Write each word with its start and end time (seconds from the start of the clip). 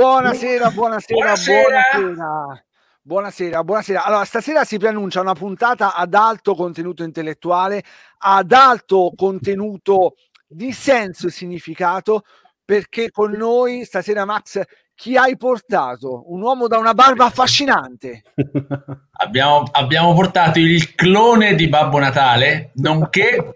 Buonasera, 0.00 0.70
buonasera, 0.70 1.14
buonasera. 1.14 1.82
buonasera. 1.92 2.64
Buonasera, 3.02 3.64
buonasera. 3.64 4.04
Allora, 4.04 4.24
stasera 4.24 4.64
si 4.64 4.78
preannuncia 4.78 5.20
una 5.20 5.34
puntata 5.34 5.94
ad 5.94 6.14
alto 6.14 6.54
contenuto 6.54 7.02
intellettuale, 7.02 7.84
ad 8.20 8.50
alto 8.52 9.12
contenuto 9.14 10.14
di 10.46 10.72
senso 10.72 11.26
e 11.26 11.30
significato, 11.30 12.22
perché 12.64 13.10
con 13.10 13.32
noi 13.32 13.84
stasera, 13.84 14.24
Max, 14.24 14.62
chi 14.94 15.18
hai 15.18 15.36
portato? 15.36 16.32
Un 16.32 16.40
uomo 16.40 16.66
da 16.66 16.78
una 16.78 16.94
barba 16.94 17.26
affascinante. 17.26 18.22
abbiamo, 19.20 19.64
abbiamo 19.70 20.14
portato 20.14 20.58
il 20.60 20.94
clone 20.94 21.54
di 21.54 21.68
Babbo 21.68 21.98
Natale, 21.98 22.70
nonché... 22.76 23.54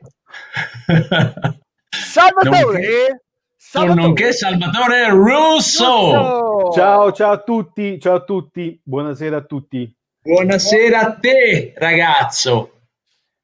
Salvatore! 1.88 2.61
Nonché... 2.61 3.23
Salvatore. 3.74 4.02
Nonché 4.02 4.32
Salvatore 4.32 5.08
Russo. 5.08 6.70
Ciao, 6.72 7.10
ciao 7.10 7.32
a 7.32 7.38
tutti, 7.38 7.98
ciao 7.98 8.14
a 8.14 8.20
tutti, 8.22 8.80
buonasera 8.80 9.38
a 9.38 9.40
tutti. 9.40 9.92
Buonasera 10.22 11.00
a 11.00 11.14
te, 11.16 11.74
ragazzo. 11.76 12.70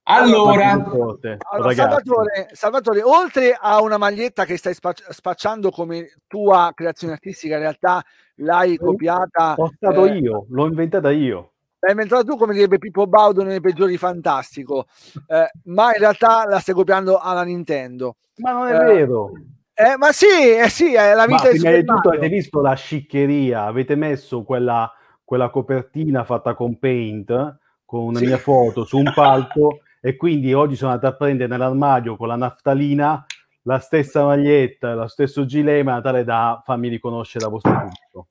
Allora, 0.05 0.71
allora 0.71 1.75
Salvatore, 1.75 2.49
Salvatore, 2.53 3.03
oltre 3.03 3.59
a 3.61 3.83
una 3.83 3.99
maglietta 3.99 4.45
che 4.45 4.57
stai 4.57 4.75
spacciando 4.75 5.71
come 5.71 6.13
tua 6.29 6.71
creazione 6.77 7.15
artistica, 7.15 7.55
in 7.55 7.63
realtà 7.63 8.01
l'hai 8.37 8.77
copiata. 8.77 9.55
Ho 9.57 9.73
stato 9.75 10.07
eh, 10.07 10.19
io, 10.19 10.47
l'ho 10.49 10.67
inventata 10.67 11.11
io. 11.11 11.55
L'hai 11.81 11.91
inventata 11.91 12.23
tu, 12.23 12.37
come 12.37 12.55
direbbe 12.55 12.79
Pippo 12.79 13.09
Baudo 13.09 13.43
nei 13.43 13.61
peggiori 13.61 13.97
fantastico, 13.99 14.87
eh, 15.27 15.51
ma 15.65 15.87
in 15.87 15.99
realtà 15.99 16.45
la 16.47 16.61
stai 16.61 16.75
copiando 16.77 17.19
alla 17.19 17.43
Nintendo. 17.43 18.15
Ma 18.37 18.53
non 18.53 18.69
è 18.69 18.75
eh, 18.75 18.95
vero. 18.95 19.33
Eh, 19.81 19.97
ma 19.97 20.13
sì, 20.13 20.27
eh 20.27 20.69
sì, 20.69 20.93
è 20.93 21.15
la 21.15 21.25
vita 21.25 21.45
ma 21.45 21.49
prima 21.49 21.71
di 21.71 21.85
tutto 21.85 22.11
avete 22.11 22.29
visto 22.29 22.61
la 22.61 22.75
sciccheria, 22.75 23.65
avete 23.65 23.95
messo 23.95 24.43
quella, 24.43 24.93
quella 25.25 25.49
copertina 25.49 26.23
fatta 26.23 26.53
con 26.53 26.79
paint, 26.79 27.59
con 27.87 28.03
una 28.03 28.19
sì. 28.19 28.27
mia 28.27 28.37
foto 28.37 28.85
su 28.85 28.99
un 28.99 29.11
palco 29.15 29.81
e 30.03 30.17
quindi 30.17 30.53
oggi 30.53 30.77
sono 30.77 30.93
andato 30.93 31.15
a 31.15 31.17
prendere 31.17 31.49
nell'armadio 31.49 32.17
con 32.17 32.29
la 32.29 32.37
naftalina 32.37 33.25
la 33.63 33.79
stessa 33.79 34.23
maglietta, 34.25 34.95
lo 34.95 35.09
stesso 35.09 35.47
gilema, 35.47 36.03
tale 36.03 36.25
da 36.25 36.61
farmi 36.63 36.89
riconoscere 36.89 37.45
da 37.45 37.51
vostro 37.51 37.73
pubblico. 37.73 38.29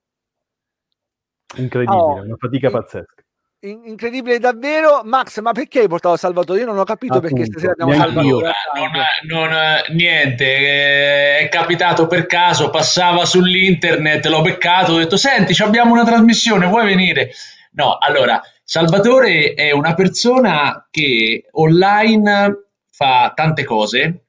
Incredibile, 1.56 2.00
oh, 2.00 2.22
una 2.22 2.36
fatica 2.38 2.70
pazzesca 2.70 3.24
incredibile 3.62 4.40
davvero. 4.40 5.02
Max, 5.04 5.40
ma 5.42 5.52
perché 5.52 5.80
hai 5.82 5.88
portato 5.88 6.16
Salvatore? 6.16 6.60
Io 6.60 6.66
non 6.66 6.78
ho 6.78 6.84
capito 6.84 7.16
Appunto, 7.16 7.36
perché 7.36 7.50
stasera 7.50 7.72
abbiamo 7.74 7.94
Salvatore. 7.94 8.52
Non, 8.76 9.50
non, 9.50 9.56
niente, 9.96 10.46
eh, 10.46 11.40
è 11.40 11.50
capitato 11.50 12.08
per 12.08 12.26
caso, 12.26 12.70
passava 12.70 13.26
sull'internet, 13.26 14.26
l'ho 14.28 14.42
beccato, 14.42 14.94
ho 14.94 14.98
detto 14.98 15.18
senti, 15.18 15.60
abbiamo 15.62 15.92
una 15.92 16.06
trasmissione, 16.06 16.68
vuoi 16.68 16.86
venire? 16.86 17.32
No, 17.72 17.98
allora, 18.00 18.42
Salvatore 18.64 19.54
è 19.54 19.72
una 19.72 19.94
persona 19.94 20.88
che 20.90 21.46
online 21.52 22.68
fa 22.90 23.32
tante 23.36 23.64
cose, 23.64 24.26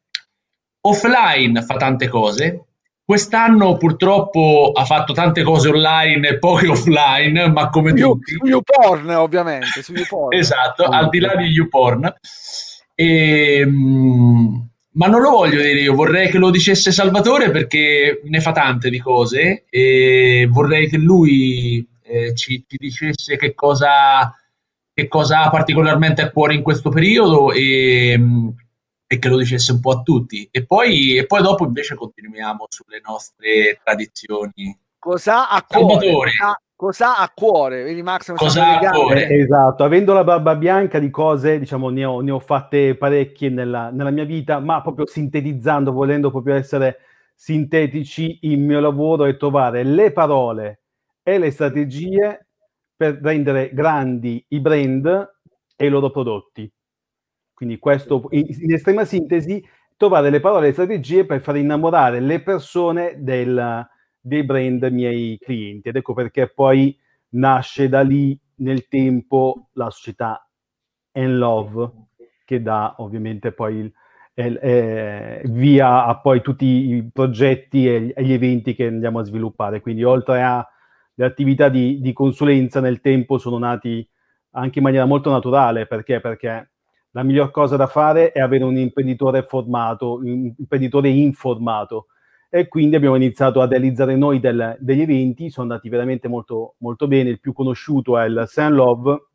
offline 0.83 1.63
fa 1.63 1.77
tante 1.77 2.09
cose, 2.09 2.67
Quest'anno 3.11 3.77
purtroppo 3.77 4.71
ha 4.73 4.85
fatto 4.85 5.13
tante 5.13 5.43
cose 5.43 5.69
online 5.69 6.29
e 6.29 6.39
poi 6.39 6.69
offline, 6.69 7.49
ma 7.49 7.69
come 7.69 7.91
su, 7.91 7.97
tutti. 7.97 8.35
Su 8.35 8.47
YouPorn 8.47 9.11
ovviamente, 9.11 9.83
su 9.83 9.93
YouPorn. 9.95 10.39
esatto, 10.39 10.85
al 10.85 11.09
di 11.09 11.19
là 11.19 11.35
di 11.35 11.47
YouPorn. 11.47 12.05
E, 12.95 13.59
ehm, 13.63 14.69
ma 14.93 15.07
non 15.09 15.23
lo 15.23 15.31
voglio 15.31 15.61
dire 15.61 15.81
io, 15.81 15.93
vorrei 15.93 16.31
che 16.31 16.39
lo 16.39 16.51
dicesse 16.51 16.93
Salvatore 16.93 17.51
perché 17.51 18.21
ne 18.23 18.41
fa 18.41 18.53
tante 18.53 18.89
di 18.91 19.01
cose 19.01 19.65
e 19.69 20.47
vorrei 20.49 20.89
che 20.89 20.97
lui 20.97 21.85
eh, 22.05 22.33
ci, 22.37 22.65
ci, 22.65 22.77
dicesse 22.79 23.37
che 23.37 23.55
cosa, 23.55 24.33
che 24.95 25.09
cosa 25.09 25.43
ha 25.43 25.51
particolarmente 25.51 26.23
a 26.23 26.31
cuore 26.31 26.55
in 26.55 26.63
questo 26.63 26.91
periodo 26.91 27.51
e 27.51 28.17
e 29.13 29.19
che 29.19 29.29
lo 29.29 29.39
dicesse 29.39 29.73
un 29.73 29.81
po' 29.81 29.91
a 29.91 30.03
tutti. 30.03 30.47
E 30.53 30.65
poi, 30.65 31.17
e 31.17 31.27
poi 31.27 31.43
dopo 31.43 31.65
invece 31.65 31.97
continuiamo 31.97 32.67
sulle 32.69 33.01
nostre 33.05 33.81
tradizioni. 33.83 34.79
Cosa 35.01 35.51
ha 35.51 35.57
a 35.57 35.65
cuore? 35.65 36.13
Cosa, 36.77 37.17
ha 37.17 37.23
a 37.25 37.33
cuore? 37.35 37.83
Vedi 37.83 38.03
Max? 38.03 38.33
Cosa 38.37 38.79
ha 38.79 38.79
a 38.79 38.91
cuore? 38.93 39.27
Esatto, 39.29 39.83
avendo 39.83 40.13
la 40.13 40.23
barba 40.23 40.55
bianca 40.55 41.01
di 41.01 41.11
cose, 41.11 41.59
diciamo, 41.59 41.89
ne 41.89 42.05
ho, 42.05 42.21
ne 42.21 42.31
ho 42.31 42.39
fatte 42.39 42.95
parecchie 42.95 43.49
nella, 43.49 43.91
nella, 43.91 44.11
mia 44.11 44.25
vita, 44.25 44.61
ma 44.61 44.81
proprio 44.81 45.09
sintetizzando, 45.09 45.91
volendo 45.91 46.31
proprio 46.31 46.55
essere 46.55 46.99
sintetici, 47.35 48.39
il 48.43 48.61
mio 48.61 48.79
lavoro 48.79 49.25
è 49.25 49.37
trovare 49.37 49.83
le 49.83 50.13
parole 50.13 50.83
e 51.25 51.37
le 51.39 51.51
strategie 51.51 52.47
per 52.95 53.19
rendere 53.21 53.71
grandi 53.73 54.45
i 54.51 54.61
brand 54.61 55.31
e 55.75 55.85
i 55.85 55.89
loro 55.89 56.11
prodotti 56.11 56.73
quindi 57.61 57.79
questo, 57.79 58.27
in, 58.31 58.47
in 58.49 58.73
estrema 58.73 59.05
sintesi, 59.05 59.63
trovare 59.99 60.31
le 60.31 60.41
parole 60.41 60.63
e 60.63 60.67
le 60.69 60.73
strategie 60.73 61.27
per 61.27 61.43
far 61.43 61.59
innamorare 61.59 62.19
le 62.19 62.41
persone 62.41 63.17
del, 63.19 63.87
dei 64.19 64.45
brand 64.45 64.83
miei 64.85 65.37
clienti. 65.39 65.91
Ed 65.91 65.97
ecco 65.97 66.15
perché 66.15 66.49
poi 66.49 66.99
nasce 67.33 67.91
da 67.91 68.01
lì 68.01 68.41
nel 68.61 68.89
tempo 68.89 69.69
la 69.75 69.91
società 69.91 70.43
Love 71.13 71.91
che 72.47 72.63
dà 72.63 72.95
ovviamente 72.97 73.53
poi 73.53 73.77
il, 73.77 73.93
eh, 74.33 74.59
eh, 74.63 75.43
via 75.45 76.07
a 76.07 76.19
poi 76.19 76.41
tutti 76.41 76.65
i 76.65 77.11
progetti 77.13 77.87
e, 77.87 78.15
e, 78.17 78.25
gli 78.25 78.33
eventi 78.33 78.75
che 78.75 78.87
andiamo 78.87 79.19
a 79.19 79.25
sviluppare. 79.25 79.83
Quindi 79.83 80.03
oltre 80.03 80.41
alle 80.41 80.65
attività 81.19 81.69
di, 81.69 82.01
di 82.01 82.15
consulenza 82.15 82.81
nel 82.81 83.03
tempo 83.03 83.37
sono 83.37 83.59
nati 83.59 84.09
anche 84.53 84.79
in 84.79 84.85
maniera 84.85 85.05
molto 85.05 85.31
naturale, 85.31 85.85
perché? 85.87 86.21
Perché 86.21 86.70
la 87.13 87.23
miglior 87.23 87.51
cosa 87.51 87.77
da 87.77 87.87
fare 87.87 88.33
è 88.33 88.41
avere 88.41 88.65
un 88.65 88.77
imprenditore 88.77 89.43
formato, 89.43 90.15
un 90.15 90.53
imprenditore 90.57 91.09
informato. 91.09 92.07
E 92.49 92.69
quindi 92.69 92.97
abbiamo 92.97 93.15
iniziato 93.15 93.61
a 93.61 93.67
realizzare 93.67 94.17
noi 94.17 94.41
del, 94.41 94.77
degli 94.81 95.03
eventi, 95.03 95.51
sono 95.51 95.69
andati 95.69 95.89
veramente 95.89 96.29
molto, 96.29 96.75
molto 96.79 97.07
bene. 97.07 97.31
Il 97.31 97.41
più 97.41 97.53
conosciuto 97.53 98.19
è 98.19 98.27
il 98.27 98.45
Sun 98.47 98.75
Love, 98.75 99.29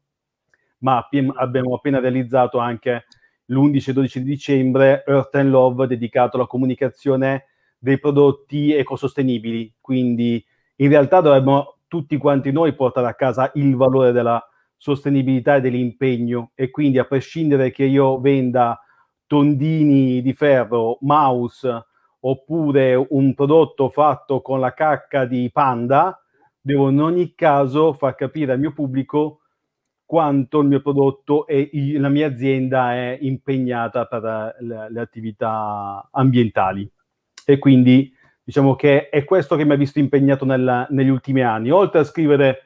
ma 0.80 1.08
abbiamo 1.36 1.76
appena 1.76 2.00
realizzato 2.00 2.58
anche 2.58 3.06
l'11 3.46 3.90
e 3.90 3.94
12 3.94 4.24
dicembre 4.24 5.04
Earth 5.06 5.36
and 5.36 5.50
Love 5.50 5.88
dedicato 5.88 6.38
alla 6.38 6.48
comunicazione 6.48 7.46
dei 7.78 8.00
prodotti 8.00 8.74
ecosostenibili. 8.74 9.76
Quindi 9.80 10.44
in 10.78 10.90
realtà 10.90 11.22
dovremmo 11.22 11.78
tutti 11.88 12.18
quanti 12.18 12.52
noi 12.52 12.74
portare 12.74 13.08
a 13.08 13.14
casa 13.14 13.52
il 13.56 13.76
valore 13.76 14.12
della 14.12 14.46
sostenibilità 14.78 15.56
e 15.56 15.62
dell'impegno 15.62 16.52
e 16.56 16.70
quindi 16.70 16.98
a 17.00 17.06
prescindere 17.06 17.72
che 17.72 17.86
io 17.86 18.20
venda 18.20 18.80
tondini 19.28 20.22
di 20.22 20.34
ferro, 20.34 20.98
mouse 21.02 21.86
oppure 22.20 22.96
un 22.96 23.34
prodotto 23.34 23.90
fatto 23.90 24.42
con 24.42 24.60
la 24.60 24.74
cacca 24.74 25.26
di 25.26 25.50
panda, 25.52 26.20
devo 26.60 26.90
in 26.90 27.00
ogni 27.00 27.36
caso 27.36 27.94
far 27.94 28.16
capire 28.16 28.54
al 28.54 28.60
mio 28.60 28.74
pubblico 28.74 29.42
quanto 30.06 30.60
il 30.60 30.68
mio 30.68 30.82
prodotto 30.82 31.48
e 31.48 31.70
la 31.98 32.10
mia 32.10 32.28
azienda 32.28 32.94
è 32.94 33.18
impegnata 33.22 34.06
per 34.06 34.56
le, 34.60 34.88
le 34.92 35.00
attività 35.00 36.08
ambientali. 36.12 36.90
E 37.46 37.60
quindi 37.60 38.12
diciamo 38.44 38.76
che 38.76 39.10
è 39.10 39.24
questo 39.24 39.56
che 39.56 39.66
mi 39.66 39.74
ha 39.74 39.78
visto 39.78 40.00
impegnato 40.00 40.46
nella, 40.46 40.86
negli 40.92 41.10
ultimi 41.10 41.42
anni. 41.42 41.72
Oltre 41.72 42.00
a 42.00 42.04
scrivere 42.04 42.66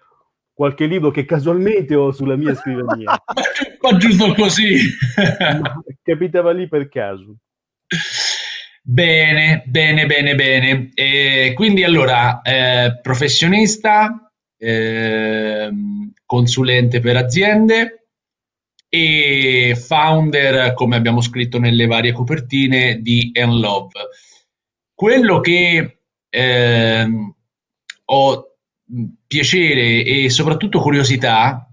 qualche 0.60 0.88
libro 0.88 1.10
che 1.10 1.24
casualmente 1.24 1.96
ho 1.96 2.12
sulla 2.12 2.36
mia 2.36 2.54
scrivania. 2.54 3.16
Ma 3.80 3.96
giusto 3.98 4.34
così. 4.34 4.76
capitava 6.04 6.52
lì 6.52 6.68
per 6.68 6.90
caso. 6.90 7.38
Bene, 8.84 9.64
bene, 9.66 10.06
bene, 10.06 10.36
bene. 10.36 10.90
E 10.96 11.54
quindi 11.56 11.86
allora, 11.86 12.42
eh, 12.42 13.00
professionista, 13.02 14.30
eh, 14.58 15.72
consulente 16.26 17.00
per 17.00 17.16
aziende 17.16 18.08
e 18.90 19.78
founder, 19.80 20.74
come 20.74 20.98
abbiamo 20.98 21.22
scritto 21.22 21.58
nelle 21.58 21.86
varie 21.86 22.12
copertine, 22.12 23.00
di 23.00 23.32
Enlove. 23.34 24.10
Quello 24.94 25.40
che 25.40 26.02
eh, 26.30 27.08
ho 28.04 28.50
piacere 29.28 30.04
e 30.04 30.30
soprattutto 30.30 30.80
curiosità 30.80 31.68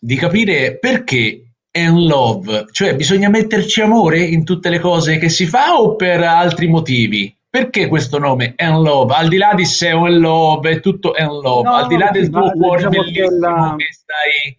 di 0.00 0.16
capire 0.16 0.78
perché 0.78 1.46
and 1.70 1.98
love, 1.98 2.66
cioè 2.72 2.96
bisogna 2.96 3.28
metterci 3.28 3.82
amore 3.82 4.20
in 4.20 4.44
tutte 4.44 4.70
le 4.70 4.78
cose 4.78 5.18
che 5.18 5.28
si 5.28 5.46
fa 5.46 5.78
o 5.78 5.94
per 5.94 6.22
altri 6.22 6.68
motivi? 6.68 7.34
Perché 7.48 7.88
questo 7.88 8.18
nome 8.18 8.54
and 8.56 8.82
love? 8.82 9.14
Al 9.14 9.28
di 9.28 9.36
là 9.36 9.54
di 9.54 9.64
se 9.64 9.92
o 9.92 10.04
and 10.06 10.18
love, 10.18 10.70
è 10.70 10.80
tutto 10.80 11.12
and 11.12 11.30
love, 11.42 11.68
no, 11.68 11.74
al 11.74 11.86
di 11.86 11.96
là 11.96 12.10
del 12.10 12.28
tuo 12.28 12.50
cuore 12.50 12.88
diciamo 12.88 13.02
bellissimo 13.02 13.28
che, 13.28 13.38
la... 13.38 13.74
che 13.76 13.86
stai 13.92 14.58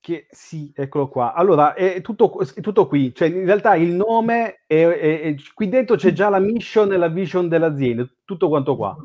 che 0.00 0.26
sì, 0.30 0.72
eccolo 0.74 1.08
qua. 1.08 1.34
Allora, 1.34 1.74
è 1.74 2.00
tutto, 2.00 2.40
è 2.40 2.60
tutto 2.62 2.86
qui. 2.86 3.14
Cioè, 3.14 3.28
in 3.28 3.44
realtà 3.44 3.74
il 3.74 3.92
nome, 3.92 4.62
è, 4.66 4.86
è, 4.86 5.20
è, 5.20 5.34
qui 5.52 5.68
dentro 5.68 5.96
c'è 5.96 6.12
già 6.12 6.30
la 6.30 6.38
mission 6.38 6.90
e 6.92 6.96
la 6.96 7.08
vision 7.08 7.46
dell'azienda, 7.46 8.08
tutto 8.24 8.48
quanto 8.48 8.74
qua 8.76 8.96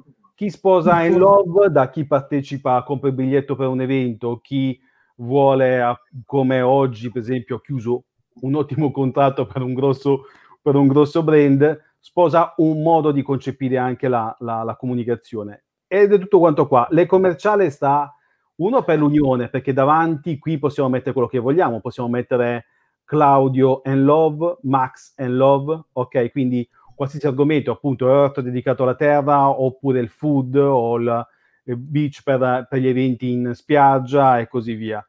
chi 0.43 0.49
sposa 0.49 1.05
in 1.05 1.17
love, 1.17 1.69
da 1.69 1.89
chi 1.89 2.05
partecipa, 2.05 2.83
compra 2.83 3.07
il 3.07 3.15
biglietto 3.15 3.55
per 3.55 3.67
un 3.67 3.79
evento, 3.79 4.39
chi 4.43 4.77
vuole, 5.15 5.81
come 6.25 6.59
oggi 6.59 7.09
per 7.09 7.21
esempio, 7.21 7.55
ho 7.55 7.59
chiuso 7.59 8.03
un 8.41 8.55
ottimo 8.55 8.91
contratto 8.91 9.45
per 9.45 9.61
un 9.61 9.73
grosso, 9.73 10.23
per 10.61 10.75
un 10.75 10.87
grosso 10.87 11.23
brand, 11.23 11.81
sposa 11.97 12.55
un 12.57 12.81
modo 12.81 13.11
di 13.11 13.21
concepire 13.21 13.77
anche 13.77 14.09
la, 14.09 14.35
la, 14.39 14.63
la 14.63 14.75
comunicazione. 14.75 15.63
Ed 15.87 16.11
è 16.11 16.19
tutto 16.19 16.39
quanto 16.39 16.67
qua. 16.67 16.87
Le 16.89 17.05
commerciale 17.05 17.69
sta 17.69 18.13
uno 18.55 18.83
per 18.83 18.97
l'unione, 18.97 19.47
perché 19.47 19.71
davanti 19.71 20.39
qui 20.39 20.59
possiamo 20.59 20.89
mettere 20.89 21.13
quello 21.13 21.29
che 21.29 21.39
vogliamo, 21.39 21.79
possiamo 21.79 22.09
mettere 22.09 22.65
Claudio 23.05 23.79
and 23.85 24.03
Love, 24.03 24.57
Max 24.63 25.13
and 25.15 25.35
Love, 25.35 25.83
ok? 25.93 26.31
Quindi 26.31 26.67
qualsiasi 26.95 27.27
argomento, 27.27 27.71
appunto, 27.71 28.07
orto 28.07 28.41
dedicato 28.41 28.83
alla 28.83 28.95
terra, 28.95 29.49
oppure 29.49 29.99
il 29.99 30.09
food 30.09 30.55
o 30.55 30.97
il, 30.97 31.27
beach 31.63 32.21
per, 32.23 32.67
per, 32.69 32.79
gli 32.79 32.87
eventi 32.87 33.31
in 33.31 33.51
spiaggia 33.53 34.39
e 34.39 34.47
così 34.47 34.73
via. 34.73 35.05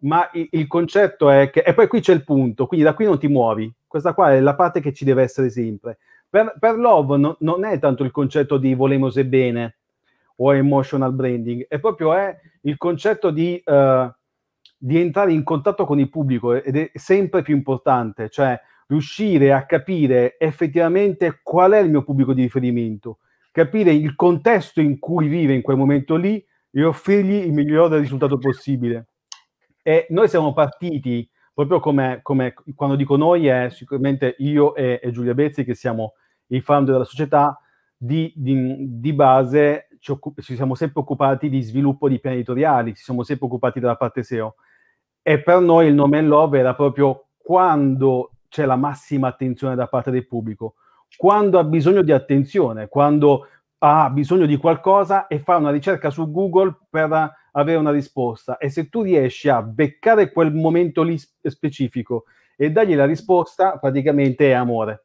Ma 0.00 0.28
il, 0.32 0.48
il, 0.52 0.66
concetto 0.66 1.30
è 1.30 1.50
che, 1.50 1.60
e 1.60 1.74
poi 1.74 1.88
qui 1.88 2.00
c'è 2.00 2.12
il 2.12 2.24
punto, 2.24 2.66
quindi 2.66 2.84
da 2.84 2.94
qui 2.94 3.04
non 3.06 3.18
ti 3.18 3.28
muovi. 3.28 3.72
Questa 3.86 4.14
qua 4.14 4.32
è 4.32 4.40
la 4.40 4.54
parte 4.54 4.80
che 4.80 4.92
ci 4.92 5.04
deve 5.04 5.22
essere 5.22 5.50
sempre. 5.50 5.98
Per, 6.28 6.54
per 6.58 6.76
Love 6.76 7.16
no, 7.16 7.36
non 7.40 7.64
è 7.64 7.78
tanto 7.78 8.04
il 8.04 8.10
concetto 8.10 8.58
di 8.58 8.74
volemos 8.74 9.16
e 9.16 9.24
bene 9.24 9.76
o 10.36 10.54
emotional 10.54 11.14
branding, 11.14 11.66
è 11.66 11.78
proprio 11.78 12.12
è 12.14 12.36
il 12.62 12.76
concetto 12.76 13.30
di, 13.30 13.62
uh, 13.64 14.10
di 14.76 15.00
entrare 15.00 15.32
in 15.32 15.42
contatto 15.42 15.86
con 15.86 15.98
il 15.98 16.10
pubblico 16.10 16.52
ed 16.52 16.76
è 16.76 16.90
sempre 16.94 17.42
più 17.42 17.54
importante, 17.54 18.28
cioè 18.28 18.60
riuscire 18.86 19.52
a 19.52 19.66
capire 19.66 20.36
effettivamente 20.38 21.40
qual 21.42 21.72
è 21.72 21.78
il 21.78 21.90
mio 21.90 22.04
pubblico 22.04 22.32
di 22.32 22.42
riferimento, 22.42 23.18
capire 23.50 23.92
il 23.92 24.14
contesto 24.14 24.80
in 24.80 24.98
cui 24.98 25.28
vive 25.28 25.54
in 25.54 25.62
quel 25.62 25.76
momento 25.76 26.16
lì 26.16 26.44
e 26.70 26.84
offrirgli 26.84 27.46
il 27.46 27.52
migliore 27.52 27.98
risultato 27.98 28.38
possibile. 28.38 29.08
E 29.82 30.06
noi 30.10 30.28
siamo 30.28 30.52
partiti, 30.52 31.28
proprio 31.54 31.80
come, 31.80 32.20
come 32.22 32.54
quando 32.74 32.96
dico 32.96 33.16
noi, 33.16 33.46
è 33.46 33.68
sicuramente 33.70 34.34
io 34.38 34.74
e, 34.74 35.00
e 35.02 35.10
Giulia 35.10 35.34
Bezzi, 35.34 35.64
che 35.64 35.74
siamo 35.74 36.14
i 36.48 36.60
founder 36.60 36.92
della 36.94 37.04
società, 37.04 37.58
di, 37.96 38.32
di, 38.36 39.00
di 39.00 39.12
base 39.12 39.88
ci, 40.00 40.10
occup- 40.10 40.40
ci, 40.40 40.54
siamo 40.54 40.74
sempre 40.74 41.00
occupati 41.00 41.48
di 41.48 41.62
sviluppo 41.62 42.08
di 42.08 42.20
piani 42.20 42.36
editoriali, 42.36 42.94
ci 42.94 43.02
siamo 43.02 43.22
sempre 43.22 43.46
occupati 43.46 43.80
della 43.80 43.96
parte 43.96 44.22
SEO. 44.22 44.56
E 45.22 45.40
per 45.42 45.60
noi 45.60 45.88
il 45.88 45.94
nome 45.94 46.18
and 46.18 46.28
love 46.28 46.58
era 46.58 46.74
proprio 46.74 47.28
quando 47.38 48.35
c'è 48.56 48.64
la 48.64 48.76
massima 48.76 49.28
attenzione 49.28 49.74
da 49.74 49.86
parte 49.86 50.10
del 50.10 50.26
pubblico. 50.26 50.76
Quando 51.14 51.58
ha 51.58 51.64
bisogno 51.64 52.00
di 52.00 52.10
attenzione, 52.10 52.88
quando 52.88 53.48
ha 53.80 54.08
bisogno 54.08 54.46
di 54.46 54.56
qualcosa 54.56 55.26
e 55.26 55.38
fa 55.38 55.56
una 55.56 55.70
ricerca 55.70 56.08
su 56.08 56.30
Google 56.30 56.74
per 56.88 57.34
avere 57.52 57.76
una 57.76 57.90
risposta. 57.90 58.56
E 58.56 58.70
se 58.70 58.88
tu 58.88 59.02
riesci 59.02 59.50
a 59.50 59.60
beccare 59.60 60.32
quel 60.32 60.54
momento 60.54 61.02
lì 61.02 61.18
specifico 61.18 62.24
e 62.56 62.70
dargli 62.70 62.94
la 62.94 63.04
risposta, 63.04 63.76
praticamente 63.76 64.48
è 64.48 64.52
amore. 64.52 65.04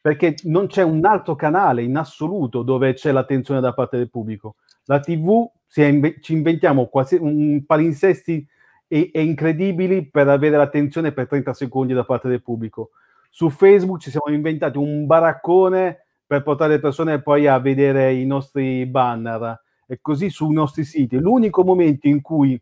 Perché 0.00 0.34
non 0.44 0.66
c'è 0.66 0.82
un 0.82 1.04
altro 1.04 1.36
canale 1.36 1.84
in 1.84 1.96
assoluto 1.96 2.64
dove 2.64 2.94
c'è 2.94 3.12
l'attenzione 3.12 3.60
da 3.60 3.72
parte 3.72 3.98
del 3.98 4.10
pubblico. 4.10 4.56
La 4.86 4.98
TV, 4.98 5.48
inve- 5.76 6.16
ci 6.20 6.32
inventiamo 6.32 6.86
quasi 6.86 7.14
un 7.20 7.64
palinsesti 7.64 8.44
e, 8.92 9.12
e 9.14 9.22
incredibili 9.22 10.10
per 10.10 10.28
avere 10.28 10.56
l'attenzione 10.56 11.12
per 11.12 11.28
30 11.28 11.52
secondi 11.52 11.94
da 11.94 12.04
parte 12.04 12.28
del 12.28 12.42
pubblico. 12.42 12.90
Su 13.30 13.48
Facebook 13.48 14.00
ci 14.00 14.10
siamo 14.10 14.34
inventati 14.34 14.78
un 14.78 15.06
baraccone 15.06 16.06
per 16.26 16.42
portare 16.42 16.74
le 16.74 16.80
persone 16.80 17.22
poi 17.22 17.46
a 17.46 17.60
vedere 17.60 18.12
i 18.12 18.26
nostri 18.26 18.84
banner 18.86 19.62
e 19.86 20.00
così 20.00 20.28
sui 20.28 20.52
nostri 20.52 20.82
siti. 20.82 21.16
L'unico 21.18 21.62
momento 21.62 22.08
in 22.08 22.20
cui 22.20 22.60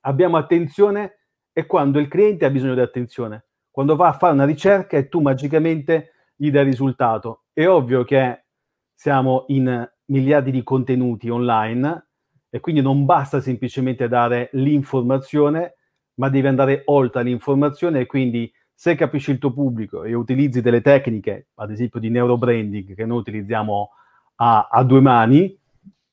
abbiamo 0.00 0.36
attenzione 0.36 1.18
è 1.52 1.64
quando 1.64 2.00
il 2.00 2.08
cliente 2.08 2.44
ha 2.44 2.50
bisogno 2.50 2.74
di 2.74 2.80
attenzione, 2.80 3.44
quando 3.70 3.94
va 3.94 4.08
a 4.08 4.14
fare 4.14 4.32
una 4.32 4.44
ricerca 4.44 4.96
e 4.96 5.08
tu 5.08 5.20
magicamente 5.20 6.10
gli 6.34 6.50
dai 6.50 6.64
risultato. 6.64 7.44
È 7.52 7.64
ovvio 7.68 8.02
che 8.02 8.46
siamo 8.92 9.44
in 9.48 9.88
miliardi 10.06 10.50
di 10.50 10.64
contenuti 10.64 11.28
online 11.28 12.06
e 12.54 12.60
quindi 12.60 12.82
non 12.82 13.06
basta 13.06 13.40
semplicemente 13.40 14.08
dare 14.08 14.50
l'informazione, 14.52 15.76
ma 16.16 16.28
devi 16.28 16.46
andare 16.46 16.82
oltre 16.84 17.22
l'informazione 17.22 18.00
e 18.00 18.06
quindi 18.06 18.52
se 18.74 18.94
capisci 18.94 19.30
il 19.30 19.38
tuo 19.38 19.54
pubblico 19.54 20.04
e 20.04 20.12
utilizzi 20.12 20.60
delle 20.60 20.82
tecniche, 20.82 21.46
ad 21.54 21.70
esempio 21.70 21.98
di 21.98 22.10
neurobranding, 22.10 22.94
che 22.94 23.06
noi 23.06 23.20
utilizziamo 23.20 23.92
a, 24.34 24.68
a 24.70 24.84
due 24.84 25.00
mani, 25.00 25.58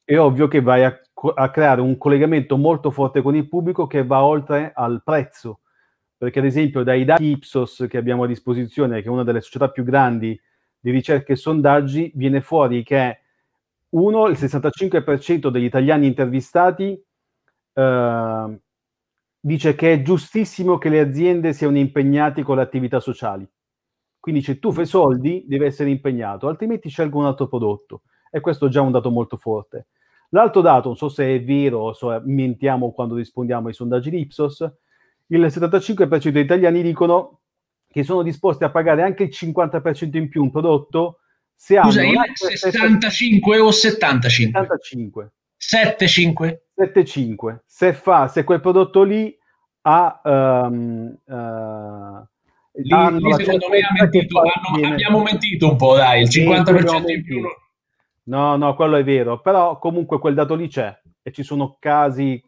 è 0.05 0.17
ovvio 0.17 0.47
che 0.47 0.61
vai 0.61 0.85
a, 0.85 0.97
a, 1.35 1.51
creare 1.51 1.81
un 1.81 1.97
collegamento 1.97 2.55
molto 2.55 2.89
forte 2.89 3.21
con 3.21 3.35
il 3.35 3.49
pubblico 3.49 3.85
che 3.85 4.05
va 4.05 4.23
oltre 4.23 4.71
al 4.73 5.01
prezzo. 5.03 5.59
Perché 6.17 6.39
ad 6.39 6.45
esempio 6.45 6.83
dai 6.83 7.03
dati 7.03 7.25
Ipsos 7.25 7.85
che 7.89 7.97
abbiamo 7.97 8.23
a 8.23 8.27
disposizione, 8.27 9.01
che 9.01 9.09
è 9.09 9.11
una 9.11 9.25
delle 9.25 9.41
società 9.41 9.69
più 9.69 9.83
grandi 9.83 10.39
di 10.79 10.91
ricerca 10.91 11.33
e 11.33 11.35
sondaggi, 11.35 12.13
viene 12.15 12.39
fuori 12.39 12.81
che 12.81 13.19
uno, 13.89 14.27
il 14.27 14.37
65% 14.37 15.49
degli 15.49 15.63
italiani 15.63 16.07
intervistati 16.07 17.01
eh, 17.73 18.59
dice 19.39 19.75
che 19.75 19.93
è 19.93 20.01
giustissimo 20.01 20.77
che 20.77 20.89
le 20.89 20.99
aziende 20.99 21.53
siano 21.53 21.77
impegnate 21.77 22.43
con 22.43 22.57
le 22.57 22.61
attività 22.63 22.99
sociali. 22.99 23.49
Quindi 24.19 24.41
se 24.41 24.59
tu 24.59 24.71
fai 24.71 24.85
soldi, 24.85 25.45
deve 25.47 25.67
essere 25.67 25.89
impegnato, 25.89 26.47
altrimenti 26.47 26.89
scelgo 26.89 27.19
un 27.19 27.25
altro 27.25 27.47
prodotto. 27.47 28.03
E 28.29 28.41
questo 28.41 28.67
è 28.67 28.69
già 28.69 28.81
un 28.81 28.91
dato 28.91 29.09
molto 29.09 29.37
forte. 29.37 29.87
L'altro 30.31 30.61
dato, 30.61 30.89
non 30.89 30.97
so 30.97 31.09
se 31.09 31.35
è 31.35 31.43
vero 31.43 31.79
o 31.79 31.93
so, 31.93 32.21
mentiamo 32.25 32.91
quando 32.91 33.15
rispondiamo 33.15 33.67
ai 33.67 33.73
sondaggi 33.73 34.11
di 34.11 34.19
Ipsos, 34.19 34.59
il 35.27 35.41
75% 35.41 36.29
degli 36.29 36.43
italiani 36.43 36.83
dicono 36.83 37.39
che 37.87 38.03
sono 38.03 38.21
disposti 38.21 38.63
a 38.63 38.69
pagare 38.69 39.01
anche 39.01 39.23
il 39.23 39.29
50% 39.31 40.17
in 40.17 40.29
più 40.29 40.43
un 40.43 40.51
prodotto 40.51 41.19
se 41.61 41.77
Scusa, 41.83 42.05
il 42.05 42.15
65 42.55 43.59
o 43.59 43.69
75? 43.69 44.61
75. 44.61 45.33
75? 45.57 46.67
75. 46.73 47.63
Se 47.65 47.91
fa, 47.91 48.29
se 48.29 48.45
quel 48.45 48.61
prodotto 48.61 49.03
lì 49.03 49.37
ha... 49.81 50.21
Um, 50.23 51.17
uh, 51.25 52.27
lì, 52.81 53.19
lì 53.19 53.33
secondo 53.33 53.67
me 53.67 53.79
ha 53.81 53.91
mentito, 53.91 54.39
hanno, 54.39 54.87
abbiamo 54.93 55.21
mentito 55.21 55.69
un 55.69 55.75
po', 55.75 55.97
dai, 55.97 56.21
il 56.21 56.29
50% 56.29 57.09
in 57.09 57.23
più. 57.25 57.41
No, 58.23 58.55
no, 58.55 58.73
quello 58.73 58.95
è 58.95 59.03
vero, 59.03 59.41
però 59.41 59.77
comunque 59.79 60.17
quel 60.17 60.35
dato 60.35 60.55
lì 60.55 60.69
c'è 60.69 60.97
e 61.21 61.31
ci 61.33 61.43
sono 61.43 61.75
casi 61.77 62.41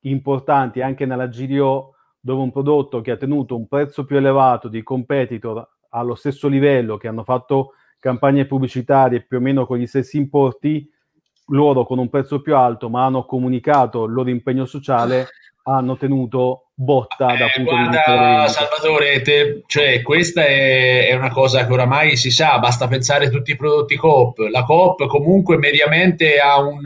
importanti 0.00 0.80
anche 0.80 1.04
nella 1.04 1.26
GDO 1.26 1.96
dove 2.18 2.40
un 2.40 2.50
prodotto 2.50 3.02
che 3.02 3.10
ha 3.10 3.16
tenuto 3.18 3.56
un 3.56 3.68
prezzo 3.68 4.06
più 4.06 4.16
elevato 4.16 4.68
di 4.68 4.82
competitor 4.82 5.68
allo 5.90 6.14
stesso 6.14 6.48
livello 6.48 6.96
che 6.96 7.08
hanno 7.08 7.24
fatto 7.24 7.72
campagne 7.98 8.46
pubblicitarie 8.46 9.22
più 9.22 9.38
o 9.38 9.40
meno 9.40 9.66
con 9.66 9.78
gli 9.78 9.86
stessi 9.86 10.16
importi, 10.16 10.88
loro 11.48 11.84
con 11.84 11.98
un 11.98 12.08
prezzo 12.08 12.40
più 12.40 12.56
alto, 12.56 12.88
ma 12.88 13.04
hanno 13.04 13.24
comunicato 13.24 14.04
il 14.04 14.12
loro 14.12 14.30
impegno 14.30 14.64
sociale, 14.64 15.28
hanno 15.64 15.96
tenuto 15.96 16.70
botta 16.74 17.34
eh, 17.34 17.38
da 17.38 17.48
punto 17.52 17.70
guarda, 17.70 17.86
di 17.88 18.42
vista. 18.42 18.48
Salvatore, 18.48 19.20
te, 19.22 19.62
cioè, 19.66 20.02
questa 20.02 20.44
è, 20.44 21.08
è, 21.08 21.14
una 21.14 21.30
cosa 21.30 21.66
che 21.66 21.72
oramai 21.72 22.16
si 22.16 22.30
sa, 22.30 22.58
basta 22.58 22.88
pensare 22.88 23.26
a 23.26 23.30
tutti 23.30 23.52
i 23.52 23.56
prodotti 23.56 23.96
Coop. 23.96 24.38
La 24.50 24.64
Coop 24.64 25.06
comunque 25.06 25.56
mediamente 25.56 26.38
ha 26.38 26.60
un 26.60 26.80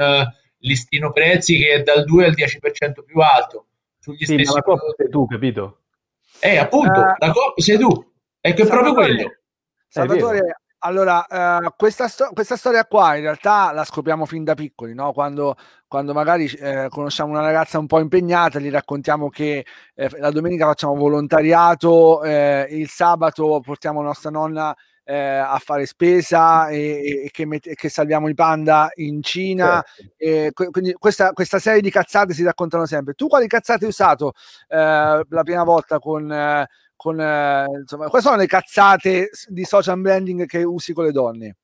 listino 0.61 1.13
prezzi 1.13 1.59
che 1.59 1.71
è 1.73 1.83
dal 1.83 2.05
2 2.05 2.25
al 2.25 2.33
10% 2.33 3.05
più 3.05 3.21
alto. 3.21 3.67
Sugli 3.99 4.25
sì, 4.25 4.35
stessi 4.35 4.49
ma 4.49 4.55
la 4.55 4.63
Coop 4.63 4.95
sei 4.97 5.09
tu, 5.09 5.27
capito? 5.27 5.79
Eh, 6.41 6.57
appunto, 6.57 7.01
uh, 7.01 7.15
la 7.19 7.33
Coop 7.33 7.59
sei 7.59 7.79
tu. 7.79 8.13
Ecco, 8.41 8.63
è 8.63 8.67
proprio 8.67 8.95
quello. 8.95 9.33
Salvatore, 9.89 10.60
allora, 10.81 11.27
eh, 11.27 11.73
questa, 11.77 12.09
sto- 12.09 12.31
questa, 12.33 12.57
storia 12.57 12.85
qua 12.87 13.17
in 13.17 13.23
realtà 13.23 13.73
la 13.73 13.85
scopriamo 13.85 14.25
fin 14.25 14.45
da 14.45 14.55
piccoli, 14.55 14.95
no? 14.95 15.13
quando, 15.13 15.57
quando, 15.87 16.13
magari 16.13 16.47
eh, 16.47 16.87
conosciamo 16.89 17.33
una 17.33 17.43
ragazza 17.43 17.79
un 17.79 17.87
po' 17.87 17.99
impegnata, 18.01 18.59
gli 18.59 18.71
raccontiamo 18.71 19.29
che 19.29 19.67
eh, 19.95 20.11
la 20.19 20.31
domenica 20.31 20.67
facciamo 20.67 20.95
volontariato, 20.95 22.23
eh, 22.23 22.67
il 22.71 22.89
sabato 22.89 23.61
portiamo 23.61 24.01
nostra 24.01 24.31
nonna 24.31 24.75
eh, 25.05 25.17
a 25.17 25.59
fare 25.59 25.87
spesa 25.87 26.69
e, 26.69 27.25
e 27.25 27.31
che, 27.31 27.45
met- 27.45 27.75
che, 27.75 27.89
salviamo 27.89 28.29
i 28.29 28.35
panda 28.35 28.91
in 28.95 29.23
Cina. 29.23 29.85
Certo. 30.17 30.71
quindi 30.71 30.93
questa, 30.95 31.33
questa, 31.33 31.59
serie 31.59 31.81
di 31.81 31.91
cazzate 31.91 32.33
si 32.33 32.43
raccontano 32.43 32.87
sempre. 32.87 33.15
Tu 33.15 33.27
quali 33.27 33.47
cazzate 33.49 33.85
hai 33.85 33.91
usato 33.91 34.33
eh, 34.69 34.77
la 35.29 35.43
prima 35.43 35.65
volta 35.65 35.99
con 35.99 36.67
con, 37.01 37.19
eh, 37.19 37.65
insomma, 37.81 38.09
quali 38.09 38.23
sono 38.23 38.37
le 38.37 38.45
cazzate 38.45 39.31
di 39.47 39.65
social 39.65 39.99
branding 39.99 40.45
che 40.45 40.63
usi 40.65 40.93
con 40.93 41.07
le 41.07 41.13
donne? 41.13 41.57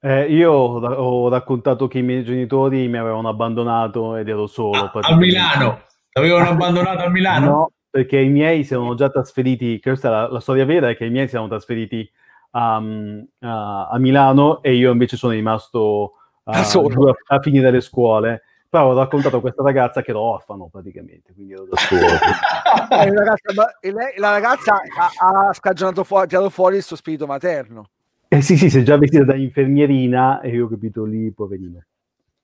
Eh, 0.00 0.32
io 0.32 0.50
ho 0.50 1.28
raccontato 1.28 1.88
che 1.88 1.98
i 1.98 2.02
miei 2.02 2.24
genitori 2.24 2.88
mi 2.88 2.96
avevano 2.96 3.28
abbandonato 3.28 4.16
ed 4.16 4.28
ero 4.28 4.46
solo. 4.46 4.84
A, 4.84 4.90
a 4.94 5.14
Milano? 5.14 5.82
Avevano 6.12 6.48
abbandonato 6.48 7.04
a 7.04 7.10
Milano? 7.10 7.46
No, 7.46 7.70
perché 7.90 8.18
i 8.18 8.30
miei 8.30 8.64
si 8.64 8.72
erano 8.72 8.94
già 8.94 9.10
trasferiti, 9.10 9.78
questa 9.78 10.08
è 10.08 10.10
la, 10.10 10.28
la 10.30 10.40
storia 10.40 10.64
vera, 10.64 10.88
è 10.88 10.96
che 10.96 11.04
i 11.04 11.10
miei 11.10 11.28
si 11.28 11.34
erano 11.34 11.50
trasferiti 11.50 12.10
a, 12.52 12.76
a, 12.76 13.88
a, 13.88 13.98
Milano 13.98 14.62
e 14.62 14.72
io 14.72 14.90
invece 14.90 15.18
sono 15.18 15.34
rimasto 15.34 16.14
a, 16.44 16.60
a, 16.60 17.14
a 17.26 17.40
finire 17.40 17.70
le 17.70 17.80
scuole 17.82 18.42
però 18.72 18.86
ho 18.86 18.94
raccontato 18.94 19.36
a 19.36 19.40
questa 19.42 19.62
ragazza 19.62 20.00
che 20.00 20.12
era 20.12 20.20
orfano 20.20 20.70
praticamente, 20.72 21.34
quindi 21.34 21.52
ero 21.52 21.66
da 21.66 21.76
solo. 21.76 22.00
La 22.88 23.04
ragazza, 23.04 23.78
lei, 23.82 24.14
la 24.16 24.30
ragazza 24.30 24.72
ha, 24.76 25.48
ha 25.48 25.52
scagionato 25.52 26.04
fuori, 26.04 26.26
tirato 26.26 26.48
fuori 26.48 26.76
il 26.76 26.82
suo 26.82 26.96
spirito 26.96 27.26
materno. 27.26 27.90
Eh 28.28 28.40
sì, 28.40 28.56
sì, 28.56 28.70
si 28.70 28.78
è 28.78 28.82
già 28.82 28.96
vestita 28.96 29.24
da 29.24 29.34
infermierina 29.34 30.40
e 30.40 30.48
io 30.48 30.64
ho 30.64 30.68
capito 30.70 31.04
lì, 31.04 31.30
poverino. 31.32 31.84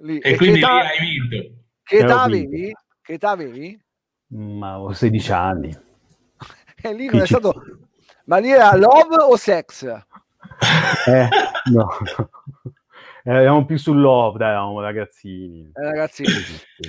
Lì. 0.00 0.18
E, 0.18 0.32
e 0.32 0.36
quindi 0.36 0.58
età, 0.58 0.80
lì 0.80 0.86
hai 0.86 0.98
vinto. 0.98 1.50
Che 1.82 1.96
età 1.96 2.20
avevi? 2.20 2.76
Che 3.00 3.12
età 3.14 3.30
avevi? 3.30 3.80
Ma 4.26 4.80
ho 4.80 4.92
16 4.92 5.32
anni. 5.32 5.74
e 6.82 6.92
lì 6.92 7.06
non 7.06 7.22
è 7.22 7.26
stato... 7.26 7.54
Ma 8.24 8.36
lì 8.36 8.50
era 8.50 8.76
love 8.76 9.16
o 9.16 9.34
sex? 9.36 9.82
Eh, 11.06 11.28
no. 11.72 11.88
Eh, 13.28 13.42
eravamo 13.42 13.66
più 13.66 13.76
sul 13.76 14.00
love, 14.00 14.38
dai, 14.38 14.52
eravamo 14.52 14.80
ragazzini. 14.80 15.70
Eh, 15.74 15.84
ragazzini. 15.84 16.30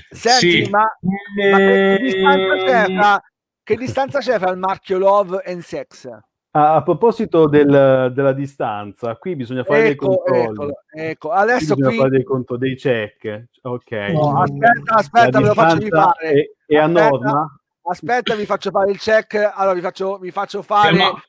Senti, 0.09 0.63
sì. 0.63 0.69
ma, 0.69 0.79
ma 0.79 1.57
che, 1.57 1.97
distanza 1.99 2.55
c'è 2.55 2.85
fra, 2.85 3.23
che 3.61 3.75
distanza 3.75 4.19
c'è 4.19 4.39
fra 4.39 4.51
il 4.51 4.57
marchio 4.57 4.97
love 4.97 5.43
and 5.45 5.59
sex? 5.59 6.07
A, 6.51 6.75
a 6.75 6.81
proposito 6.81 7.45
del, 7.49 8.13
della 8.15 8.31
distanza, 8.31 9.17
qui 9.17 9.35
bisogna 9.35 9.65
fare 9.65 9.89
ecco, 9.89 10.07
dei 10.07 10.17
controlli. 10.17 10.71
Ecco, 10.91 11.01
ecco. 11.03 11.31
adesso 11.31 11.73
qui, 11.75 11.83
qui... 11.83 11.97
fare 11.97 12.09
dei 12.09 12.23
conto, 12.23 12.55
dei 12.55 12.75
check. 12.77 13.47
Ok. 13.63 13.91
No, 13.91 14.41
aspetta, 14.41 14.93
aspetta, 14.95 15.39
me 15.41 15.47
lo 15.47 15.53
faccio 15.53 15.87
fare. 15.89 16.29
È, 16.65 16.73
è 16.73 16.77
a 16.77 16.87
norma? 16.87 17.59
Aspetta, 17.81 18.35
vi 18.35 18.45
faccio 18.45 18.71
fare 18.71 18.91
il 18.91 18.97
check. 18.97 19.51
Allora, 19.55 19.73
vi 19.73 19.81
faccio, 19.81 20.17
vi 20.19 20.31
faccio 20.31 20.61
fare 20.61 20.95
siamo... 20.95 21.19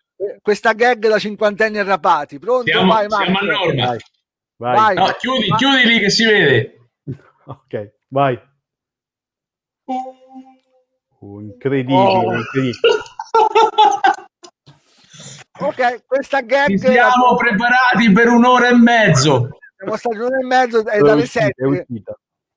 questa 0.41 0.73
gag 0.73 1.09
da 1.09 1.19
cinquantenni 1.19 1.79
arrapati. 1.79 2.39
Pronto? 2.39 2.71
Siamo, 2.71 2.93
vai, 2.93 3.09
siamo 3.09 3.39
a 3.39 3.45
norma. 3.45 3.87
Vai. 3.87 3.99
Vai. 4.61 4.77
vai. 4.77 4.95
No, 4.95 5.07
chiudi, 5.19 5.49
vai. 5.49 5.59
chiudi 5.59 5.87
lì 5.87 5.99
che 5.99 6.11
si 6.11 6.25
vede. 6.25 6.75
Ok, 7.51 7.95
vai. 8.09 8.39
Oh, 9.87 11.41
incredibile, 11.41 11.99
oh. 11.99 12.35
incredibile. 12.35 12.79
ok, 15.59 16.07
questa 16.07 16.43
gag... 16.43 16.69
Ci 16.69 16.79
siamo 16.79 17.35
preparati 17.35 18.13
per 18.13 18.29
un'ora 18.29 18.69
e 18.69 18.77
mezzo. 18.77 19.49
Siamo 19.77 19.97
stati 19.97 20.17
un'ora 20.17 20.39
e 20.39 20.45
mezzo 20.45 20.87
e 20.87 21.01
dalle 21.01 21.27
sette. 21.27 21.87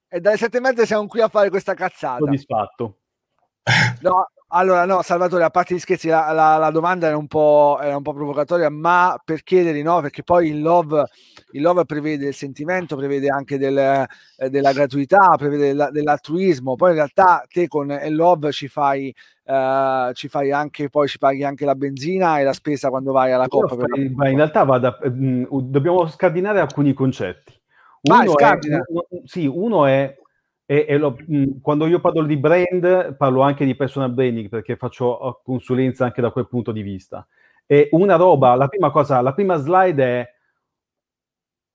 E 0.10 0.20
dalle 0.20 0.38
sette 0.38 0.58
e 0.58 0.62
mezza 0.62 0.86
siamo 0.86 1.08
qui 1.08 1.22
a 1.22 1.30
fare 1.30 1.50
questa 1.50 1.74
cazzata. 1.74 2.20
Soddisfatto. 2.20 3.00
No, 4.02 4.28
allora, 4.56 4.86
no, 4.86 5.02
Salvatore, 5.02 5.44
a 5.44 5.50
parte 5.50 5.74
gli 5.74 5.80
scherzi, 5.80 6.10
la, 6.10 6.32
la, 6.32 6.58
la 6.58 6.70
domanda 6.70 7.08
era 7.08 7.18
un, 7.18 7.26
era 7.82 7.96
un, 7.96 8.04
po', 8.04 8.14
provocatoria, 8.14 8.70
ma 8.70 9.20
per 9.24 9.42
chiedere 9.42 9.82
no, 9.82 10.00
perché 10.00 10.22
poi 10.22 10.50
il 10.50 10.62
love, 10.62 11.06
il 11.54 11.62
love 11.62 11.86
prevede 11.86 12.28
il 12.28 12.36
sentimento, 12.36 12.96
prevede 12.96 13.30
anche 13.30 13.58
del, 13.58 13.76
eh, 13.76 14.50
della 14.50 14.72
gratuità, 14.72 15.34
prevede 15.38 15.68
della, 15.68 15.90
dell'altruismo. 15.90 16.76
Poi 16.76 16.90
in 16.90 16.96
realtà 16.98 17.44
te 17.52 17.68
con 17.68 17.90
il 17.90 18.14
love 18.14 18.52
ci 18.52 18.68
fai, 18.68 19.12
eh, 19.44 20.12
ci 20.14 20.28
fai 20.28 20.52
anche, 20.52 20.88
poi 20.90 21.08
ci 21.08 21.18
paghi 21.18 21.44
anche 21.44 21.66
la 21.66 21.76
benzina 21.76 22.40
e 22.40 22.44
la 22.44 22.54
spesa 22.54 22.90
quando 22.90 23.12
vai 23.12 23.32
alla 23.32 23.48
coppa. 23.48 23.76
Per 23.76 23.90
la... 23.90 24.30
In 24.30 24.36
realtà 24.36 24.64
vada, 24.66 25.00
mh, 25.02 25.48
dobbiamo 25.64 26.06
scardinare 26.08 26.60
alcuni 26.60 26.94
concetti. 26.94 27.60
Uno, 28.02 28.34
vai, 28.34 28.60
è, 28.60 28.60
sì, 29.24 29.48
uno 29.48 29.88
è 29.88 30.16
e, 30.66 30.86
e 30.88 30.98
lo, 30.98 31.16
quando 31.62 31.88
io 31.88 32.00
parlo 32.00 32.24
di 32.24 32.38
brand, 32.38 33.16
parlo 33.16 33.42
anche 33.42 33.66
di 33.66 33.76
personal 33.76 34.12
branding 34.12 34.50
perché 34.50 34.78
faccio 34.78 35.42
consulenza 35.44 36.06
anche 36.06 36.22
da 36.22 36.32
quel 36.32 36.48
punto 36.48 36.72
di 36.72 36.82
vista. 36.82 37.28
E 37.66 37.90
una 37.92 38.16
roba, 38.16 38.56
la 38.56 38.68
prima 38.68 38.92
cosa, 38.92 39.22
la 39.22 39.34
prima 39.34 39.56
slide 39.56 40.04
è, 40.04 40.34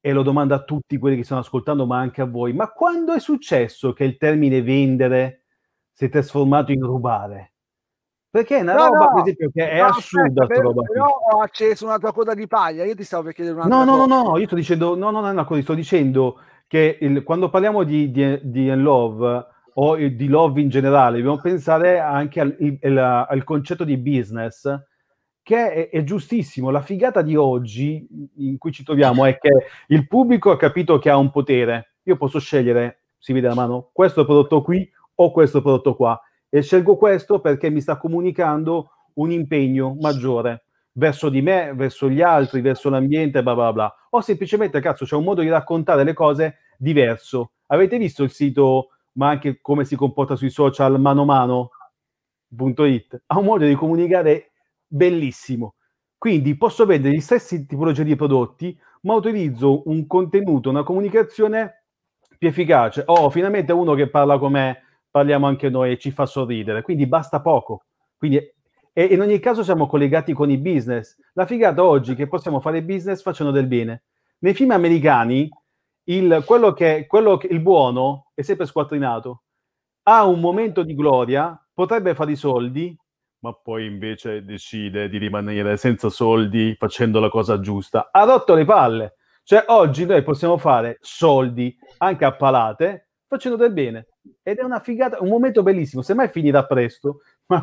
e 0.01 0.13
lo 0.13 0.23
domando 0.23 0.55
a 0.55 0.63
tutti 0.63 0.97
quelli 0.97 1.17
che 1.17 1.25
stanno 1.25 1.41
ascoltando, 1.41 1.85
ma 1.85 1.99
anche 1.99 2.23
a 2.23 2.27
voi, 2.27 2.53
ma 2.53 2.71
quando 2.71 3.13
è 3.13 3.21
successo 3.21 3.93
che 3.93 4.05
il 4.05 4.17
termine 4.17 4.63
vendere 4.63 5.45
si 5.93 6.07
è 6.07 6.09
trasformato 6.09 6.73
in 6.73 6.83
rubare? 6.83 7.53
Perché 8.31 8.59
è 8.59 8.61
una 8.61 8.75
no, 8.75 8.85
roba, 8.87 8.99
no, 8.99 9.13
per 9.15 9.23
esempio, 9.23 9.51
che 9.53 9.71
è 9.71 9.81
no, 9.81 9.87
assurda. 9.87 10.43
Aspetta, 10.43 10.61
roba 10.61 10.83
però 10.83 11.07
ho 11.07 11.41
acceso 11.41 11.87
una 11.87 11.99
tua 11.99 12.13
coda 12.13 12.35
di 12.35 12.47
paglia. 12.47 12.85
Io 12.85 12.95
ti 12.95 13.03
stavo 13.03 13.25
per 13.25 13.33
chiedere 13.33 13.57
una 13.57 13.67
No, 13.67 13.85
no, 13.85 13.93
cosa. 13.93 14.07
no, 14.07 14.23
no, 14.23 14.39
io 14.39 14.47
sto 14.47 14.55
dicendo, 14.55 14.95
no, 14.95 15.11
no, 15.11 15.21
no, 15.21 15.33
no, 15.33 15.63
sto 15.63 15.75
dicendo 15.75 16.39
che 16.69 16.99
il, 17.01 17.25
quando 17.25 17.49
parliamo 17.49 17.83
di, 17.83 18.13
di, 18.13 18.39
di 18.43 18.71
love 18.75 19.47
o 19.73 19.97
di 19.97 20.29
love 20.29 20.61
in 20.61 20.69
generale, 20.69 21.17
dobbiamo 21.17 21.41
pensare 21.41 21.99
anche 21.99 22.41
al, 22.41 22.55
il, 22.59 22.99
al 22.99 23.43
concetto 23.43 23.85
di 23.85 23.97
business, 23.97 24.73
che 25.43 25.73
è, 25.73 25.89
è, 25.89 26.05
giustissimo. 26.05 26.71
La 26.71 26.83
figata 26.83 27.23
di 27.23 27.37
oggi 27.37 28.07
in 28.37 28.59
cui 28.59 28.71
ci 28.71 28.85
troviamo 28.85 29.25
è 29.25 29.39
che 29.39 29.51
il 29.89 30.07
pubblico 30.07 30.51
ha 30.51 30.57
capito 30.57 30.99
che 30.99 31.09
ha 31.09 31.17
un 31.17 31.31
potere. 31.31 31.95
Io 32.03 32.17
posso 32.17 32.39
scegliere, 32.39 33.05
si 33.19 33.33
vede 33.33 33.49
la 33.49 33.55
mano, 33.55 33.89
questo 33.93 34.25
prodotto 34.25 34.63
qui 34.63 34.89
o 35.15 35.31
questo 35.31 35.63
prodotto 35.63 35.97
qua. 35.97 36.21
E 36.51 36.61
scelgo 36.61 36.97
questo 36.97 37.41
perché 37.41 37.71
mi 37.71 37.81
sta 37.81 37.97
comunicando 37.97 38.91
un 39.15 39.31
impegno 39.31 39.97
maggiore 39.99 40.65
verso 40.99 41.29
di 41.29 41.41
me, 41.41 41.73
verso 41.75 42.11
gli 42.11 42.21
altri, 42.21 42.61
verso 42.61 42.91
l'ambiente, 42.91 43.43
bla 43.43 43.55
bla 43.55 43.73
bla. 43.73 43.95
O 44.11 44.21
semplicemente, 44.21 44.81
cazzo, 44.81 45.05
c'è 45.05 45.15
un 45.15 45.25
modo 45.25 45.43
di 45.43 45.49
raccontare 45.49 46.03
le 46.03 46.13
cose 46.13 46.59
diverso. 46.77 47.53
Avete 47.67 47.99
visto 47.99 48.25
il 48.25 48.31
sito, 48.31 48.89
ma 49.13 49.29
anche 49.29 49.61
come 49.61 49.85
si 49.85 49.95
comporta 49.95 50.35
sui 50.35 50.51
social 50.51 51.01
mano 51.01 51.25
mano.it? 51.25 53.23
Ha 53.27 53.39
un 53.39 53.45
modo 53.45 53.65
di 53.65 53.75
comunicare 53.75 54.51
bellissimo. 54.87 55.75
Quindi 56.19 56.57
posso 56.57 56.85
vendere 56.85 57.15
gli 57.15 57.21
stessi 57.21 57.65
tipologie 57.65 58.03
di 58.03 58.17
prodotti, 58.17 58.77
ma 59.03 59.15
utilizzo 59.15 59.89
un 59.89 60.05
contenuto, 60.09 60.69
una 60.69 60.83
comunicazione 60.83 61.85
più 62.37 62.49
efficace. 62.49 63.05
Oh, 63.07 63.31
finalmente 63.31 63.73
uno 63.73 63.95
che 63.95 64.09
parla 64.09 64.37
con 64.37 64.51
me, 64.51 64.83
parliamo 65.11 65.47
anche 65.47 65.69
noi 65.69 65.93
e 65.93 65.99
ci 65.99 66.11
fa 66.11 66.27
sorridere. 66.27 66.83
Quindi 66.83 67.07
basta 67.07 67.41
poco. 67.41 67.85
Quindi 68.17 68.41
e 68.99 69.05
in 69.05 69.21
ogni 69.21 69.39
caso 69.39 69.63
siamo 69.63 69.87
collegati 69.87 70.33
con 70.33 70.51
i 70.51 70.59
business. 70.59 71.17
La 71.35 71.47
figata 71.47 71.85
oggi 71.85 72.17
che 72.17 72.27
possiamo 72.27 72.59
fare 72.59 72.83
business 72.83 73.23
facendo 73.23 73.53
del 73.53 73.69
bene. 73.69 74.03
Nei 74.39 74.55
film 74.55 74.73
americani, 74.73 75.49
il, 76.09 76.43
quello 76.45 76.73
che, 76.73 77.07
quello 77.07 77.37
che, 77.37 77.47
il 77.47 77.61
buono 77.61 78.33
è 78.35 78.43
sempre 78.43 78.67
squattrinato. 78.67 79.45
Ha 80.03 80.25
un 80.25 80.41
momento 80.41 80.83
di 80.83 80.97
gloria, 80.97 81.57
potrebbe 81.73 82.17
fare 82.17 82.33
i 82.33 82.37
soldi, 82.37 82.99
ma 83.43 83.53
poi 83.53 83.87
invece 83.87 84.45
decide 84.45 85.09
di 85.09 85.19
rimanere 85.19 85.77
senza 85.77 86.11
soldi 86.11 86.75
facendo 86.77 87.21
la 87.21 87.29
cosa 87.29 87.61
giusta. 87.61 88.09
Ha 88.11 88.25
rotto 88.25 88.55
le 88.55 88.65
palle. 88.65 89.15
Cioè, 89.45 89.63
oggi 89.69 90.07
noi 90.07 90.25
possiamo 90.25 90.59
fare 90.59 90.99
soldi 91.03 91.73
anche 91.99 92.25
a 92.25 92.35
palate 92.35 93.11
facendo 93.29 93.57
del 93.57 93.73
bene. 93.73 94.09
Ed 94.43 94.59
è 94.59 94.65
una 94.65 94.81
figata, 94.81 95.19
un 95.21 95.29
momento 95.29 95.63
bellissimo. 95.63 96.03
Semmai 96.03 96.29
finirà 96.29 96.67
presto, 96.67 97.21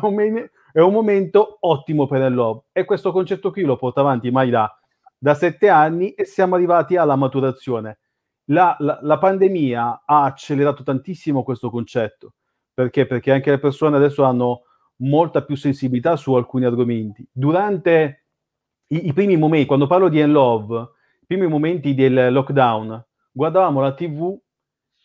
è 0.72 0.80
un, 0.80 0.92
momento 0.92 1.58
ottimo 1.60 2.06
per 2.06 2.22
il 2.22 2.34
love. 2.34 2.62
E 2.72 2.84
questo 2.84 3.12
concetto 3.12 3.50
qui 3.50 3.62
lo 3.62 3.76
porta 3.76 4.00
avanti 4.00 4.30
mai 4.30 4.50
da 4.50 5.34
sette 5.34 5.68
anni 5.68 6.12
e 6.12 6.24
siamo 6.24 6.56
arrivati 6.56 6.96
alla 6.96 7.16
maturazione. 7.16 7.98
La, 8.46 8.76
la, 8.80 8.98
la, 9.02 9.18
pandemia 9.18 10.02
ha 10.04 10.24
accelerato 10.24 10.82
tantissimo 10.82 11.42
questo 11.42 11.70
concetto. 11.70 12.34
Perché? 12.74 13.06
Perché 13.06 13.32
anche 13.32 13.50
le 13.50 13.58
persone 13.58 13.96
adesso 13.96 14.22
hanno 14.22 14.62
molta 14.96 15.42
più 15.42 15.56
sensibilità 15.56 16.16
su 16.16 16.34
alcuni 16.34 16.64
argomenti. 16.64 17.26
Durante 17.32 18.26
i, 18.88 19.08
i 19.08 19.12
primi 19.12 19.36
momenti, 19.36 19.66
quando 19.66 19.86
parlo 19.86 20.08
di 20.08 20.22
love, 20.24 20.80
i 21.20 21.26
primi 21.26 21.46
momenti 21.46 21.94
del 21.94 22.32
lockdown, 22.32 23.04
guardavamo 23.32 23.80
la 23.80 23.94
TV 23.94 24.36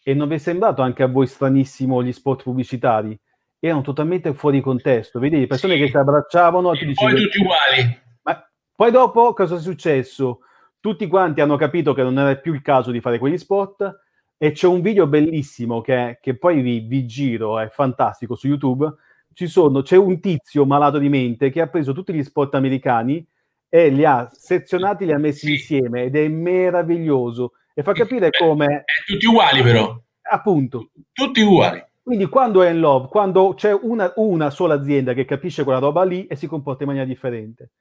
e 0.03 0.13
non 0.13 0.27
vi 0.27 0.35
è 0.35 0.37
sembrato 0.37 0.81
anche 0.81 1.03
a 1.03 1.07
voi 1.07 1.27
stranissimo 1.27 2.03
gli 2.03 2.11
spot 2.11 2.43
pubblicitari? 2.43 3.19
Erano 3.67 3.81
totalmente 3.81 4.33
fuori 4.33 4.59
contesto. 4.61 5.19
Vedi 5.19 5.39
le 5.39 5.47
persone 5.47 5.75
sì. 5.75 5.81
che 5.81 5.89
si 5.89 5.97
abbracciavano. 5.97 6.73
E 6.73 6.93
poi 6.93 7.15
tutti 7.15 7.39
uguali. 7.39 8.01
Ma 8.23 8.49
poi 8.75 8.91
dopo 8.91 9.33
cosa 9.33 9.55
è 9.55 9.59
successo? 9.59 10.39
Tutti 10.79 11.07
quanti 11.07 11.41
hanno 11.41 11.57
capito 11.57 11.93
che 11.93 12.01
non 12.01 12.17
era 12.17 12.35
più 12.35 12.53
il 12.53 12.63
caso 12.63 12.89
di 12.89 12.99
fare 12.99 13.19
quegli 13.19 13.37
spot 13.37 13.99
e 14.37 14.51
c'è 14.51 14.65
un 14.65 14.81
video 14.81 15.05
bellissimo 15.05 15.81
che, 15.81 16.17
che 16.19 16.35
poi 16.35 16.61
vi, 16.61 16.79
vi, 16.79 17.05
giro, 17.05 17.59
è 17.59 17.69
fantastico 17.69 18.33
su 18.35 18.47
YouTube. 18.47 18.91
Sono, 19.33 19.81
c'è 19.81 19.95
un 19.95 20.19
tizio 20.19 20.65
malato 20.65 20.97
di 20.97 21.07
mente 21.07 21.51
che 21.51 21.61
ha 21.61 21.67
preso 21.67 21.93
tutti 21.93 22.13
gli 22.13 22.23
spot 22.23 22.55
americani 22.55 23.25
e 23.69 23.89
li 23.89 24.03
ha 24.03 24.27
sezionati, 24.31 25.05
li 25.05 25.13
ha 25.13 25.17
messi 25.17 25.45
sì. 25.45 25.51
insieme 25.51 26.03
ed 26.03 26.15
è 26.15 26.27
meraviglioso 26.27 27.53
e 27.73 27.83
fa 27.83 27.93
capire 27.93 28.29
come... 28.31 28.83
tutti 29.05 29.25
uguali 29.27 29.61
però. 29.61 29.97
Appunto. 30.23 30.89
Tutti 31.13 31.41
uguali. 31.41 31.83
Quindi 32.03 32.27
quando 32.27 32.63
è 32.63 32.69
in 32.69 32.79
love, 32.79 33.07
quando 33.09 33.53
c'è 33.53 33.73
una, 33.73 34.11
una, 34.15 34.49
sola 34.49 34.73
azienda 34.73 35.13
che 35.13 35.25
capisce 35.25 35.63
quella 35.63 35.79
roba 35.79 36.03
lì 36.03 36.25
e 36.25 36.35
si 36.35 36.47
comporta 36.47 36.83
in 36.83 36.89
maniera 36.89 37.07
differente. 37.07 37.71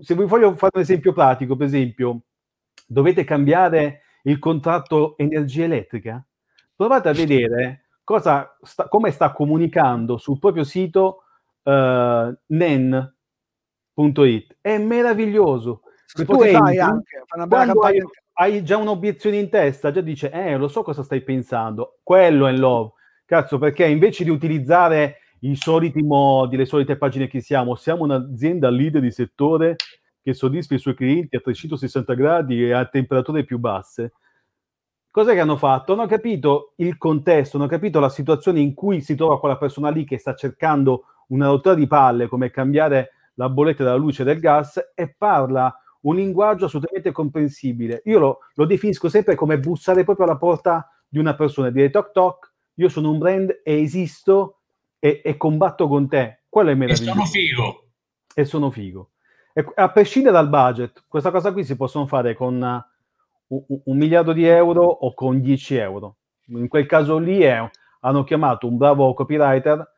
Se 0.00 0.14
vi 0.14 0.24
voglio 0.24 0.54
fare 0.56 0.72
un 0.74 0.82
esempio 0.82 1.12
pratico, 1.12 1.56
per 1.56 1.66
esempio, 1.66 2.22
dovete 2.86 3.24
cambiare 3.24 4.02
il 4.24 4.38
contratto 4.38 5.16
energia 5.16 5.64
elettrica, 5.64 6.22
provate 6.74 7.08
a 7.08 7.12
vedere 7.12 7.88
sta, 8.18 8.56
come 8.88 9.10
sta 9.10 9.32
comunicando 9.32 10.16
sul 10.16 10.38
proprio 10.38 10.64
sito 10.64 11.24
uh, 11.62 12.34
nen.it. 12.46 14.56
È 14.60 14.78
meraviglioso. 14.78 15.82
Spotify 16.04 16.78
anche, 16.78 17.22
fa 17.26 17.36
una 17.36 17.46
bella 17.46 17.66
campagna. 17.66 18.04
Hai, 18.32 18.54
hai 18.54 18.64
già 18.64 18.76
un'obiezione 18.76 19.36
in 19.36 19.50
testa, 19.50 19.90
già 19.90 20.00
dice, 20.00 20.30
eh, 20.30 20.56
lo 20.56 20.68
so 20.68 20.82
cosa 20.82 21.02
stai 21.02 21.22
pensando, 21.22 21.98
quello 22.02 22.46
è 22.46 22.52
love. 22.52 22.92
Cazzo, 23.28 23.58
perché 23.58 23.86
invece 23.86 24.24
di 24.24 24.30
utilizzare 24.30 25.18
i 25.40 25.54
soliti 25.54 26.00
modi, 26.00 26.56
le 26.56 26.64
solite 26.64 26.96
pagine 26.96 27.26
che 27.26 27.42
siamo, 27.42 27.74
siamo 27.74 28.04
un'azienda 28.04 28.70
leader 28.70 29.02
di 29.02 29.10
settore 29.10 29.76
che 30.22 30.32
soddisfa 30.32 30.74
i 30.74 30.78
suoi 30.78 30.94
clienti 30.94 31.36
a 31.36 31.40
360 31.40 32.14
gradi 32.14 32.64
e 32.64 32.72
a 32.72 32.86
temperature 32.86 33.44
più 33.44 33.58
basse. 33.58 34.14
Cos'è 35.10 35.34
che 35.34 35.40
hanno 35.40 35.58
fatto? 35.58 35.92
Hanno 35.92 36.06
capito 36.06 36.72
il 36.76 36.96
contesto, 36.96 37.58
hanno 37.58 37.66
capito 37.66 38.00
la 38.00 38.08
situazione 38.08 38.60
in 38.60 38.72
cui 38.72 39.02
si 39.02 39.14
trova 39.14 39.38
quella 39.38 39.58
persona 39.58 39.90
lì 39.90 40.06
che 40.06 40.16
sta 40.16 40.34
cercando 40.34 41.04
una 41.26 41.48
rottura 41.48 41.74
di 41.74 41.86
palle 41.86 42.28
come 42.28 42.50
cambiare 42.50 43.10
la 43.34 43.50
bolletta 43.50 43.84
della 43.84 43.96
luce 43.96 44.22
e 44.22 44.24
del 44.24 44.40
gas 44.40 44.92
e 44.94 45.14
parla 45.14 45.70
un 46.00 46.14
linguaggio 46.14 46.64
assolutamente 46.64 47.12
comprensibile. 47.12 48.00
Io 48.06 48.18
lo, 48.18 48.38
lo, 48.54 48.64
definisco 48.64 49.10
sempre 49.10 49.34
come 49.34 49.58
bussare 49.58 50.02
proprio 50.02 50.24
alla 50.24 50.38
porta 50.38 50.90
di 51.06 51.18
una 51.18 51.34
persona, 51.34 51.68
dire 51.68 51.90
toc 51.90 52.12
toc, 52.12 52.47
io 52.78 52.88
sono 52.88 53.10
un 53.10 53.18
brand 53.18 53.60
e 53.64 53.80
esisto 53.80 54.60
e, 54.98 55.20
e 55.24 55.36
combatto 55.36 55.88
con 55.88 56.08
te. 56.08 56.42
Quello 56.48 56.70
è 56.70 56.74
meraviglioso. 56.74 57.10
E 57.10 57.14
sono 57.14 57.26
figo. 57.26 57.84
E 58.34 58.44
sono 58.44 58.70
figo. 58.70 59.10
E, 59.52 59.66
a 59.74 59.90
prescindere 59.90 60.34
dal 60.34 60.48
budget, 60.48 61.04
questa 61.08 61.30
cosa 61.30 61.52
qui 61.52 61.64
si 61.64 61.76
possono 61.76 62.06
fare 62.06 62.34
con 62.34 62.54
uh, 63.48 63.56
un, 63.68 63.80
un, 63.84 63.96
miliardo 63.96 64.32
di 64.32 64.44
euro 64.44 64.84
o 64.84 65.12
con 65.14 65.40
10 65.40 65.76
euro. 65.76 66.16
In 66.46 66.68
quel 66.68 66.86
caso 66.86 67.18
lì 67.18 67.40
è, 67.40 67.68
hanno 68.00 68.24
chiamato 68.24 68.68
un 68.68 68.76
bravo 68.76 69.12
copywriter, 69.12 69.92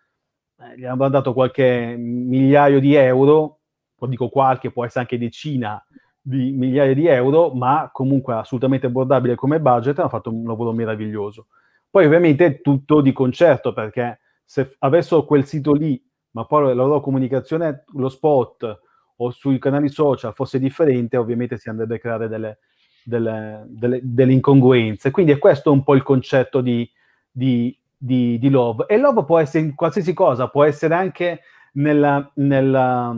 eh, 0.58 0.78
gli 0.78 0.84
hanno 0.84 1.08
dato 1.10 1.34
qualche 1.34 1.94
migliaio 1.98 2.80
di 2.80 2.94
euro 2.94 3.58
o 3.98 4.06
dico 4.06 4.30
qualche, 4.30 4.70
può 4.70 4.86
essere 4.86 5.00
anche 5.00 5.18
decina 5.18 5.84
di 6.22 6.52
migliaia 6.52 6.94
di 6.94 7.06
euro, 7.06 7.52
ma 7.52 7.90
comunque 7.92 8.34
assolutamente 8.34 8.86
abbordabile 8.86 9.34
come 9.34 9.60
budget, 9.60 9.98
hanno 9.98 10.08
fatto 10.08 10.30
un 10.30 10.46
lavoro 10.46 10.72
meraviglioso. 10.72 11.48
Poi 11.90 12.06
ovviamente 12.06 12.46
è 12.46 12.60
tutto 12.60 13.00
di 13.00 13.12
concerto, 13.12 13.72
perché 13.72 14.20
se 14.44 14.76
avessero 14.78 15.24
quel 15.24 15.44
sito 15.44 15.72
lì, 15.72 16.00
ma 16.32 16.44
poi 16.44 16.66
la 16.66 16.84
loro 16.84 17.00
comunicazione, 17.00 17.84
lo 17.94 18.08
spot 18.08 18.80
o 19.16 19.30
sui 19.30 19.58
canali 19.58 19.88
social 19.88 20.32
fosse 20.32 20.58
differente, 20.58 21.16
ovviamente 21.16 21.58
si 21.58 21.68
andrebbe 21.68 21.96
a 21.96 21.98
creare 21.98 22.28
delle, 22.28 22.58
delle, 23.02 23.64
delle, 23.68 24.00
delle 24.02 24.32
incongruenze. 24.32 25.10
Quindi 25.10 25.32
è 25.32 25.38
questo 25.38 25.72
un 25.72 25.82
po' 25.82 25.94
il 25.94 26.02
concetto 26.02 26.60
di, 26.60 26.88
di, 27.30 27.76
di, 27.96 28.38
di, 28.38 28.50
love. 28.50 28.86
E 28.86 28.96
love 28.96 29.24
può 29.24 29.38
essere 29.38 29.64
in 29.64 29.74
qualsiasi 29.74 30.14
cosa, 30.14 30.48
può 30.48 30.64
essere 30.64 30.94
anche 30.94 31.40
nella, 31.72 32.30
nella 32.36 33.14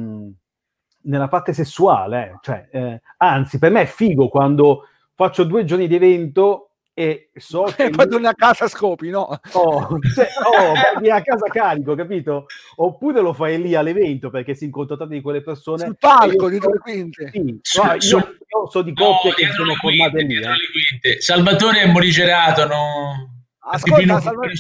nella 1.03 1.29
parte 1.29 1.53
sessuale, 1.53 2.31
eh. 2.31 2.39
cioè, 2.43 2.69
eh, 2.71 3.01
anzi, 3.19 3.59
per 3.59 3.71
me 3.71 3.83
è 3.83 3.87
figo 3.87 4.29
quando 4.29 4.87
faccio 5.15 5.45
due 5.45 5.65
giorni 5.65 5.87
di 5.87 5.95
evento 5.95 6.72
e 6.95 7.31
so 7.35 7.65
che... 7.77 7.91
Poi 7.91 8.09
torni 8.09 8.27
a 8.27 8.35
casa 8.35 8.69
scopi, 8.69 9.11
no? 9.11 9.41
Oh, 9.53 9.99
cioè, 10.15 10.29
oh 10.45 11.01
vai 11.01 11.11
a 11.11 11.23
casa 11.23 11.47
carico, 11.47 11.95
capito? 11.95 12.47
Oppure 12.77 13.21
lo 13.21 13.33
fai 13.33 13.61
lì 13.61 13.75
all'evento 13.75 14.31
perché 14.31 14.55
si 14.55 14.65
incontrano 14.65 15.07
di 15.07 15.21
quelle 15.21 15.43
persone... 15.43 15.85
Sul 15.85 15.97
palco, 15.99 16.49
dietro 16.49 16.73
le 16.73 16.79
quinte. 16.79 17.31
Sì, 17.33 17.61
no, 17.79 17.93
io, 17.93 18.19
io, 18.19 18.71
so 18.71 18.83
di 18.83 18.93
coppie 18.95 19.31
no, 19.31 19.35
che 19.35 19.47
sono 19.53 19.75
formate 19.75 20.23
lì. 20.23 20.37
Eh. 20.37 21.21
Salvatore 21.21 21.83
è 21.83 21.91
morigerato, 21.91 22.67
no? 22.67 23.31
Ascolta, 23.65 24.21
Salvatore... 24.21 24.53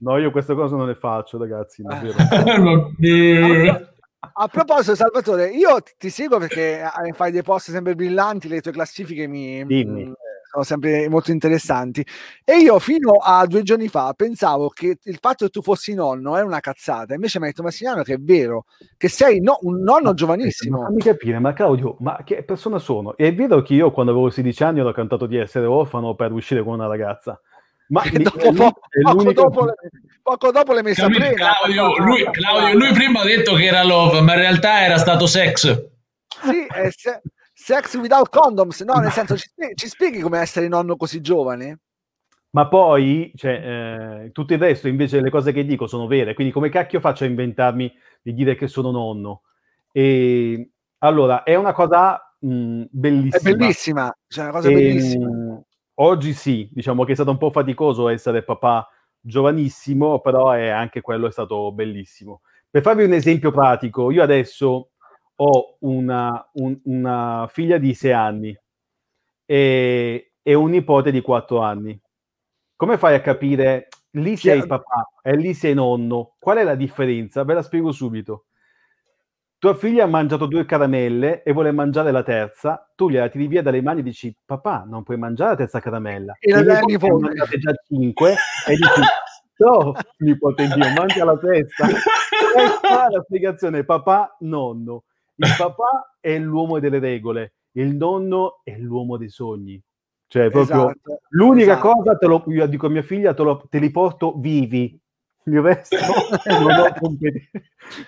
No, 0.00 0.18
io 0.18 0.30
queste 0.30 0.54
cose 0.54 0.76
non 0.76 0.86
le 0.86 0.94
faccio, 0.94 1.38
ragazzi. 1.38 1.82
Davvero. 1.82 2.20
A 4.34 4.46
proposito, 4.46 4.94
Salvatore, 4.94 5.48
io 5.48 5.82
ti 5.98 6.08
seguo 6.08 6.38
perché 6.38 6.80
eh, 6.80 7.12
fai 7.12 7.32
dei 7.32 7.42
post 7.42 7.72
sempre 7.72 7.96
brillanti, 7.96 8.46
le 8.46 8.60
tue 8.60 8.70
classifiche 8.70 9.26
mi, 9.26 9.66
Dimmi. 9.66 10.12
Sono 10.52 10.64
sempre 10.64 11.08
molto 11.08 11.30
interessanti. 11.30 12.04
E 12.44 12.58
io 12.58 12.78
fino 12.78 13.12
a 13.12 13.46
due 13.46 13.62
giorni 13.62 13.88
fa 13.88 14.12
pensavo 14.14 14.68
che 14.68 14.98
il 15.02 15.18
fatto 15.18 15.46
che 15.46 15.50
tu 15.50 15.62
fossi 15.62 15.94
nonno 15.94 16.36
era 16.36 16.44
una 16.44 16.60
cazzata, 16.60 17.14
invece 17.14 17.38
mi 17.38 17.46
ha 17.46 17.48
detto 17.48 17.62
Massimiano 17.62 18.02
che 18.02 18.14
è 18.14 18.18
vero, 18.18 18.66
che 18.98 19.08
sei 19.08 19.40
no, 19.40 19.58
un 19.62 19.80
nonno 19.82 20.08
ma, 20.08 20.14
giovanissimo. 20.14 20.80
Ma 20.80 20.86
fammi 20.86 21.00
capire, 21.00 21.38
ma 21.38 21.54
Claudio, 21.54 21.96
ma 22.00 22.20
che 22.22 22.42
persona 22.42 22.78
sono? 22.78 23.16
È 23.16 23.34
vero 23.34 23.62
che 23.62 23.72
io 23.72 23.90
quando 23.90 24.12
avevo 24.12 24.28
16 24.28 24.62
anni 24.62 24.80
ho 24.80 24.92
cantato 24.92 25.24
di 25.24 25.38
essere 25.38 25.64
orfano 25.64 26.14
per 26.14 26.32
uscire 26.32 26.62
con 26.62 26.74
una 26.74 26.86
ragazza. 26.86 27.40
Ma 27.88 28.02
dopo, 28.12 28.52
poco, 28.52 28.80
poco, 29.02 29.32
dopo 29.32 29.64
le, 29.64 29.74
poco 30.22 30.50
dopo 30.50 30.72
l'hai 30.74 30.82
messa 30.82 31.06
prima. 31.06 31.30
Claudio, 31.30 31.96
lui, 31.98 32.28
Claudio, 32.30 32.76
lui 32.76 32.92
prima 32.92 33.20
ha 33.20 33.24
detto 33.24 33.54
che 33.54 33.64
era 33.64 33.82
love, 33.84 34.20
ma 34.20 34.34
in 34.34 34.40
realtà 34.40 34.82
era 34.82 34.98
stato 34.98 35.26
sex. 35.26 35.90
Sì, 36.42 36.66
è 36.66 36.90
se, 36.90 37.22
sex 37.62 37.94
without 37.96 38.28
condoms. 38.28 38.82
No, 38.82 38.94
nel 38.94 39.12
senso, 39.12 39.36
ci, 39.36 39.48
ci 39.74 39.86
spieghi 39.86 40.20
come 40.20 40.40
essere 40.40 40.66
nonno 40.68 40.96
così 40.96 41.20
giovane? 41.20 41.78
Ma 42.50 42.68
poi, 42.68 43.32
cioè, 43.34 44.24
eh, 44.24 44.32
tutto 44.32 44.52
il 44.52 44.58
resto, 44.58 44.88
invece, 44.88 45.20
le 45.20 45.30
cose 45.30 45.52
che 45.52 45.64
dico 45.64 45.86
sono 45.86 46.06
vere. 46.06 46.34
Quindi, 46.34 46.52
come 46.52 46.68
cacchio 46.68 47.00
faccio 47.00 47.24
a 47.24 47.28
inventarmi 47.28 47.92
di 48.20 48.34
dire 48.34 48.56
che 48.56 48.66
sono 48.66 48.90
nonno? 48.90 49.42
E 49.92 50.70
allora, 50.98 51.44
è 51.44 51.54
una 51.54 51.72
cosa 51.72 52.34
mh, 52.40 52.82
bellissima. 52.90 53.50
È 53.50 53.54
bellissima, 53.54 54.16
cioè, 54.26 54.44
una 54.44 54.52
cosa 54.52 54.68
e, 54.68 54.74
bellissima. 54.74 55.62
Oggi 55.94 56.32
sì, 56.32 56.68
diciamo 56.72 57.04
che 57.04 57.12
è 57.12 57.14
stato 57.14 57.30
un 57.30 57.38
po' 57.38 57.50
faticoso 57.50 58.08
essere 58.08 58.42
papà 58.42 58.88
giovanissimo, 59.20 60.20
però 60.20 60.50
è 60.50 60.68
anche 60.68 61.00
quello 61.00 61.28
è 61.28 61.32
stato 61.32 61.70
bellissimo. 61.72 62.40
Per 62.68 62.82
farvi 62.82 63.04
un 63.04 63.12
esempio 63.12 63.50
pratico, 63.50 64.10
io 64.10 64.22
adesso 64.22 64.91
ho 65.44 65.76
una, 65.80 66.48
un, 66.54 66.78
una 66.84 67.48
figlia 67.50 67.78
di 67.78 67.94
sei 67.94 68.12
anni 68.12 68.56
e, 69.44 70.32
e, 70.40 70.54
un 70.54 70.70
nipote 70.70 71.10
di 71.10 71.20
quattro 71.20 71.60
anni. 71.60 72.00
Come 72.76 72.96
fai 72.96 73.16
a 73.16 73.20
capire 73.20 73.88
lì 74.12 74.36
sei 74.36 74.64
papà 74.64 75.10
e 75.20 75.36
lì 75.36 75.52
sei 75.54 75.74
nonno? 75.74 76.36
Qual 76.38 76.58
è 76.58 76.62
la 76.62 76.76
differenza? 76.76 77.42
Ve 77.42 77.54
la 77.54 77.62
spiego 77.62 77.90
subito. 77.90 78.46
Tua 79.58 79.74
figlia 79.74 80.04
ha 80.04 80.08
mangiato 80.08 80.46
due 80.46 80.64
caramelle 80.64 81.42
e 81.42 81.52
vuole 81.52 81.70
mangiare 81.70 82.10
la 82.10 82.24
terza, 82.24 82.90
tu 82.96 83.08
gliela 83.08 83.28
tiri 83.28 83.46
via 83.46 83.62
dalle 83.62 83.80
mani 83.80 84.00
e 84.00 84.02
dici 84.02 84.36
papà 84.44 84.84
non 84.88 85.04
puoi 85.04 85.16
mangiare 85.18 85.50
la 85.50 85.56
terza 85.56 85.80
caramella. 85.80 86.36
E 86.38 86.50
la 86.50 86.62
dai 86.62 86.84
nipote. 86.84 87.12
mangiate 87.12 87.58
già 87.58 87.72
cinque 87.86 88.30
e 88.66 88.74
dici 88.74 89.00
no, 89.58 89.92
nipote 90.18 90.66
Dio, 90.66 90.92
mangia 90.96 91.24
la 91.24 91.38
testa. 91.38 91.86
Questa 92.52 93.06
è 93.06 93.10
la 93.10 93.22
spiegazione, 93.22 93.84
papà, 93.84 94.36
nonno. 94.40 95.04
Il 95.46 95.54
papà 95.56 96.16
è 96.20 96.38
l'uomo 96.38 96.78
delle 96.78 96.98
regole, 96.98 97.54
il 97.72 97.94
nonno 97.94 98.60
è 98.62 98.76
l'uomo 98.78 99.16
dei 99.16 99.28
sogni. 99.28 99.82
Cioè, 100.26 100.50
proprio 100.50 100.90
esatto, 100.90 101.20
l'unica 101.30 101.72
esatto. 101.72 101.92
cosa, 101.92 102.16
te 102.16 102.26
lo, 102.26 102.42
io 102.46 102.66
dico 102.66 102.86
a 102.86 102.90
mia 102.90 103.02
figlia, 103.02 103.34
te, 103.34 103.42
lo, 103.42 103.66
te 103.68 103.78
li 103.78 103.90
porto 103.90 104.38
vivi, 104.38 104.98
il 105.44 105.60
resto 105.60 105.96
non, 106.48 106.88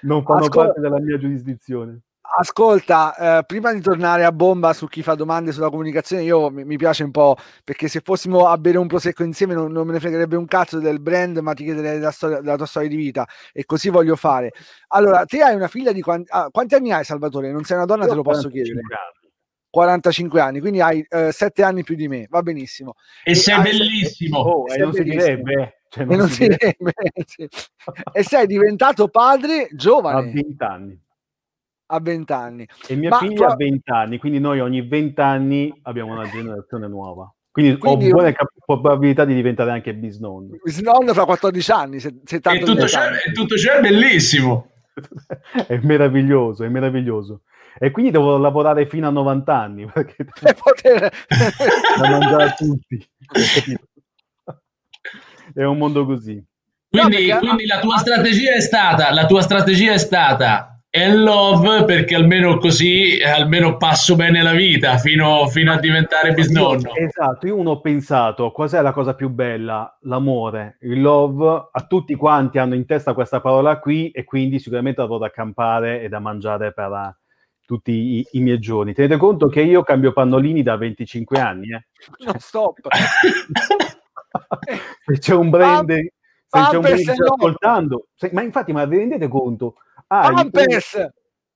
non 0.03 0.23
fanno 0.23 0.45
Ascol- 0.45 0.67
parte 0.67 0.81
della 0.81 1.01
mia 1.01 1.19
giurisdizione. 1.19 2.01
Ascolta, 2.37 3.39
eh, 3.39 3.45
prima 3.45 3.73
di 3.73 3.81
tornare 3.81 4.25
a 4.25 4.33
bomba 4.33 4.73
su 4.73 4.89
chi 4.89 5.03
fa 5.03 5.15
domande 5.15 5.53
sulla 5.53 5.71
comunicazione, 5.71 6.25
io 6.25 6.51
mi, 6.51 6.65
mi, 6.65 6.77
piace 6.77 7.05
un 7.05 7.13
po' 7.13 7.37
perché 7.63 7.87
se 7.87 8.01
fossimo 8.01 8.49
a 8.49 8.59
bere 8.59 8.77
un 8.77 8.89
prosecco 8.89 9.23
insieme 9.23 9.55
non, 9.55 9.71
non 9.71 9.87
me 9.87 9.93
ne 9.93 10.01
fregherebbe 10.01 10.35
un 10.35 10.47
cazzo 10.47 10.81
del 10.81 11.01
brand, 11.01 11.39
ma 11.39 11.55
ti 11.55 11.63
chiederei 11.63 11.99
della, 11.99 12.11
storia, 12.11 12.41
della, 12.41 12.57
tua 12.57 12.67
storia 12.67 12.89
di 12.89 12.97
vita 12.97 13.25
e 13.53 13.65
così 13.65 13.89
voglio 13.89 14.17
fare. 14.17 14.53
Allora, 14.89 15.25
te 15.27 15.43
hai 15.43 15.55
una 15.55 15.69
figlia 15.69 15.93
di 15.93 16.01
quanti, 16.01 16.29
ah, 16.33 16.49
quanti 16.51 16.75
anni 16.75 16.93
hai, 16.93 17.05
Salvatore? 17.05 17.53
Non 17.53 17.63
sei 17.63 17.77
una 17.77 17.87
donna, 17.87 18.03
io 18.03 18.11
te 18.11 18.17
lo 18.17 18.23
posso 18.23 18.49
chiedere. 18.49 18.81
Anni. 18.81 19.33
45 19.71 20.41
anni, 20.41 20.61
quindi 20.61 20.81
hai 20.81 21.05
eh, 21.09 21.31
7 21.31 21.63
anni 21.63 21.85
più 21.85 21.95
di 21.95 22.09
me, 22.09 22.27
va 22.29 22.43
benissimo. 22.43 22.95
E, 23.23 23.33
e 23.33 23.35
sei 23.35 23.61
bellissimo. 23.63 24.39
Oh, 24.39 24.73
e 24.73 24.79
non 24.79 24.93
si 24.93 25.03
direbbe. 25.05 25.83
Cioè, 25.89 26.05
non, 26.05 26.17
non 26.17 26.29
si 26.29 26.49
direbbe. 26.49 26.93
sì. 27.27 27.49
e 28.13 28.23
sei 28.25 28.47
diventato 28.49 29.07
padre 29.07 29.69
giovane. 29.73 30.19
A 30.19 30.33
20 30.33 30.63
anni. 30.65 31.04
A 31.87 32.01
20 32.01 32.33
anni. 32.33 32.67
E 32.89 32.95
mia 32.97 33.11
Ma, 33.11 33.19
figlia 33.19 33.49
ha 33.49 33.57
20 33.57 33.91
anni, 33.91 34.19
quindi 34.19 34.39
noi 34.41 34.61
ogni 34.61 34.87
20 34.87 35.21
anni 35.21 35.81
abbiamo 35.83 36.13
una 36.13 36.29
generazione 36.29 36.89
nuova. 36.89 37.33
Quindi, 37.51 37.77
quindi 37.79 38.07
ho 38.07 38.15
buone 38.15 38.33
cap- 38.33 38.51
probabilità 38.65 39.25
di 39.25 39.33
diventare 39.33 39.71
anche 39.71 39.95
bisnonno. 39.95 40.57
Bisnonno 40.61 41.15
fra 41.15 41.25
14 41.25 41.71
anni, 41.71 42.01
se, 42.01 42.21
se 42.25 42.41
tanto 42.41 42.63
e 42.63 42.65
tutto, 42.65 42.89
ciò, 42.89 43.01
e 43.05 43.31
tutto 43.33 43.57
ciò 43.57 43.75
è 43.75 43.81
bellissimo. 43.81 44.73
è 45.69 45.79
meraviglioso, 45.83 46.65
è 46.65 46.69
meraviglioso. 46.69 47.43
E 47.79 47.91
quindi 47.91 48.11
devo 48.11 48.39
lavorare 48.39 48.87
fino 48.87 49.07
a 49.07 49.11
90 49.11 49.57
anni 49.57 49.87
perché 49.93 50.25
per 50.41 50.55
poter 50.55 51.13
da 51.29 52.11
mangiare 52.11 52.43
a 52.43 52.55
tutti. 52.55 53.09
è 55.55 55.63
un 55.63 55.79
mondo 55.79 56.07
così. 56.07 56.45
Quindi, 56.89 57.29
no, 57.29 57.39
quindi 57.39 57.67
la 57.67 57.79
tua 57.79 57.99
strategia 57.99 58.55
è 58.55 58.61
stata, 58.61 59.13
la 59.13 59.27
tua 59.27 59.43
strategia 59.43 59.93
è 59.93 59.99
stata 59.99 60.74
è 60.95 61.13
love 61.13 61.85
perché 61.87 62.15
almeno 62.15 62.57
così 62.57 63.21
almeno 63.21 63.77
passo 63.77 64.15
bene 64.15 64.45
la 64.45 64.53
vita 64.53 64.97
fino, 64.99 65.49
fino 65.49 65.73
a 65.73 65.81
diventare 65.81 66.33
bisnonno. 66.35 66.95
Esatto, 66.95 67.49
io 67.49 67.57
uno 67.57 67.71
ho 67.71 67.81
pensato, 67.81 68.53
cos'è 68.53 68.81
la 68.81 68.93
cosa 68.93 69.17
più 69.17 69.29
bella? 69.29 69.99
L'amore, 70.03 70.77
il 70.83 71.01
love, 71.01 71.71
a 71.73 71.87
tutti 71.89 72.15
quanti 72.15 72.59
hanno 72.59 72.77
in 72.77 72.87
testa 72.87 73.13
questa 73.13 73.41
parola 73.41 73.81
qui 73.81 74.13
e 74.13 74.23
quindi 74.23 74.61
sicuramente 74.61 75.01
avrò 75.01 75.19
da 75.19 75.31
campare 75.31 76.01
e 76.01 76.09
da 76.09 76.21
mangiare 76.21 76.73
per, 76.73 77.17
tutti 77.67 77.91
i, 77.91 78.25
i, 78.31 78.41
miei 78.41 78.61
giorni. 78.61 78.95
Tenete 78.95 79.17
conto 79.17 79.49
che 79.49 79.63
io 79.63 79.83
cambio 79.83 80.13
pannolini 80.13 80.63
da 80.63 80.77
25 80.77 81.41
anni. 81.41 81.73
Eh. 81.73 81.85
No, 82.25 82.35
stop. 82.39 82.79
se 85.07 85.19
c'è 85.19 85.35
un 85.35 85.51
brand, 85.51 85.91
se 85.91 86.13
c'è 86.71 86.77
un 86.77 86.83
brand 86.83 87.09
ascoltando, 87.09 88.07
se, 88.15 88.31
ma 88.33 88.43
infatti, 88.43 88.73
ma 88.73 88.85
vi 88.85 88.99
rendete 88.99 89.27
conto? 89.27 89.75
Ah, 90.09 90.31
Pampers! 90.33 91.07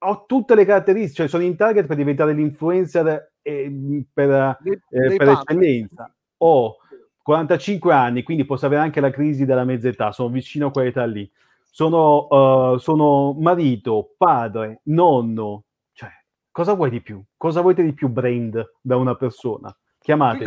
Ho 0.01 0.25
tutte 0.27 0.55
le 0.55 0.65
caratteristiche, 0.65 1.15
cioè 1.15 1.29
sono 1.29 1.43
in 1.43 1.57
target 1.57 1.87
per 1.87 1.97
diventare 1.97 2.33
l'influencer 2.33 3.33
eh, 3.43 4.05
per, 4.13 4.59
eh, 4.91 5.17
per 5.17 5.29
eccellenza. 5.29 6.15
Ho 6.39 6.77
45 7.23 7.93
anni, 7.93 8.23
quindi 8.23 8.45
posso 8.45 8.67
avere 8.67 8.83
anche 8.83 9.01
la 9.01 9.11
crisi 9.11 9.45
della 9.45 9.65
mezz'età, 9.65 10.13
sono 10.13 10.31
vicino 10.31 10.69
a 10.69 10.71
quell'età 10.71 11.05
lì. 11.05 11.31
Sono, 11.71 12.27
uh, 12.27 12.79
sono 12.79 13.35
marito, 13.39 14.15
padre, 14.17 14.81
nonno, 14.85 15.65
cioè, 15.93 16.11
cosa 16.51 16.73
vuoi 16.73 16.91
di 16.91 17.03
più? 17.03 17.23
Cosa 17.37 17.61
volete 17.61 17.83
di 17.83 17.93
più 17.93 18.09
brand 18.09 18.75
da 18.81 18.97
una 18.97 19.15
persona? 19.15 19.77
Chiamate. 19.99 20.45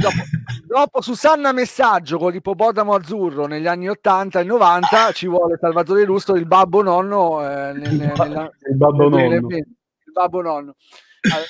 Dopo, 0.71 1.01
Susanna 1.01 1.51
Messaggio 1.51 2.17
con 2.17 2.31
l'ippopotamo 2.31 2.93
azzurro 2.93 3.45
negli 3.45 3.67
anni 3.67 3.89
80 3.89 4.39
e 4.39 4.43
90 4.45 5.12
ci 5.12 5.27
vuole 5.27 5.57
Salvatore 5.60 6.05
Rusto, 6.05 6.34
il 6.36 6.47
babbo 6.47 6.81
nonno. 6.81 7.41
Eh, 7.41 7.73
nel, 7.73 7.91
il, 7.91 8.13
nella, 8.17 8.49
il 8.69 8.77
babbo 8.77 9.10
nonno. 9.10 9.47
il 9.49 9.65
babbo 10.13 10.41
nonno. 10.41 10.75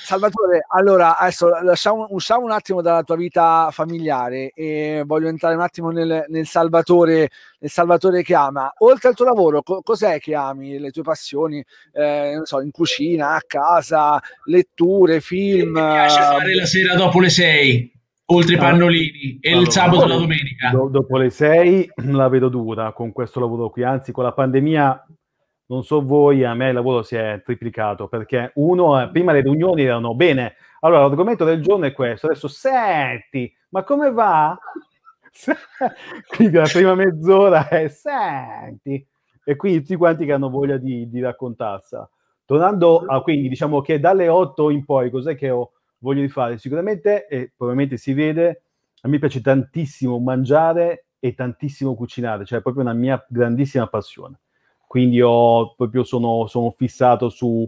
Salvatore, 0.02 0.66
allora 0.68 1.18
adesso 1.18 1.48
lasciamo, 1.62 2.08
usciamo 2.10 2.44
un 2.44 2.50
attimo 2.50 2.82
dalla 2.82 3.04
tua 3.04 3.14
vita 3.14 3.68
familiare 3.70 4.50
e 4.56 5.04
voglio 5.06 5.28
entrare 5.28 5.54
un 5.54 5.60
attimo 5.60 5.90
nel, 5.90 6.24
nel, 6.26 6.46
Salvatore, 6.46 7.30
nel 7.60 7.70
Salvatore 7.70 8.24
che 8.24 8.34
ama. 8.34 8.74
Oltre 8.78 9.10
al 9.10 9.14
tuo 9.14 9.24
lavoro, 9.26 9.62
co- 9.62 9.82
cos'è 9.82 10.18
che 10.18 10.34
ami? 10.34 10.80
Le 10.80 10.90
tue 10.90 11.02
passioni, 11.02 11.64
eh, 11.92 12.32
non 12.34 12.44
so, 12.44 12.60
in 12.60 12.72
cucina, 12.72 13.36
a 13.36 13.42
casa, 13.46 14.20
letture, 14.46 15.20
film? 15.20 15.68
Mi 15.68 15.80
piace 15.80 16.20
fare 16.20 16.54
la 16.56 16.66
sera 16.66 16.96
dopo 16.96 17.20
le 17.20 17.30
sei, 17.30 17.92
oltre 18.26 18.54
i 18.54 18.58
pannolini, 18.58 19.38
e 19.40 19.50
allora, 19.50 19.66
il 19.66 19.70
sabato 19.70 20.04
e 20.04 20.08
la 20.08 20.16
domenica. 20.16 20.70
Do- 20.70 20.88
dopo 20.88 21.16
le 21.16 21.30
sei 21.30 21.90
la 22.06 22.28
vedo 22.28 22.48
dura 22.48 22.92
con 22.92 23.12
questo 23.12 23.40
lavoro 23.40 23.70
qui, 23.70 23.82
anzi 23.82 24.12
con 24.12 24.24
la 24.24 24.32
pandemia 24.32 25.06
non 25.66 25.84
so 25.84 26.04
voi, 26.04 26.44
a 26.44 26.54
me 26.54 26.68
il 26.68 26.74
lavoro 26.74 27.02
si 27.02 27.16
è 27.16 27.40
triplicato 27.42 28.06
perché 28.06 28.52
uno, 28.56 29.00
eh, 29.00 29.08
prima 29.10 29.32
le 29.32 29.40
riunioni 29.40 29.84
erano 29.84 30.14
bene, 30.14 30.56
allora 30.80 31.00
l'argomento 31.00 31.44
del 31.44 31.62
giorno 31.62 31.86
è 31.86 31.92
questo, 31.92 32.26
adesso 32.26 32.46
senti, 32.46 33.50
ma 33.70 33.82
come 33.82 34.10
va? 34.10 34.58
quindi 36.28 36.56
la 36.56 36.68
prima 36.70 36.94
mezz'ora 36.94 37.68
è 37.68 37.88
senti, 37.88 39.06
e 39.44 39.56
quindi 39.56 39.80
tutti 39.80 39.96
quanti 39.96 40.26
che 40.26 40.32
hanno 40.32 40.50
voglia 40.50 40.76
di, 40.76 41.08
di 41.08 41.20
raccontarsela. 41.20 42.08
Tornando 42.44 43.04
a 43.06 43.22
quindi, 43.22 43.48
diciamo 43.48 43.80
che 43.80 43.98
dalle 43.98 44.28
8 44.28 44.68
in 44.68 44.84
poi, 44.84 45.10
cos'è 45.10 45.34
che 45.34 45.48
ho 45.48 45.72
voglia 46.02 46.20
di 46.20 46.28
fare? 46.28 46.58
Sicuramente, 46.58 47.26
e 47.26 47.52
probabilmente 47.56 47.96
si 47.96 48.12
vede, 48.12 48.62
a 49.00 49.08
me 49.08 49.18
piace 49.18 49.40
tantissimo 49.40 50.18
mangiare 50.18 51.06
e 51.18 51.34
tantissimo 51.34 51.94
cucinare, 51.94 52.44
cioè 52.44 52.58
è 52.58 52.62
proprio 52.62 52.82
una 52.82 52.92
mia 52.92 53.24
grandissima 53.28 53.86
passione 53.86 54.38
quindi 54.92 55.22
ho, 55.22 55.72
proprio 55.74 56.04
sono, 56.04 56.46
sono 56.48 56.70
fissato 56.70 57.30
su 57.30 57.66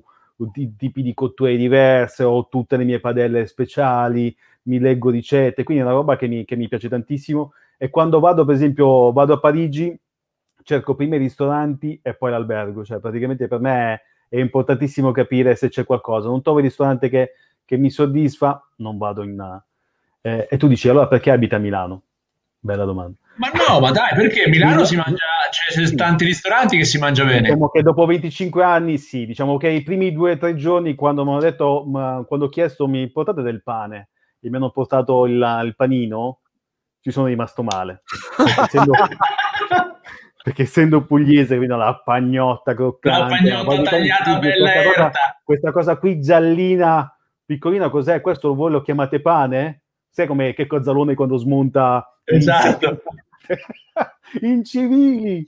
tipi 0.52 1.00
di 1.00 1.14
cotture 1.14 1.56
diverse, 1.56 2.22
ho 2.22 2.48
tutte 2.48 2.76
le 2.76 2.84
mie 2.84 3.00
padelle 3.00 3.46
speciali, 3.46 4.36
mi 4.64 4.78
leggo 4.78 5.08
ricette, 5.08 5.62
quindi 5.62 5.82
è 5.82 5.86
una 5.86 5.94
roba 5.94 6.16
che 6.16 6.26
mi, 6.28 6.44
che 6.44 6.54
mi 6.54 6.68
piace 6.68 6.90
tantissimo. 6.90 7.54
E 7.78 7.88
quando 7.88 8.20
vado, 8.20 8.44
per 8.44 8.56
esempio, 8.56 9.10
vado 9.10 9.32
a 9.32 9.40
Parigi, 9.40 9.98
cerco 10.64 10.94
prima 10.94 11.14
i 11.14 11.18
ristoranti 11.18 11.98
e 12.02 12.12
poi 12.12 12.30
l'albergo, 12.30 12.84
cioè 12.84 12.98
praticamente 12.98 13.48
per 13.48 13.58
me 13.58 14.02
è 14.28 14.36
importantissimo 14.38 15.10
capire 15.10 15.56
se 15.56 15.70
c'è 15.70 15.86
qualcosa. 15.86 16.28
Non 16.28 16.42
trovo 16.42 16.58
il 16.58 16.64
ristorante 16.64 17.08
che, 17.08 17.30
che 17.64 17.76
mi 17.76 17.90
soddisfa, 17.90 18.70
non 18.76 18.98
vado 18.98 19.22
in... 19.22 19.62
Eh, 20.20 20.48
e 20.50 20.56
tu 20.56 20.68
dici, 20.68 20.88
allora 20.88 21.06
perché 21.06 21.30
abita 21.30 21.56
a 21.56 21.58
Milano? 21.58 22.02
Bella 22.58 22.84
domanda. 22.84 23.16
Ma 23.36 23.50
no, 23.50 23.80
ma 23.80 23.90
dai, 23.90 24.14
perché 24.14 24.48
Milano 24.48 24.84
si 24.84 24.96
mangia, 24.96 25.16
c'è 25.50 25.84
cioè, 25.84 25.94
tanti 25.96 26.24
ristoranti 26.24 26.76
che 26.76 26.84
si 26.84 26.98
mangia 26.98 27.24
bene. 27.24 27.42
Diciamo 27.42 27.68
che 27.68 27.82
dopo 27.82 28.06
25 28.06 28.62
anni 28.62 28.96
sì, 28.96 29.26
diciamo 29.26 29.56
che 29.56 29.68
i 29.68 29.82
primi 29.82 30.12
due 30.12 30.32
o 30.32 30.38
tre 30.38 30.54
giorni 30.54 30.94
quando 30.94 31.24
mi 31.24 31.30
hanno 31.30 31.40
detto, 31.40 31.84
quando 32.26 32.46
ho 32.46 32.48
chiesto 32.48 32.86
mi 32.86 33.10
portate 33.10 33.42
del 33.42 33.62
pane 33.62 34.10
e 34.40 34.50
mi 34.50 34.56
hanno 34.56 34.70
portato 34.70 35.26
il, 35.26 35.60
il 35.64 35.74
panino, 35.74 36.40
ci 37.00 37.10
sono 37.10 37.26
rimasto 37.26 37.62
male. 37.62 38.02
Perché 38.36 38.60
essendo, 38.60 38.92
perché 40.42 40.62
essendo 40.62 41.04
pugliese, 41.04 41.56
quindi 41.56 41.76
la 41.76 42.00
pagnotta 42.04 42.74
croccante, 42.74 43.50
la 43.50 43.64
pagnotta 43.64 43.90
tagliata 43.90 44.38
bella 44.38 44.70
questa 44.70 44.92
cosa, 44.92 45.12
questa 45.42 45.72
cosa 45.72 45.96
qui 45.96 46.20
giallina, 46.20 47.13
piccolina, 47.44 47.90
cos'è? 47.90 48.20
Questo 48.20 48.54
voi 48.54 48.70
lo 48.70 48.82
chiamate 48.82 49.20
pane? 49.20 49.82
Sai 50.08 50.26
come 50.26 50.52
che 50.54 50.66
Cozzalone 50.66 51.14
quando 51.14 51.36
smonta 51.36 52.08
Esatto. 52.24 53.02
incivili 54.40 55.46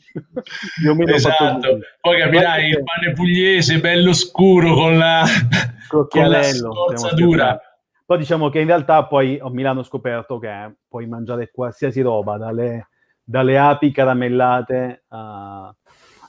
esatto. 1.06 1.78
poi 2.00 2.18
capirai 2.20 2.68
il 2.68 2.82
pane 2.84 3.12
pugliese 3.14 3.80
bello 3.80 4.12
scuro 4.12 4.74
con 4.74 4.98
la, 4.98 5.24
con 5.88 6.28
la 6.28 6.42
scorzatura 6.42 7.58
poi 8.06 8.18
diciamo 8.18 8.48
che 8.48 8.60
in 8.60 8.66
realtà 8.66 9.04
poi 9.06 9.38
a 9.42 9.50
Milano 9.50 9.80
ho 9.80 9.82
scoperto 9.82 10.38
che 10.38 10.76
puoi 10.88 11.08
mangiare 11.08 11.50
qualsiasi 11.50 12.00
roba 12.02 12.36
dalle, 12.36 12.90
dalle 13.24 13.58
api 13.58 13.90
caramellate 13.90 15.04
a, 15.08 15.74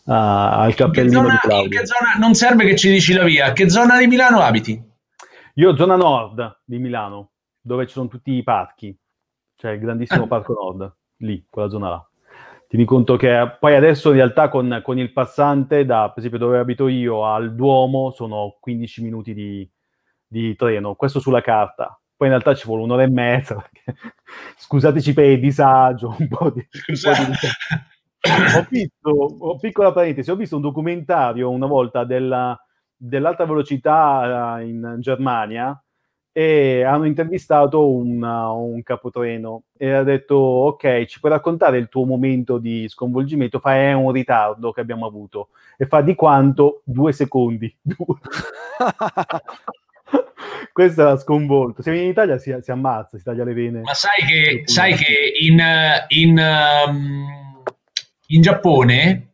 a, 0.06 0.60
al 0.60 0.74
cappellino 0.74 1.22
zona, 1.22 1.32
di 1.34 1.38
Claudio. 1.38 1.64
In 1.66 1.70
che 1.70 1.86
zona, 1.86 2.14
non 2.18 2.34
serve 2.34 2.66
che 2.66 2.76
ci 2.76 2.90
dici 2.90 3.14
la 3.14 3.24
via, 3.24 3.54
che 3.54 3.70
zona 3.70 4.00
di 4.00 4.08
Milano 4.08 4.40
abiti? 4.40 4.84
Io 5.58 5.76
zona 5.76 5.96
nord 5.96 6.62
di 6.66 6.78
Milano, 6.78 7.32
dove 7.60 7.86
ci 7.88 7.94
sono 7.94 8.08
tutti 8.08 8.32
i 8.32 8.44
parchi 8.44 8.98
cioè 9.58 9.72
il 9.72 9.80
grandissimo 9.80 10.26
ah. 10.26 10.28
Parco 10.28 10.54
Nord, 10.54 10.96
lì, 11.18 11.46
quella 11.50 11.68
zona 11.68 11.90
là. 11.90 12.10
Tieni 12.68 12.86
conto 12.86 13.16
che 13.16 13.56
poi 13.60 13.76
adesso 13.76 14.10
in 14.10 14.18
realtà 14.18 14.50
con, 14.50 14.82
con, 14.84 15.00
il 15.00 15.12
passante, 15.12 15.84
da 15.84 16.10
per 16.10 16.20
esempio 16.20 16.38
dove 16.38 16.60
abito 16.60 16.88
io 16.88 17.26
al 17.26 17.56
Duomo, 17.56 18.12
sono 18.12 18.58
15 18.60 19.02
minuti 19.02 19.34
di, 19.34 19.68
di 20.28 20.56
treno, 20.56 20.94
questo 20.96 21.20
sulla 21.20 21.42
carta. 21.42 22.00
Poi 22.16 22.28
in 22.28 22.34
realtà 22.34 22.54
ci 22.54 22.68
vuole 22.68 22.84
un'ora 22.84 23.04
e 23.04 23.10
mezza, 23.10 23.56
perché, 23.56 24.00
scusateci 24.58 25.14
per 25.14 25.26
il 25.26 25.40
disagio, 25.40 26.16
un 26.20 26.28
po' 26.28 26.52
di... 26.52 26.68
Un 26.88 27.00
po 27.02 27.24
di... 27.24 28.58
ho 28.58 28.68
visto, 28.70 29.10
ho, 29.10 29.58
piccola 29.58 29.92
parentesi, 29.92 30.30
ho 30.30 30.36
visto 30.36 30.56
un 30.56 30.62
documentario 30.62 31.50
una 31.50 31.68
volta 31.68 32.04
della, 32.04 32.60
dell'alta 32.98 33.46
velocità 33.46 34.60
eh, 34.60 34.68
in 34.68 34.96
Germania, 35.00 35.80
e 36.38 36.84
hanno 36.84 37.06
intervistato 37.06 37.90
un, 37.92 38.22
un 38.22 38.84
capotreno 38.84 39.64
e 39.76 39.92
ha 39.92 40.04
detto 40.04 40.36
ok 40.36 41.06
ci 41.06 41.20
puoi 41.20 41.32
raccontare 41.32 41.80
il 41.80 41.90
tuo 41.90 42.06
momento 42.06 42.60
di 42.60 42.88
sconvolgimento? 42.88 43.58
Fa 43.58 43.74
è 43.74 43.94
un 43.94 44.12
ritardo 44.12 44.72
che 44.72 44.82
abbiamo 44.82 45.08
avuto. 45.08 45.50
E 45.78 45.88
fa 45.88 46.02
di 46.02 46.14
quanto? 46.14 46.82
Due 46.84 47.12
secondi. 47.12 47.76
Questo 50.72 51.02
era 51.02 51.18
sconvolto 51.18 51.82
se 51.82 51.90
viene 51.90 52.06
in 52.06 52.12
Italia 52.12 52.38
si, 52.38 52.56
si, 52.62 52.70
ammazza 52.70 53.18
si 53.18 53.24
taglia 53.24 53.44
le 53.44 53.54
vene. 53.54 53.82
Ma 53.82 53.96
sai 53.96 54.24
che, 54.24 54.62
sai 54.66 54.94
che 54.94 55.34
in, 55.40 55.60
in, 56.10 56.38
um, 56.88 57.64
in 58.28 58.42
Giappone 58.42 59.32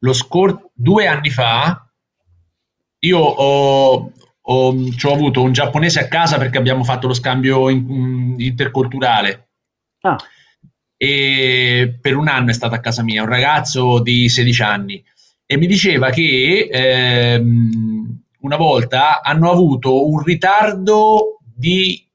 lo 0.00 0.12
scor- 0.12 0.68
due 0.74 1.06
anni 1.06 1.30
fa 1.30 1.89
io 3.00 3.18
ho, 3.18 4.12
ho, 4.40 4.74
ho, 4.74 5.12
avuto 5.12 5.42
un 5.42 5.52
giapponese 5.52 6.00
a 6.00 6.08
casa 6.08 6.38
perché 6.38 6.58
abbiamo 6.58 6.84
fatto 6.84 7.06
lo 7.06 7.14
scambio 7.14 7.68
in, 7.68 7.88
in, 7.90 8.34
interculturale. 8.38 9.48
Ah. 10.00 10.16
E 10.96 11.98
per 12.00 12.16
un 12.16 12.28
anno 12.28 12.50
è 12.50 12.54
stato 12.54 12.74
a 12.74 12.80
casa 12.80 13.02
mia, 13.02 13.22
un 13.22 13.28
ragazzo 13.28 14.00
di 14.00 14.28
16 14.28 14.62
anni, 14.62 15.02
e 15.46 15.56
mi 15.56 15.66
diceva 15.66 16.10
che 16.10 16.68
ehm, 16.70 18.22
una 18.40 18.56
volta 18.56 19.22
hanno 19.22 19.50
avuto 19.50 20.08
un 20.08 20.22
ritardo 20.22 21.38
di 21.42 22.06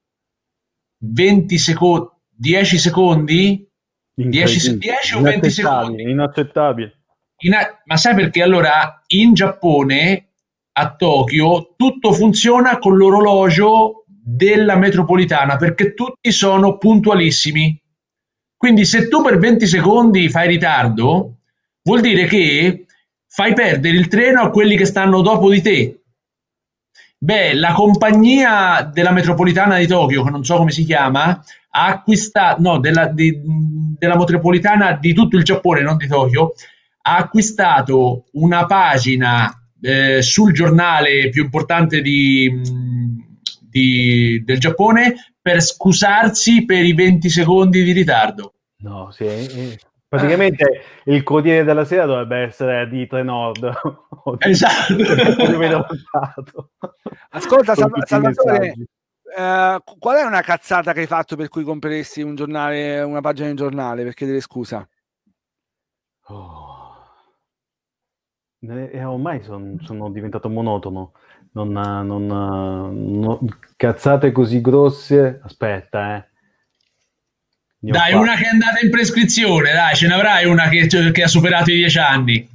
20 0.98 1.58
secondi, 1.58 2.08
10 2.30 2.78
secondi? 2.78 3.68
10, 4.14 4.78
10 4.78 5.14
o 5.14 5.20
20 5.20 5.50
secondi? 5.50 6.02
Inaccettabile. 6.02 7.00
In, 7.40 7.54
ma 7.84 7.96
sai 7.98 8.14
perché 8.14 8.42
allora 8.42 9.02
in 9.08 9.34
Giappone 9.34 10.30
a 10.78 10.94
Tokyo 10.94 11.74
tutto 11.76 12.12
funziona 12.12 12.78
con 12.78 12.96
l'orologio 12.96 14.04
della 14.06 14.76
metropolitana 14.76 15.56
perché 15.56 15.94
tutti 15.94 16.30
sono 16.30 16.76
puntualissimi. 16.76 17.80
Quindi 18.56 18.84
se 18.84 19.08
tu 19.08 19.22
per 19.22 19.38
20 19.38 19.66
secondi 19.66 20.28
fai 20.28 20.48
ritardo, 20.48 21.36
vuol 21.82 22.00
dire 22.00 22.26
che 22.26 22.86
fai 23.26 23.54
perdere 23.54 23.96
il 23.96 24.08
treno 24.08 24.42
a 24.42 24.50
quelli 24.50 24.76
che 24.76 24.84
stanno 24.84 25.22
dopo 25.22 25.50
di 25.50 25.62
te. 25.62 26.00
Beh, 27.18 27.54
la 27.54 27.72
compagnia 27.72 28.82
della 28.82 29.12
metropolitana 29.12 29.78
di 29.78 29.86
Tokyo, 29.86 30.22
che 30.24 30.30
non 30.30 30.44
so 30.44 30.56
come 30.56 30.70
si 30.70 30.84
chiama, 30.84 31.42
ha 31.70 31.86
acquistato, 31.86 32.60
no, 32.60 32.78
della, 32.78 33.06
di, 33.06 33.40
della 33.98 34.16
metropolitana 34.16 34.92
di 34.92 35.14
tutto 35.14 35.36
il 35.36 35.42
Giappone, 35.42 35.80
non 35.80 35.96
di 35.96 36.06
Tokyo, 36.06 36.52
ha 37.02 37.16
acquistato 37.16 38.24
una 38.32 38.66
pagina 38.66 39.65
eh, 39.80 40.22
sul 40.22 40.52
giornale 40.52 41.28
più 41.30 41.44
importante 41.44 42.00
di, 42.00 42.60
di, 43.60 44.42
del 44.44 44.58
Giappone 44.58 45.34
per 45.40 45.62
scusarsi 45.62 46.64
per 46.64 46.84
i 46.84 46.94
20 46.94 47.28
secondi 47.28 47.82
di 47.84 47.92
ritardo. 47.92 48.54
No, 48.78 49.10
sì. 49.10 49.24
Eh, 49.24 49.78
praticamente 50.08 50.82
il 51.04 51.22
Corriere 51.22 51.64
della 51.64 51.84
Sera 51.84 52.04
dovrebbe 52.04 52.38
essere 52.38 52.88
di 52.88 53.06
Trenord. 53.06 53.70
esatto. 54.38 54.94
Ascolta, 57.30 57.74
Sal- 57.74 57.90
Salvatore, 58.04 58.74
eh, 59.36 59.78
qual 59.98 60.16
è 60.16 60.22
una 60.22 60.40
cazzata 60.40 60.92
che 60.92 61.00
hai 61.00 61.06
fatto 61.06 61.36
per 61.36 61.48
cui 61.48 61.62
compreresti 61.62 62.22
un 62.22 62.34
giornale, 62.34 63.02
una 63.02 63.20
pagina 63.20 63.48
di 63.48 63.54
giornale 63.54 64.02
per 64.02 64.14
chiedere 64.14 64.40
scusa? 64.40 64.88
Oh. 66.28 66.75
Eh, 68.68 69.04
ormai 69.04 69.42
son, 69.42 69.78
sono 69.82 70.10
diventato 70.10 70.48
monotono. 70.48 71.12
Non, 71.52 71.70
non, 71.70 72.26
non, 72.26 73.38
cazzate 73.76 74.32
così 74.32 74.60
grosse. 74.60 75.40
Aspetta, 75.42 76.16
eh. 76.16 76.28
dai, 77.78 78.14
una 78.14 78.34
che 78.34 78.44
è 78.44 78.48
andata 78.48 78.80
in 78.82 78.90
prescrizione, 78.90 79.72
dai, 79.72 79.94
ce 79.94 80.06
n'avrai 80.06 80.44
una 80.46 80.68
che, 80.68 80.86
che 80.86 81.22
ha 81.22 81.28
superato 81.28 81.70
i 81.70 81.76
dieci 81.76 81.98
anni. 81.98 82.48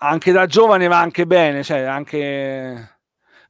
Anche 0.00 0.32
da 0.32 0.46
giovane 0.46 0.86
va 0.86 1.00
anche 1.00 1.26
bene, 1.26 1.62
cioè 1.62 1.80
anche 1.80 2.98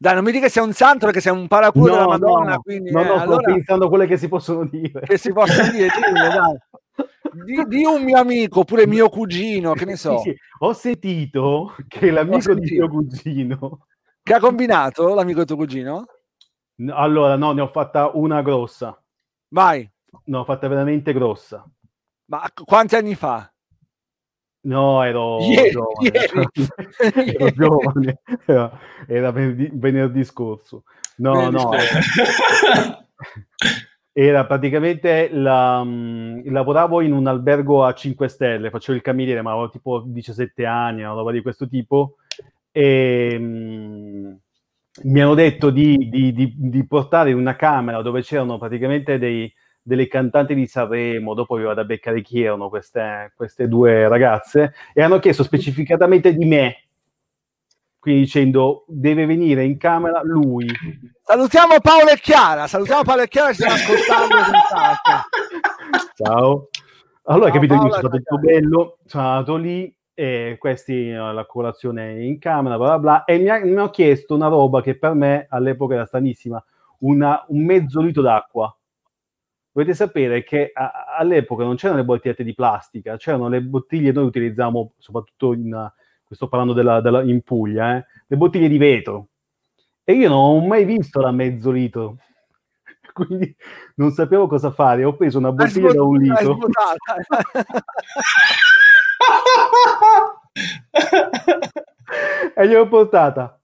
dai, 0.01 0.15
non 0.15 0.23
mi 0.23 0.31
dica 0.31 0.47
che 0.47 0.53
sei 0.53 0.63
un 0.63 0.73
santo 0.73 1.07
perché 1.07 1.21
sei 1.21 1.33
un 1.33 1.49
paraculo 1.49 1.89
no, 1.89 1.95
della 1.95 2.07
Madonna. 2.07 2.53
No, 2.53 2.61
quindi, 2.61 2.93
no, 2.93 3.01
eh, 3.01 3.05
no 3.05 3.15
allora... 3.15 3.41
sto 3.41 3.53
pensando 3.53 3.87
a 3.87 3.89
quelle 3.89 4.07
che 4.07 4.17
si 4.17 4.29
possono 4.29 4.65
dire. 4.65 5.01
Che 5.01 5.19
si 5.19 5.33
possono 5.33 5.71
dire, 5.73 5.89
dille, 5.89 6.29
dai. 6.29 6.57
Di, 7.45 7.65
di, 7.67 7.85
un 7.85 8.03
mio 8.03 8.19
amico, 8.19 8.61
oppure 8.61 8.87
mio 8.87 9.09
cugino, 9.09 9.73
che 9.73 9.85
ne 9.85 9.97
so. 9.97 10.19
Sì, 10.19 10.31
sì. 10.31 10.37
Ho 10.61 10.73
sentito 10.73 11.75
che 11.87 12.11
l'amico 12.11 12.41
sentito. 12.41 12.67
di 12.67 12.79
mio 12.79 12.89
cugino... 12.89 13.87
Che 14.23 14.35
ha 14.35 14.41
combinato 14.41 15.15
l'amico 15.15 15.41
di 15.41 15.47
tuo 15.47 15.57
cugino? 15.57 16.07
Allora, 16.91 17.37
no, 17.37 17.53
ne 17.53 17.63
ho 17.63 17.69
fatta 17.69 18.11
una 18.13 18.43
grossa. 18.43 19.01
Vai. 19.49 19.91
Ne 20.25 20.37
ho 20.37 20.45
fatta 20.45 20.69
veramente 20.69 21.13
grossa. 21.13 21.65
Ma 22.27 22.43
quanti 22.65 22.95
anni 22.95 23.15
fa? 23.15 23.51
No, 24.61 25.03
ero 25.03 25.39
ieri, 25.41 25.71
giovane. 25.71 26.11
Ieri. 26.11 26.47
ero 27.37 27.51
giovane. 27.53 28.21
Era, 28.45 28.79
era 29.07 29.31
venerdì, 29.31 29.71
venerdì, 29.73 30.25
scorso. 30.25 30.83
No, 31.17 31.33
venerdì 31.33 31.57
no. 31.57 31.71
era 34.21 34.47
praticamente 34.47 35.29
la, 35.31 35.79
um, 35.81 36.43
lavoravo 36.51 37.03
in 37.03 37.13
un 37.13 37.29
albergo 37.29 37.85
a 37.85 37.95
5 37.95 38.27
stelle, 38.27 38.69
facevo 38.69 38.97
il 38.97 39.03
cameriere, 39.03 39.43
ma 39.43 39.53
avevo 39.53 39.71
tipo 39.71 40.03
17 40.05 40.67
anni, 40.67 41.03
una 41.03 41.13
roba 41.13 41.31
di 41.31 41.41
questo 41.41 41.69
tipo. 41.69 42.17
E 42.73 43.37
um, 43.39 44.37
mi 45.05 45.21
hanno 45.21 45.35
detto 45.35 45.71
di, 45.71 46.09
di, 46.09 46.33
di, 46.33 46.53
di 46.57 46.85
portare 46.85 47.33
una 47.33 47.55
camera 47.55 48.03
dove 48.03 48.23
c'erano 48.23 48.59
praticamente 48.59 49.19
dei 49.19 49.53
delle 49.81 50.07
cantanti 50.07 50.55
di 50.55 50.67
Sanremo, 50.67 51.33
dopo 51.33 51.55
aveva 51.55 51.73
da 51.73 51.85
beccare 51.85 52.21
chi 52.21 52.43
erano 52.43 52.69
queste, 52.69 53.33
queste 53.35 53.69
due 53.69 54.07
ragazze, 54.07 54.75
e 54.93 55.01
hanno 55.01 55.19
chiesto 55.19 55.43
specificatamente 55.43 56.35
di 56.35 56.45
me, 56.45 56.88
quindi 57.99 58.23
dicendo 58.23 58.85
deve 58.87 59.27
venire 59.27 59.65
in 59.65 59.77
camera 59.79 60.21
lui. 60.23 60.67
Salutiamo 61.23 61.81
Paolo 61.81 62.11
e 62.11 62.19
Chiara, 62.21 62.67
salutiamo 62.67 63.03
Paolo 63.03 63.23
e 63.23 63.29
Chiara, 63.29 63.53
ci 63.53 63.63
stiamo 63.63 63.75
ascoltando. 63.75 64.35
Ciao. 66.15 66.69
Allora, 67.25 67.51
Ciao, 67.51 67.55
capito, 67.55 67.75
Paola, 67.75 67.89
io 67.89 67.95
sono 67.95 68.09
stato 68.09 68.17
tutto 68.17 68.39
bello, 68.39 68.99
sono 69.05 69.29
andato 69.29 69.57
lì, 69.57 69.97
e 70.15 70.57
questi 70.59 71.11
la 71.11 71.45
colazione 71.47 72.25
in 72.25 72.39
camera, 72.39 72.77
bla 72.77 72.87
bla 72.87 72.99
bla, 72.99 73.25
e 73.25 73.39
mi, 73.39 73.49
ha, 73.49 73.65
mi 73.65 73.73
hanno 73.73 73.91
chiesto 73.91 74.35
una 74.35 74.49
roba 74.49 74.81
che 74.81 74.99
per 74.99 75.15
me 75.15 75.47
all'epoca 75.49 75.95
era 75.95 76.07
stranissima, 76.07 76.63
una, 77.01 77.45
un 77.49 77.65
mezzo 77.65 78.01
litro 78.01 78.23
d'acqua 78.23 78.73
dovete 79.79 79.95
sapere 79.95 80.43
che 80.43 80.73
a, 80.75 81.15
all'epoca 81.17 81.63
non 81.63 81.77
c'erano 81.77 82.01
le 82.01 82.05
bottigliette 82.05 82.43
di 82.43 82.55
plastica, 82.55 83.17
c'erano 83.17 83.49
le 83.49 83.63
bottiglie, 83.63 84.11
noi 84.11 84.25
utilizziamo 84.25 84.95
soprattutto 84.99 85.53
in, 85.53 85.93
sto 86.35 86.49
parlando 86.49 86.73
della, 86.73 87.01
della, 87.01 87.23
in 87.23 87.43
Puglia, 87.43 87.97
eh, 87.97 88.07
le 88.27 88.37
bottiglie 88.37 88.69
di 88.69 88.79
vetro. 88.79 89.29
E 90.05 90.15
io 90.15 90.29
non 90.29 90.39
ho 90.39 90.61
mai 90.67 90.85
visto 90.85 91.21
la 91.21 91.31
mezzo 91.31 91.71
litro, 91.71 92.17
quindi 93.13 93.55
non 93.97 94.11
sapevo 94.11 94.47
cosa 94.47 94.71
fare. 94.71 95.05
Ho 95.05 95.15
preso 95.15 95.39
una 95.39 95.53
bottiglia 95.53 95.93
da 95.93 96.03
un 96.03 96.17
litro. 96.19 96.59
e 102.55 102.69
gli 102.69 102.75
ho 102.75 102.89
portata. 102.89 103.61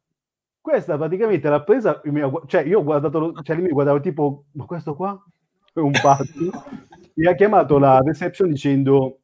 Questa 0.61 0.96
praticamente 0.96 1.48
l'ha 1.48 1.62
presa, 1.62 2.00
cioè 2.46 2.62
io 2.62 2.79
ho 2.79 2.85
guardato, 2.85 3.35
cioè 3.42 3.57
lui 3.57 3.66
mi 3.66 3.72
guardava 3.72 4.00
tipo, 4.00 4.44
ma 4.53 4.64
questo 4.64 4.94
qua? 4.94 5.22
un 5.81 5.92
pazzo, 6.00 6.24
mi 7.14 7.27
ha 7.27 7.35
chiamato 7.35 7.79
la 7.79 8.00
reception 8.00 8.48
dicendo 8.48 9.20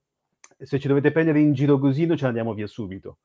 se 0.58 0.78
ci 0.78 0.88
dovete 0.88 1.10
prendere 1.10 1.40
in 1.40 1.52
giro 1.52 1.78
così 1.78 2.06
noi 2.06 2.16
ce 2.16 2.22
ne 2.24 2.28
andiamo 2.28 2.54
via 2.54 2.66
subito. 2.66 3.18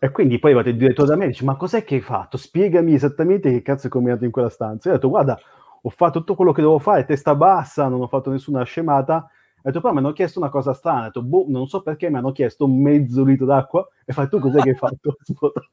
E 0.00 0.10
quindi 0.12 0.38
poi 0.38 0.52
vado 0.52 0.68
il 0.68 0.76
direttore 0.76 1.08
da 1.08 1.16
me 1.16 1.24
e 1.24 1.28
dice 1.28 1.44
ma 1.44 1.56
cos'è 1.56 1.82
che 1.82 1.96
hai 1.96 2.00
fatto? 2.00 2.36
Spiegami 2.36 2.94
esattamente 2.94 3.50
che 3.50 3.62
cazzo 3.62 3.88
è 3.88 3.90
combinato 3.90 4.24
in 4.24 4.30
quella 4.30 4.48
stanza. 4.48 4.88
Io 4.88 4.94
ho 4.94 4.96
detto 4.98 5.08
guarda, 5.08 5.36
ho 5.82 5.88
fatto 5.90 6.20
tutto 6.20 6.36
quello 6.36 6.52
che 6.52 6.60
devo 6.60 6.78
fare, 6.78 7.04
testa 7.04 7.34
bassa, 7.34 7.88
non 7.88 8.00
ho 8.02 8.06
fatto 8.06 8.30
nessuna 8.30 8.62
scemata. 8.62 9.28
Ho 9.56 9.60
detto 9.62 9.80
però 9.80 9.92
mi 9.92 9.98
hanno 9.98 10.12
chiesto 10.12 10.38
una 10.38 10.50
cosa 10.50 10.72
strana, 10.72 11.00
ho 11.00 11.04
detto 11.06 11.22
boh, 11.22 11.46
non 11.48 11.66
so 11.66 11.82
perché 11.82 12.10
mi 12.10 12.16
hanno 12.18 12.30
chiesto 12.30 12.64
un 12.64 12.80
mezzo 12.80 13.24
litro 13.24 13.44
d'acqua 13.46 13.88
e 14.04 14.12
fai 14.12 14.28
tu 14.28 14.38
cos'è 14.38 14.60
che 14.60 14.68
hai 14.70 14.76
fatto? 14.76 15.16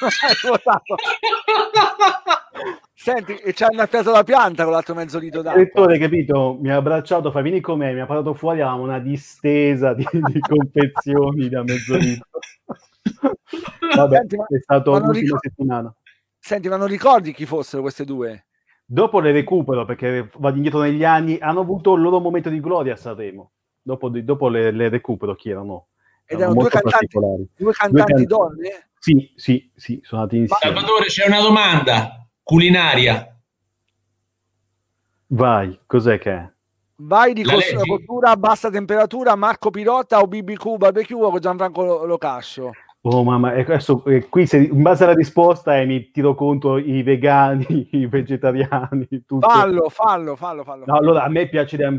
Senti, 3.04 3.34
e 3.34 3.52
ci 3.52 3.62
ha 3.64 3.66
annaffiato 3.66 4.10
la 4.12 4.24
pianta 4.24 4.62
con 4.62 4.72
l'altro 4.72 4.94
mezzo 4.94 5.18
dito 5.18 5.42
d'acqua. 5.42 5.60
Il 5.60 5.68
direttore, 5.70 5.98
capito, 5.98 6.56
mi 6.58 6.70
ha 6.70 6.76
abbracciato, 6.76 7.30
fa 7.30 7.42
vieni 7.42 7.60
con 7.60 7.76
me, 7.76 7.92
mi 7.92 8.00
ha 8.00 8.06
portato 8.06 8.32
fuori, 8.32 8.62
avevamo 8.62 8.82
una 8.82 8.98
distesa 8.98 9.92
di, 9.92 10.08
di 10.10 10.40
confezioni 10.40 11.50
da 11.50 11.62
mezzo 11.62 11.96
litro. 11.96 12.26
Vabbè, 13.94 14.16
Senti, 14.16 14.36
ma, 14.36 14.46
è 14.46 14.58
stato 14.58 14.92
l'ultima 14.92 15.12
ricordi, 15.12 15.48
settimana. 15.50 15.94
Senti, 16.38 16.68
ma 16.70 16.76
non 16.78 16.86
ricordi 16.86 17.34
chi 17.34 17.44
fossero 17.44 17.82
queste 17.82 18.06
due? 18.06 18.46
Dopo 18.86 19.20
le 19.20 19.32
recupero, 19.32 19.84
perché 19.84 20.30
vado 20.38 20.56
indietro 20.56 20.80
negli 20.80 21.04
anni, 21.04 21.36
hanno 21.38 21.60
avuto 21.60 21.92
il 21.92 22.00
loro 22.00 22.20
momento 22.20 22.48
di 22.48 22.58
gloria 22.58 22.94
a 22.94 22.96
Sanremo. 22.96 23.52
Dopo, 23.82 24.08
dopo 24.08 24.48
le, 24.48 24.70
le, 24.70 24.88
recupero 24.88 25.34
chi 25.34 25.50
erano. 25.50 25.88
Ed 26.24 26.40
erano 26.40 26.54
due 26.54 26.70
cantanti, 26.70 27.18
due 27.54 27.72
cantanti 27.74 28.12
due 28.12 28.14
can... 28.14 28.24
donne? 28.24 28.88
Sì, 28.98 29.30
sì, 29.36 29.70
sì, 29.74 30.00
sono 30.02 30.22
andati 30.22 30.40
insieme. 30.40 30.74
Salvatore, 30.74 31.04
c'è 31.04 31.26
una 31.26 31.42
domanda. 31.42 32.23
Culinaria. 32.44 33.34
Vai, 35.28 35.80
cos'è 35.86 36.18
che 36.18 36.30
è? 36.30 36.52
Vai 36.96 37.32
di 37.32 37.42
cottura 37.42 38.30
a 38.30 38.36
bassa 38.36 38.70
temperatura, 38.70 39.34
Marco 39.34 39.70
Pirotta 39.70 40.20
o 40.20 40.26
BBQ 40.26 40.76
barbecue 40.76 41.24
o 41.24 41.38
Gianfranco 41.38 42.04
Locascio? 42.04 42.70
Oh 43.06 43.24
mamma, 43.24 43.52
adesso 43.52 44.04
eh, 44.04 44.28
qui 44.28 44.46
se, 44.46 44.58
in 44.58 44.82
base 44.82 45.04
alla 45.04 45.14
risposta 45.14 45.78
eh, 45.78 45.86
mi 45.86 46.10
tiro 46.10 46.34
conto 46.34 46.76
i 46.76 47.02
vegani, 47.02 47.88
i 47.92 48.06
vegetariani, 48.06 49.06
tutto. 49.26 49.40
Fallo, 49.40 49.88
fallo, 49.88 50.36
fallo, 50.36 50.64
fallo. 50.64 50.84
No, 50.86 50.96
allora 50.96 51.24
a 51.24 51.28
me 51.28 51.48
piace 51.48 51.78
da 51.78 51.92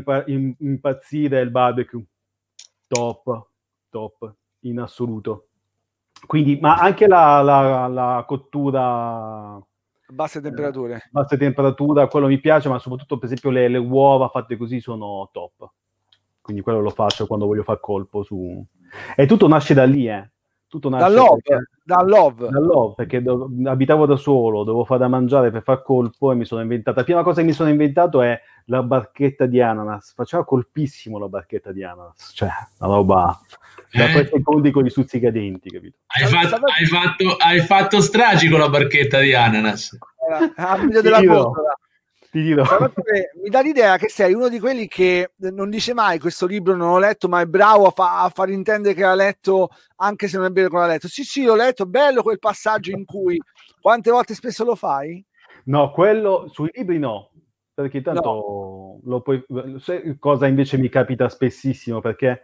impazzire 0.58 1.40
il 1.40 1.50
barbecue. 1.50 2.04
Top, 2.86 3.48
top, 3.90 4.34
in 4.60 4.78
assoluto. 4.78 5.48
Quindi, 6.24 6.58
ma 6.60 6.76
anche 6.76 7.08
la, 7.08 7.42
la, 7.42 7.86
la 7.88 8.24
cottura 8.26 9.60
Basse 10.08 10.40
temperature. 10.40 10.94
Eh, 10.94 11.08
basse 11.10 11.36
temperature, 11.36 12.08
quello 12.08 12.26
mi 12.26 12.38
piace, 12.38 12.68
ma 12.68 12.78
soprattutto 12.78 13.16
per 13.16 13.26
esempio 13.26 13.50
le, 13.50 13.68
le, 13.68 13.78
uova 13.78 14.28
fatte 14.28 14.56
così 14.56 14.80
sono 14.80 15.28
top. 15.32 15.70
Quindi 16.40 16.62
quello 16.62 16.80
lo 16.80 16.90
faccio 16.90 17.26
quando 17.26 17.46
voglio 17.46 17.64
far 17.64 17.80
colpo 17.80 18.22
su... 18.22 18.64
E 19.16 19.26
tutto 19.26 19.48
nasce 19.48 19.74
da 19.74 19.84
lì, 19.84 20.08
eh. 20.08 20.30
Tutto 20.76 20.90
nasce 20.90 21.08
da 21.08 21.14
love, 21.14 21.40
perché... 21.42 21.70
da 21.84 22.02
love. 22.02 22.48
Da 22.50 22.60
love, 22.60 22.94
perché 22.96 23.22
do... 23.22 23.48
abitavo 23.64 24.04
da 24.04 24.16
solo, 24.16 24.62
dovevo 24.62 24.84
fare 24.84 25.00
da 25.00 25.08
mangiare 25.08 25.50
per 25.50 25.62
far 25.62 25.82
colpo 25.82 26.30
e 26.30 26.34
mi 26.34 26.44
sono 26.44 26.60
inventata... 26.60 26.98
La 26.98 27.04
prima 27.04 27.22
cosa 27.22 27.40
che 27.40 27.46
mi 27.46 27.54
sono 27.54 27.70
inventato 27.70 28.20
è 28.20 28.38
la 28.66 28.82
barchetta 28.82 29.46
di 29.46 29.62
ananas. 29.62 30.12
Faceva 30.14 30.44
colpissimo 30.44 31.18
la 31.18 31.28
barchetta 31.28 31.72
di 31.72 31.82
ananas. 31.82 32.32
Cioè, 32.34 32.50
una 32.80 32.94
roba 32.94 33.40
da 33.90 34.10
quei 34.10 34.26
secondi 34.26 34.70
con 34.70 34.84
i 34.84 34.90
suzzicadenti, 34.90 35.70
capito? 35.70 35.96
Hai 36.08 36.26
fatto, 36.26 36.56
hai, 36.56 36.84
fatto, 36.84 37.36
hai 37.38 37.60
fatto 37.60 38.00
stragi 38.02 38.50
con 38.50 38.58
la 38.58 38.68
barchetta 38.68 39.20
di 39.20 39.32
ananas. 39.32 39.96
A 40.56 40.76
meglio 40.76 41.00
della 41.00 41.20
cotola. 42.44 42.92
mi 43.42 43.48
dà 43.48 43.60
l'idea 43.60 43.96
che 43.96 44.08
sei 44.08 44.34
uno 44.34 44.48
di 44.48 44.58
quelli 44.58 44.86
che 44.88 45.32
non 45.36 45.70
dice 45.70 45.94
mai 45.94 46.18
questo 46.18 46.46
libro 46.46 46.76
non 46.76 46.90
l'ho 46.90 46.98
letto, 46.98 47.28
ma 47.28 47.40
è 47.40 47.46
bravo 47.46 47.86
a, 47.86 47.90
fa, 47.90 48.22
a 48.22 48.28
far 48.28 48.50
intendere 48.50 48.94
che 48.94 49.02
l'ha 49.02 49.14
letto 49.14 49.68
anche 49.96 50.28
se 50.28 50.36
non 50.36 50.46
è 50.46 50.50
vero 50.50 50.68
che 50.68 50.76
l'ha 50.76 50.86
letto. 50.86 51.08
Sì, 51.08 51.24
sì, 51.24 51.44
l'ho 51.44 51.54
letto, 51.54 51.86
bello 51.86 52.22
quel 52.22 52.38
passaggio 52.38 52.90
in 52.90 53.04
cui 53.04 53.40
quante 53.80 54.10
volte 54.10 54.34
spesso 54.34 54.64
lo 54.64 54.74
fai? 54.74 55.24
No, 55.64 55.90
quello 55.90 56.48
sui 56.52 56.70
libri 56.72 56.98
no, 56.98 57.30
perché 57.74 58.02
tanto 58.02 58.22
no. 58.22 59.00
lo 59.04 59.20
puoi, 59.20 59.44
cosa 60.18 60.46
invece 60.46 60.78
mi 60.78 60.88
capita 60.88 61.28
spessissimo 61.28 62.00
perché 62.00 62.42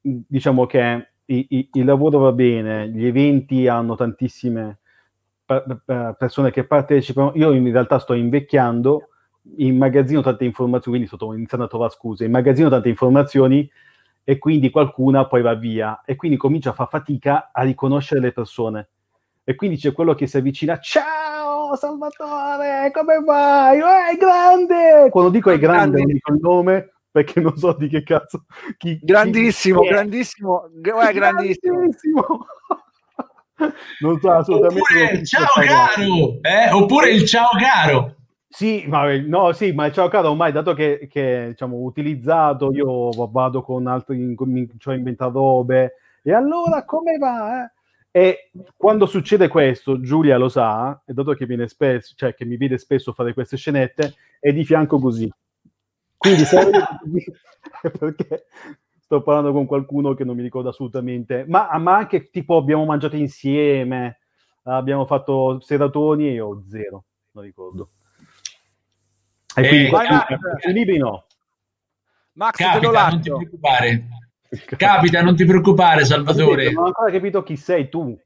diciamo 0.00 0.66
che 0.66 1.08
il 1.26 1.84
lavoro 1.84 2.18
va 2.18 2.32
bene, 2.32 2.88
gli 2.88 3.06
eventi 3.06 3.68
hanno 3.68 3.94
tantissime 3.94 4.78
persone 5.44 6.50
che 6.50 6.64
partecipano. 6.64 7.32
Io 7.34 7.52
in 7.52 7.70
realtà 7.70 7.98
sto 7.98 8.14
invecchiando, 8.14 9.09
immagazzino 9.56 10.20
tante 10.20 10.44
informazioni, 10.44 10.98
quindi 10.98 11.16
sto 11.16 11.32
iniziando 11.32 11.66
a 11.66 11.68
trovare 11.68 11.92
scuse, 11.92 12.24
immagazzino 12.24 12.68
tante 12.68 12.88
informazioni 12.88 13.70
e 14.22 14.38
quindi 14.38 14.70
qualcuna 14.70 15.26
poi 15.26 15.42
va 15.42 15.54
via 15.54 16.02
e 16.04 16.16
quindi 16.16 16.36
comincia 16.36 16.70
a 16.70 16.74
fare 16.74 16.90
fatica 16.90 17.50
a 17.52 17.62
riconoscere 17.62 18.20
le 18.20 18.32
persone. 18.32 18.88
E 19.44 19.54
quindi 19.54 19.76
c'è 19.76 19.92
quello 19.92 20.14
che 20.14 20.26
si 20.26 20.36
avvicina, 20.36 20.78
ciao 20.78 21.74
Salvatore, 21.74 22.90
come 22.92 23.18
vai? 23.24 23.80
Oh, 23.80 23.86
è 23.86 24.16
grande! 24.16 25.08
Quando 25.10 25.30
dico 25.30 25.50
è 25.50 25.58
grande, 25.58 25.98
non 25.98 26.06
dico 26.06 26.32
il 26.32 26.38
nome 26.40 26.92
perché 27.10 27.40
non 27.40 27.56
so 27.56 27.72
di 27.72 27.88
che 27.88 28.02
cazzo. 28.02 28.44
Chi, 28.76 28.98
grandissimo, 29.02 29.80
chi 29.80 29.88
grandissimo, 29.88 30.66
è 30.66 31.12
grandissimo. 31.12 31.76
grandissimo. 31.76 32.46
non 34.00 34.20
so 34.20 34.30
assolutamente. 34.30 34.80
Oppure, 34.80 35.24
ciao 35.24 35.46
caro, 35.54 36.38
eh? 36.42 36.72
oppure 36.72 37.10
il 37.10 37.26
ciao 37.26 37.48
caro. 37.58 38.14
Sì, 38.52 38.84
ma, 38.88 39.16
no, 39.16 39.52
sì, 39.52 39.70
ma 39.72 39.86
il 39.86 39.92
ciao 39.92 40.08
caro 40.08 40.30
ormai, 40.30 40.50
dato 40.50 40.74
che, 40.74 41.06
che 41.08 41.46
diciamo, 41.50 41.76
utilizzato, 41.76 42.72
io 42.72 43.10
vado 43.28 43.62
con 43.62 43.86
altri, 43.86 44.34
cioè 44.76 44.96
inventato 44.96 45.38
robe, 45.38 45.94
e 46.20 46.32
allora 46.32 46.84
come 46.84 47.16
va? 47.16 47.64
Eh? 47.64 47.70
E 48.10 48.50
quando 48.76 49.06
succede 49.06 49.46
questo, 49.46 50.00
Giulia 50.00 50.36
lo 50.36 50.48
sa, 50.48 51.00
e 51.06 51.12
dato 51.12 51.32
che, 51.34 51.46
viene 51.46 51.68
spesso, 51.68 52.12
cioè, 52.16 52.34
che 52.34 52.44
mi 52.44 52.56
vede 52.56 52.76
spesso 52.76 53.12
fare 53.12 53.34
queste 53.34 53.56
scenette, 53.56 54.14
è 54.40 54.52
di 54.52 54.64
fianco 54.64 54.98
così. 54.98 55.32
Quindi 56.16 56.44
se 56.44 56.58
perché 57.98 58.46
sto 58.98 59.22
parlando 59.22 59.52
con 59.52 59.66
qualcuno 59.66 60.14
che 60.14 60.24
non 60.24 60.34
mi 60.34 60.42
ricorda 60.42 60.70
assolutamente, 60.70 61.44
ma, 61.46 61.70
ma 61.78 61.96
anche 61.96 62.30
tipo 62.30 62.56
abbiamo 62.56 62.84
mangiato 62.84 63.14
insieme, 63.14 64.18
abbiamo 64.64 65.06
fatto 65.06 65.60
seratoni 65.60 66.28
e 66.28 66.32
io 66.32 66.46
ho 66.48 66.62
zero, 66.68 67.04
non 67.30 67.44
ricordo. 67.44 67.88
E 69.56 69.68
quindi 69.68 69.90
eh, 69.90 70.70
i 70.70 70.72
libri 70.72 70.98
no. 70.98 71.24
Max, 72.34 72.56
Capita, 72.56 73.08
non 73.08 73.20
ti 73.20 73.30
preoccupare. 73.30 74.08
Capita, 74.76 75.22
non 75.22 75.36
ti 75.36 75.44
preoccupare, 75.44 76.04
Salvatore. 76.04 76.72
Non 76.72 76.84
ho 76.84 76.86
ancora 76.86 77.10
capito 77.10 77.42
chi 77.42 77.56
sei 77.56 77.88
tu. 77.88 78.18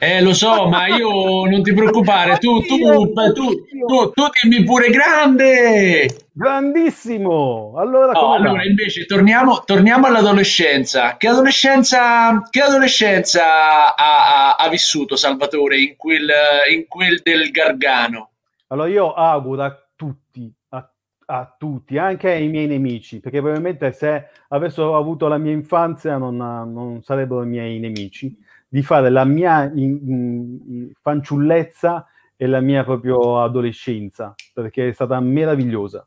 Eh, 0.00 0.22
lo 0.22 0.32
so, 0.32 0.68
ma 0.68 0.86
io 0.86 1.44
non 1.46 1.60
ti 1.60 1.74
preoccupare, 1.74 2.38
tu, 2.38 2.60
tu, 2.60 2.76
tu, 2.76 3.32
tu, 3.32 4.10
tu 4.12 4.28
dimmi 4.40 4.62
pure 4.62 4.90
grande! 4.90 6.28
Grandissimo! 6.32 7.74
Allora, 7.76 8.12
no, 8.12 8.32
allora 8.32 8.64
invece 8.64 9.06
torniamo, 9.06 9.64
torniamo, 9.64 10.06
all'adolescenza. 10.06 11.16
Che 11.16 11.26
adolescenza, 11.26 12.42
che 12.48 12.60
adolescenza 12.60 13.96
ha, 13.96 14.52
ha, 14.52 14.54
ha, 14.54 14.68
vissuto 14.68 15.16
Salvatore 15.16 15.80
in 15.80 15.96
quel, 15.96 16.30
in 16.70 16.86
quel 16.86 17.20
del 17.20 17.50
Gargano? 17.50 18.30
Allora 18.68 18.88
io 18.88 19.12
auguro 19.14 19.64
a 19.64 19.87
tutti, 19.98 20.54
a, 20.68 20.90
a, 21.26 21.56
tutti, 21.58 21.98
anche 21.98 22.30
ai 22.30 22.46
miei 22.46 22.68
nemici, 22.68 23.18
perché 23.18 23.40
probabilmente 23.40 23.90
se 23.90 24.28
avessero 24.48 24.96
avuto 24.96 25.26
la 25.26 25.38
mia 25.38 25.50
infanzia 25.50 26.16
non, 26.18 26.36
non 26.36 27.02
sarebbero 27.02 27.42
i 27.42 27.48
miei 27.48 27.80
nemici, 27.80 28.38
di 28.68 28.82
fare 28.82 29.10
la 29.10 29.24
mia 29.24 29.64
in, 29.64 29.98
in, 30.04 30.92
fanciullezza 31.00 32.06
e 32.36 32.46
la 32.46 32.60
mia 32.60 32.84
proprio 32.84 33.42
adolescenza, 33.42 34.34
perché 34.54 34.88
è 34.88 34.92
stata 34.92 35.18
meravigliosa. 35.18 36.06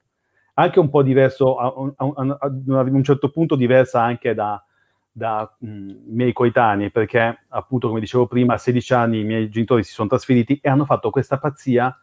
Anche 0.54 0.80
un 0.80 0.90
po' 0.90 1.04
diverso, 1.04 1.58
a, 1.58 1.66
a, 1.98 2.48
un 2.48 3.04
certo 3.04 3.30
punto 3.30 3.56
diversa 3.56 4.02
anche 4.02 4.34
da, 4.34 4.64
da 5.12 5.54
mh, 5.60 5.92
miei 6.08 6.32
coetanei, 6.32 6.92
perché 6.92 7.46
appunto, 7.50 7.90
come 7.90 8.00
dicevo 8.00 8.28
prima, 8.28 8.54
a 8.54 8.58
16 8.58 8.94
anni 8.94 9.20
i 9.20 9.26
miei 9.26 9.50
genitori 9.50 9.84
si 9.84 9.92
sono 9.92 10.08
trasferiti 10.08 10.60
e 10.62 10.70
hanno 10.70 10.86
fatto 10.86 11.10
questa 11.10 11.38
pazzia 11.38 11.94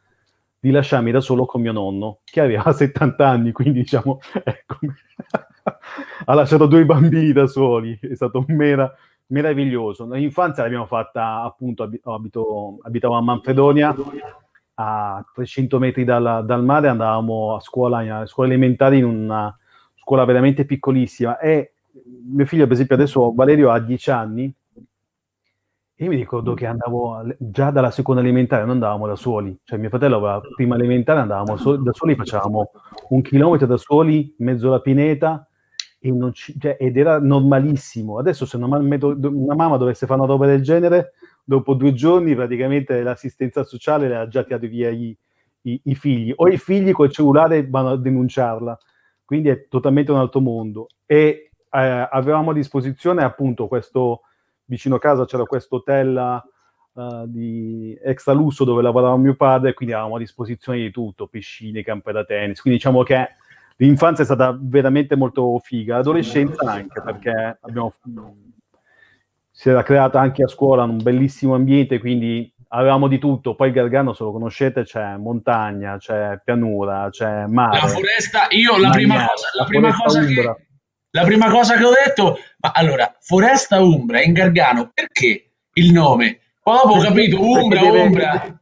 di 0.61 0.71
lasciarmi 0.71 1.11
da 1.11 1.21
solo 1.21 1.46
con 1.46 1.61
mio 1.61 1.73
nonno, 1.73 2.21
che 2.25 2.40
aveva 2.40 2.71
70 2.73 3.27
anni, 3.27 3.52
quindi 3.52 3.81
diciamo, 3.81 4.21
ecco, 4.44 4.79
ha 6.25 6.35
lasciato 6.35 6.67
due 6.67 6.85
bambini 6.85 7.33
da 7.33 7.46
soli, 7.46 7.98
è 8.00 8.15
stato 8.15 8.44
mera, 8.48 8.92
meraviglioso. 9.27 10.06
L'infanzia 10.13 10.63
l'abbiamo 10.63 10.87
fatta 10.87 11.42
appunto, 11.42 11.90
abito, 12.04 12.79
abitavo 12.83 13.15
a 13.15 13.23
Manfredonia, 13.23 13.94
a 14.75 15.25
300 15.35 15.79
metri 15.79 16.04
dal, 16.04 16.44
dal 16.44 16.65
mare, 16.65 16.88
andavamo 16.88 17.56
a 17.56 17.61
scuola, 17.61 18.21
a 18.21 18.27
scuola 18.27 18.50
elementare 18.50 18.96
in 18.96 19.04
una 19.04 19.56
scuola 19.96 20.25
veramente 20.25 20.65
piccolissima 20.65 21.38
e 21.38 21.73
mio 22.31 22.46
figlio, 22.46 22.65
per 22.65 22.73
esempio, 22.73 22.94
adesso 22.94 23.33
Valerio 23.35 23.71
ha 23.71 23.79
10 23.79 24.11
anni 24.11 24.52
io 26.01 26.11
mi 26.11 26.17
ricordo 26.17 26.55
che 26.55 26.65
andavo 26.65 27.25
già 27.38 27.71
dalla 27.73 27.90
seconda 27.90 28.21
elementare, 28.21 28.63
non 28.63 28.75
andavamo 28.75 29.09
da 29.09 29.17
soli, 29.17 29.59
cioè 29.65 29.79
mio 29.81 29.88
fratello 29.88 30.17
aveva 30.19 30.40
prima 30.55 30.77
elementare, 30.77 31.19
andavamo 31.19 31.57
so, 31.57 31.75
da 31.75 31.92
soli, 31.92 32.15
facevamo 32.15 32.71
un 33.09 33.21
chilometro 33.21 33.67
da 33.67 33.77
soli, 33.77 34.33
mezzo 34.38 34.71
la 34.71 34.81
pineta, 34.81 35.49
ci, 36.33 36.55
cioè, 36.57 36.77
ed 36.79 36.96
era 36.96 37.19
normalissimo. 37.19 38.19
Adesso 38.19 38.46
se 38.46 38.57
una, 38.57 38.77
una, 38.77 39.55
mamma 39.57 39.77
dovesse 39.77 40.07
fare 40.07 40.21
una 40.21 40.29
roba 40.29 40.46
del 40.46 40.63
genere, 40.63 41.15
dopo 41.42 41.75
due 41.75 41.92
giorni 41.94 42.33
praticamente 42.37 43.03
l'assistenza 43.03 43.65
sociale 43.65 44.07
le 44.07 44.17
ha 44.17 44.29
già 44.29 44.44
tirato 44.44 44.69
via 44.69 44.90
i, 44.90 45.17
i, 45.63 45.81
i 45.83 45.94
figli, 45.96 46.33
o 46.37 46.46
i 46.46 46.59
figli 46.59 46.92
col 46.92 47.11
cellulare 47.11 47.67
vanno 47.67 47.90
a 47.90 47.96
denunciarla, 47.96 48.79
quindi 49.25 49.49
è 49.49 49.67
totalmente 49.67 50.13
un 50.13 50.19
altro 50.19 50.38
mondo. 50.38 50.87
E 51.07 51.51
eh, 51.71 52.09
avevamo 52.11 52.53
a 52.53 52.55
disposizione 52.55 53.25
appunto 53.25 53.67
questo 53.67 54.23
vicino 54.69 54.96
a 54.96 55.00
casa 55.00 55.25
c'era 55.25 55.44
questo 55.44 55.77
hotel 55.77 56.42
uh, 56.92 57.27
di 57.27 57.98
extra 58.02 58.33
lusso 58.33 58.64
dove 58.64 58.83
lavorava 58.83 59.16
mio 59.16 59.35
padre, 59.35 59.75
quindi 59.75 59.94
avevamo 59.94 60.16
a 60.16 60.21
disposizione 60.21 60.79
di 60.79 60.90
tutto, 60.90 61.27
piscine, 61.27 61.83
campe 61.83 62.12
da 62.12 62.25
tennis, 62.25 62.60
quindi 62.60 62.79
diciamo 62.79 63.02
che 63.02 63.29
l'infanzia 63.77 64.23
è 64.23 64.27
stata 64.27 64.56
veramente 64.60 65.16
molto 65.16 65.58
figa, 65.58 65.96
l'adolescenza 65.96 66.71
anche 66.71 67.00
perché 67.00 67.58
abbiamo, 67.60 67.92
si 69.50 69.71
era 69.71 69.83
creata 69.83 70.21
anche 70.21 70.42
a 70.42 70.48
scuola 70.48 70.83
un 70.85 71.02
bellissimo 71.02 71.54
ambiente, 71.54 71.98
quindi 71.98 72.52
avevamo 72.69 73.08
di 73.08 73.19
tutto, 73.19 73.54
poi 73.54 73.73
Gargano 73.73 74.12
se 74.12 74.25
lo 74.25 74.33
conoscete 74.33 74.83
c'è 74.83 75.16
montagna, 75.16 75.96
c'è 75.96 76.40
pianura, 76.44 77.08
c'è 77.10 77.46
mare. 77.46 77.81
La 77.81 77.87
foresta, 77.87 78.46
io 78.50 78.77
la 78.79 78.90
prima 78.90 79.27
cosa, 79.27 79.48
la 79.54 79.64
prima 79.64 79.94
cosa 79.94 80.25
che 80.25 80.67
la 81.11 81.25
prima 81.25 81.50
cosa 81.50 81.77
che 81.77 81.85
ho 81.85 81.92
detto, 81.92 82.38
ma 82.59 82.73
allora, 82.75 83.17
Foresta 83.21 83.81
Umbra 83.81 84.23
in 84.23 84.33
Gargano, 84.33 84.90
perché 84.92 85.50
il 85.75 85.92
nome? 85.92 86.40
Poi 86.63 86.77
dopo 86.83 86.94
ho 86.94 87.00
capito, 87.00 87.40
Umbra, 87.40 87.81
deve... 87.81 88.00
Umbra. 88.00 88.61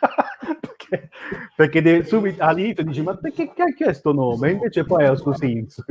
perché, 0.60 1.10
perché 1.54 1.82
deve, 1.82 2.04
subito 2.04 2.42
all'inizio 2.42 2.82
dici, 2.84 3.02
ma 3.02 3.16
perché 3.16 3.52
cacchio 3.54 3.86
è 3.86 3.90
questo 3.90 4.12
nome? 4.12 4.50
Invece 4.50 4.84
poi 4.84 5.04
ha 5.04 5.12
il 5.12 5.18
suo 5.18 5.34
senso, 5.34 5.84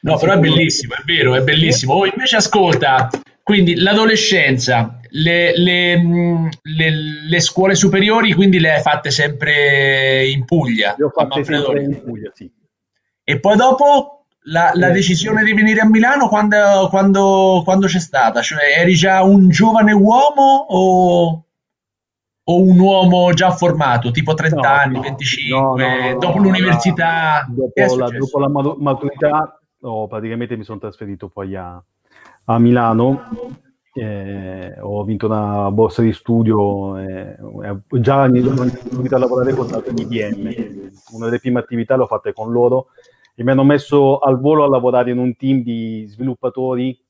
No, 0.00 0.16
però 0.16 0.34
è 0.34 0.38
bellissimo, 0.38 0.94
è 0.94 1.02
vero, 1.04 1.34
è 1.34 1.42
bellissimo. 1.42 1.94
Oh, 1.94 2.06
invece 2.06 2.36
ascolta, 2.36 3.08
quindi 3.42 3.74
l'adolescenza, 3.74 5.00
le, 5.10 5.58
le, 5.58 5.96
le, 6.62 6.90
le, 7.28 7.40
scuole 7.40 7.74
superiori, 7.74 8.32
quindi 8.32 8.60
le 8.60 8.74
hai 8.74 8.80
fatte 8.80 9.10
sempre 9.10 10.28
in 10.28 10.44
Puglia? 10.44 10.94
Le 10.96 11.04
ho 11.04 11.10
fatte 11.10 11.42
sempre 11.42 11.82
in 11.82 12.00
Puglia, 12.02 12.30
sì. 12.32 12.48
E 13.30 13.40
poi 13.40 13.56
dopo 13.56 14.24
la, 14.44 14.70
la 14.72 14.88
decisione 14.88 15.44
di 15.44 15.52
venire 15.52 15.80
a 15.80 15.86
Milano 15.86 16.28
quando, 16.28 16.88
quando, 16.88 17.60
quando, 17.62 17.86
c'è 17.86 17.98
stata? 17.98 18.40
Cioè 18.40 18.78
eri 18.78 18.94
già 18.94 19.22
un 19.22 19.50
giovane 19.50 19.92
uomo 19.92 20.64
o, 20.66 21.44
o 22.44 22.62
un 22.62 22.78
uomo 22.78 23.34
già 23.34 23.50
formato, 23.50 24.12
tipo 24.12 24.32
30 24.32 24.56
no, 24.56 24.66
anni, 24.66 24.94
no, 24.94 25.00
25, 25.02 26.12
no, 26.12 26.18
dopo 26.18 26.38
l'università? 26.38 27.46
Dopo 27.50 27.96
la, 27.96 28.08
dopo 28.08 28.38
la, 28.38 28.48
maturità 28.78 29.60
praticamente 30.08 30.56
mi 30.56 30.64
sono 30.64 30.78
trasferito 30.78 31.28
poi 31.28 31.54
a, 31.54 31.84
a 32.46 32.58
Milano 32.58 33.56
eh, 33.98 34.76
ho 34.80 35.02
vinto 35.04 35.26
una 35.26 35.70
borsa 35.70 36.02
di 36.02 36.12
studio, 36.12 36.96
eh, 36.98 37.36
già 38.00 38.22
ho 38.22 38.26
iniziato 38.26 39.14
a 39.14 39.18
lavorare 39.18 39.52
con 39.52 39.68
IBM, 39.96 40.90
una 41.12 41.24
delle 41.26 41.40
prime 41.40 41.58
attività 41.58 41.96
l'ho 41.96 42.06
fatta 42.06 42.32
con 42.32 42.52
loro 42.52 42.88
e 43.38 43.44
mi 43.44 43.52
hanno 43.52 43.62
messo 43.62 44.18
al 44.18 44.40
volo 44.40 44.64
a 44.64 44.68
lavorare 44.68 45.12
in 45.12 45.18
un 45.18 45.36
team 45.36 45.62
di 45.62 46.04
sviluppatori 46.08 47.00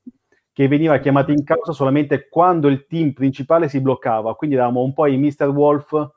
che 0.52 0.68
veniva 0.68 0.98
chiamato 0.98 1.30
in 1.30 1.42
causa 1.42 1.72
solamente 1.72 2.28
quando 2.28 2.68
il 2.68 2.84
team 2.86 3.12
principale 3.12 3.66
si 3.66 3.80
bloccava, 3.80 4.34
quindi 4.34 4.56
eravamo 4.56 4.82
un 4.82 4.92
po' 4.92 5.06
i 5.06 5.16
Mr. 5.16 5.46
Wolf 5.46 6.10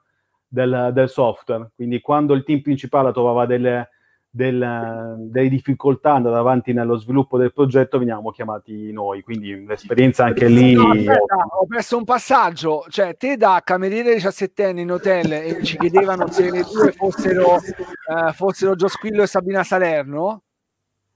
del, 0.46 0.90
del 0.92 1.08
software, 1.08 1.72
quindi 1.74 2.02
quando 2.02 2.34
il 2.34 2.44
team 2.44 2.60
principale 2.60 3.14
trovava 3.14 3.46
delle, 3.46 3.91
del, 4.34 5.18
delle 5.30 5.50
difficoltà 5.50 6.14
andare 6.14 6.38
avanti 6.38 6.72
nello 6.72 6.96
sviluppo 6.96 7.38
del 7.38 7.54
progetto 7.54 8.00
veniamo 8.00 8.32
chiamati 8.32 8.92
noi, 8.94 9.22
quindi 9.22 9.66
l'esperienza 9.66 10.24
anche 10.24 10.48
lì... 10.48 10.74
No, 10.74 10.90
aspetta, 10.92 11.36
ho 11.60 11.66
perso 11.68 11.98
un 11.98 12.06
passaggio, 12.06 12.86
cioè 12.88 13.18
te 13.18 13.36
da 13.36 13.62
cameriere 13.64 14.14
17 14.14 14.64
anni 14.64 14.82
in 14.82 14.92
hotel 14.92 15.34
e 15.34 15.64
ci 15.64 15.78
chiedevano 15.78 16.32
se 16.32 16.50
le 16.50 16.64
due 16.64 16.94
fossero, 16.94 17.58
eh, 17.58 18.32
fossero 18.34 18.76
Giosquillo 18.76 19.24
e 19.24 19.28
Sabina 19.28 19.64
Salerno? 19.64 20.44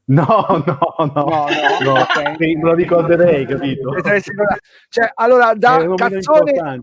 No, 0.08 0.46
no, 0.66 0.78
no, 0.98 1.12
no, 1.16 1.48
no, 1.84 2.02
okay. 2.02 2.56
me 2.56 2.62
lo 2.62 2.76
ricorderei, 2.76 3.46
capito? 3.46 3.92
Cioè, 4.88 5.12
allora, 5.16 5.56
da 5.56 5.84
cazzone, 5.96 6.52
da, 6.52 6.78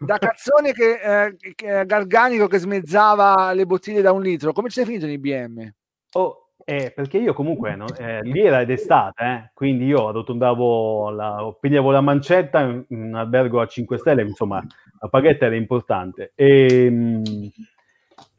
da 0.00 0.18
cazzone 0.18 0.72
che, 0.72 1.00
eh, 1.02 1.36
che, 1.54 1.84
garganico 1.84 2.46
che 2.46 2.58
smezzava 2.58 3.52
le 3.52 3.66
bottiglie 3.66 4.00
da 4.00 4.12
un 4.12 4.22
litro, 4.22 4.52
come 4.52 4.68
ci 4.68 4.76
sei 4.76 4.86
finito 4.86 5.04
in 5.04 5.12
IBM? 5.12 5.70
Oh, 6.14 6.42
eh, 6.64 6.92
perché 6.94 7.18
io 7.18 7.34
comunque 7.34 7.74
no, 7.74 7.86
eh, 7.98 8.22
lì 8.22 8.40
era 8.40 8.64
d'estate, 8.64 9.24
eh, 9.24 9.50
quindi 9.52 9.84
io 9.84 10.08
arrotondavo, 10.08 11.10
la, 11.10 11.56
pigliavo 11.60 11.90
la 11.90 12.00
mancetta 12.00 12.60
in 12.60 12.84
un 12.88 13.14
albergo 13.14 13.60
a 13.60 13.66
5 13.66 13.98
stelle, 13.98 14.22
insomma 14.22 14.64
la 15.00 15.08
paghetta 15.08 15.46
era 15.46 15.56
importante. 15.56 16.32
E, 16.34 16.88
mm, 16.90 17.22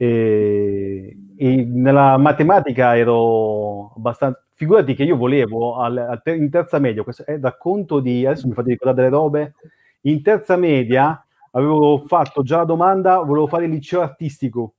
e, 0.03 1.17
e 1.35 1.65
nella 1.65 2.17
matematica 2.17 2.97
ero 2.97 3.93
abbastanza... 3.95 4.39
Figurati 4.55 4.93
che 4.93 5.03
io 5.03 5.17
volevo 5.17 5.77
al, 5.77 5.97
al 5.97 6.21
in 6.25 6.49
terza 6.49 6.77
media, 6.79 7.03
questo 7.03 7.25
è 7.25 7.39
racconto 7.39 7.99
di... 7.99 8.25
adesso 8.25 8.47
mi 8.47 8.53
fate 8.53 8.69
ricordare 8.69 9.09
delle 9.09 9.21
robe, 9.21 9.55
in 10.01 10.21
terza 10.21 10.55
media 10.55 11.25
avevo 11.51 11.97
fatto 12.05 12.43
già 12.43 12.57
la 12.57 12.65
domanda, 12.65 13.19
volevo 13.19 13.47
fare 13.47 13.65
il 13.65 13.71
liceo 13.71 14.01
artistico 14.01 14.75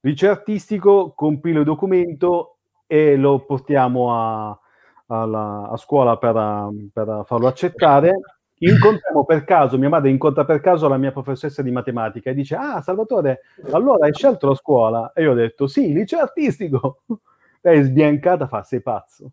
liceo 0.00 0.30
artistico, 0.30 1.12
compilo 1.14 1.60
il 1.60 1.64
documento 1.64 2.58
e 2.86 3.16
lo 3.16 3.44
portiamo 3.44 4.14
a, 4.14 4.58
alla, 5.06 5.68
a 5.70 5.76
scuola 5.76 6.16
per, 6.16 6.68
per, 6.92 7.22
farlo 7.26 7.46
accettare. 7.46 8.39
Incontriamo 8.62 9.24
per 9.24 9.44
caso, 9.44 9.78
mia 9.78 9.88
madre 9.88 10.10
incontra 10.10 10.44
per 10.44 10.60
caso 10.60 10.86
la 10.86 10.98
mia 10.98 11.12
professoressa 11.12 11.62
di 11.62 11.70
matematica 11.70 12.30
e 12.30 12.34
dice: 12.34 12.56
Ah, 12.56 12.82
Salvatore, 12.82 13.40
allora 13.70 14.06
hai 14.06 14.12
scelto 14.12 14.48
la 14.48 14.54
scuola? 14.54 15.12
E 15.14 15.22
io 15.22 15.32
ho 15.32 15.34
detto: 15.34 15.66
Sì, 15.66 15.92
liceo 15.92 16.20
artistico. 16.20 17.02
Lei 17.62 17.82
sbiancata 17.82 18.46
fa: 18.46 18.62
Sei 18.62 18.82
pazzo. 18.82 19.32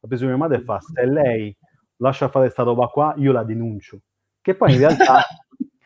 Ha 0.00 0.06
preso 0.06 0.26
mia 0.26 0.36
madre 0.36 0.58
e 0.58 0.60
fa: 0.60 0.78
Se 0.80 1.04
lei 1.06 1.56
lascia 1.96 2.28
fare 2.28 2.50
sta 2.50 2.62
roba 2.62 2.86
qua, 2.86 3.14
io 3.16 3.32
la 3.32 3.42
denuncio. 3.42 4.00
Che 4.40 4.54
poi 4.54 4.74
in 4.74 4.78
realtà 4.78 5.24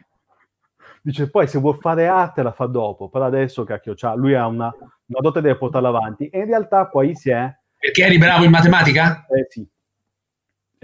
Dice, 1.05 1.29
poi 1.31 1.49
se 1.49 1.59
vuol 1.59 1.79
fare 1.81 2.07
arte 2.07 2.45
la 2.45 2.53
fa 2.53 2.67
dopo, 2.67 3.09
però 3.09 3.25
adesso, 3.25 3.65
cacchio, 3.65 3.95
c'ha, 3.97 4.15
lui 4.15 4.35
ha 4.35 4.47
una, 4.47 4.73
una 4.73 5.21
dote 5.21 5.41
deve 5.41 5.57
portarla 5.57 5.89
avanti. 5.89 6.29
E 6.29 6.39
in 6.39 6.47
realtà 6.47 6.87
poi 6.87 7.17
si 7.17 7.31
è... 7.31 7.53
Perché 7.77 8.05
eri 8.05 8.19
bravo 8.19 8.45
in 8.45 8.51
matematica? 8.51 9.27
Eh 9.27 9.47
sì. 9.49 9.69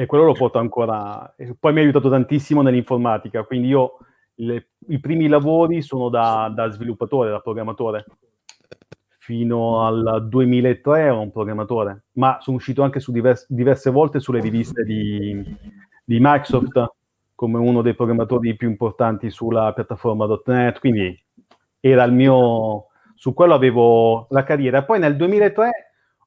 E 0.01 0.07
quello 0.07 0.23
lo 0.23 0.33
porto 0.33 0.59
ancora... 0.59 1.35
Poi 1.59 1.73
mi 1.73 1.81
ha 1.81 1.83
aiutato 1.83 2.09
tantissimo 2.09 2.63
nell'informatica, 2.63 3.43
quindi 3.43 3.67
io 3.67 3.97
le, 4.37 4.69
i 4.91 5.01
primi 5.01 5.27
lavori 5.27 5.83
sono 5.83 6.09
da, 6.09 6.53
da 6.55 6.71
sviluppatore, 6.71 7.31
da 7.31 7.41
programmatore. 7.41 8.05
Fino 9.19 9.85
al 9.85 10.29
2003 10.29 11.01
ero 11.01 11.21
un 11.21 11.33
programmatore, 11.33 12.05
ma 12.13 12.39
sono 12.41 12.59
uscito 12.59 12.85
anche 12.85 13.01
su 13.01 13.11
divers, 13.11 13.47
diverse 13.49 13.91
volte 13.91 14.21
sulle 14.21 14.39
riviste 14.41 14.85
di, 14.85 15.33
di 16.05 16.19
Microsoft 16.21 16.93
come 17.35 17.59
uno 17.59 17.83
dei 17.83 17.97
programmatori 17.97 18.55
più 18.55 18.69
importanti 18.69 19.31
sulla 19.31 19.73
piattaforma.NET, 19.73 20.79
quindi 20.79 21.21
era 21.81 22.05
il 22.05 22.13
mio, 22.13 22.87
su 23.17 23.35
quello 23.35 23.55
avevo 23.55 24.29
la 24.31 24.45
carriera. 24.45 24.85
Poi 24.85 25.01
nel 25.01 25.17
2003 25.17 25.71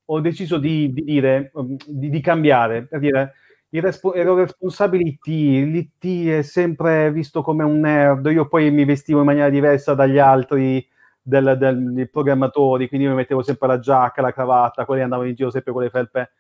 ho 0.04 0.20
deciso 0.20 0.58
di, 0.58 0.92
di 0.92 1.04
dire, 1.04 1.54
di, 1.88 2.10
di, 2.10 2.20
cambiare, 2.20 2.86
per 2.86 3.00
dire, 3.00 3.36
respo- 3.80 4.14
ero 4.14 4.36
responsabile 4.36 5.04
IT, 5.04 5.26
l'IT 5.26 6.28
è 6.28 6.42
sempre 6.42 7.12
visto 7.12 7.42
come 7.42 7.64
un 7.64 7.80
nerd, 7.80 8.26
io 8.28 8.48
poi 8.48 8.70
mi 8.72 8.84
vestivo 8.86 9.20
in 9.20 9.26
maniera 9.26 9.50
diversa 9.50 9.94
dagli 9.94 10.18
altri, 10.18 10.86
del, 11.22 11.56
del, 11.58 11.94
dei 11.94 12.10
programmatori, 12.10 12.88
quindi 12.88 13.08
mi 13.08 13.14
mettevo 13.14 13.42
sempre 13.42 13.68
la 13.68 13.80
giacca, 13.80 14.22
la 14.22 14.34
cravatta, 14.34 14.86
quelli 14.86 15.04
andavano 15.04 15.30
in 15.30 15.36
giro 15.36 15.52
sempre 15.52 15.72
con 15.72 15.84
le 15.84 15.90
felpe 15.90 16.32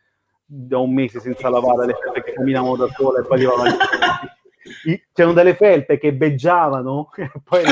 da 0.45 0.79
un 0.79 0.93
mese 0.93 1.21
senza 1.21 1.49
lavare, 1.49 1.85
le 1.85 1.95
felpe 2.01 2.23
che 2.23 2.33
camminavano 2.33 2.75
da 2.75 2.87
sole 2.87 3.21
e 3.21 3.23
poi 3.23 3.37
arrivavano 3.37 3.77
c'erano 5.13 5.33
delle 5.33 5.55
felpe 5.55 5.97
che 5.97 6.13
beggiavano 6.13 7.09
e 7.15 7.31
poi 7.43 7.63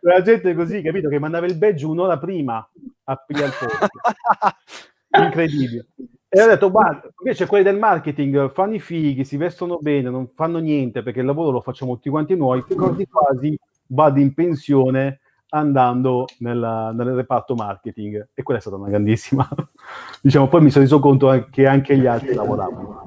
la 0.00 0.22
gente 0.22 0.54
così, 0.54 0.82
capito? 0.82 1.08
Che 1.08 1.18
mandava 1.18 1.46
il 1.46 1.56
badge 1.56 1.86
un'ora 1.86 2.18
prima 2.18 2.68
a 3.04 3.16
pigliare 3.16 3.46
il 3.46 3.54
posto. 3.58 3.88
Incredibile. 5.24 5.86
E 6.28 6.42
ho 6.42 6.46
detto, 6.46 6.70
guarda, 6.70 7.08
invece 7.18 7.46
quelli 7.46 7.64
del 7.64 7.78
marketing 7.78 8.52
fanno 8.52 8.74
i 8.74 8.80
fighi, 8.80 9.24
si 9.24 9.36
vestono 9.36 9.78
bene, 9.80 10.10
non 10.10 10.30
fanno 10.34 10.58
niente 10.58 11.02
perché 11.02 11.20
il 11.20 11.26
lavoro 11.26 11.50
lo 11.50 11.60
facciamo 11.60 11.94
tutti 11.94 12.10
quanti 12.10 12.36
noi, 12.36 12.62
quasi 12.62 13.06
quasi 13.06 13.58
vado 13.86 14.20
in 14.20 14.34
pensione 14.34 15.20
andando 15.50 16.26
nella, 16.38 16.90
nel 16.92 17.14
reparto 17.14 17.54
marketing 17.54 18.30
e 18.34 18.42
quella 18.42 18.58
è 18.58 18.62
stata 18.62 18.76
una 18.76 18.88
grandissima 18.88 19.48
diciamo 20.20 20.48
poi 20.48 20.62
mi 20.62 20.70
sono 20.70 20.82
reso 20.84 20.98
conto 20.98 21.46
che 21.50 21.66
anche 21.66 21.96
gli 21.96 22.06
altri 22.06 22.34
lavoravano 22.34 23.04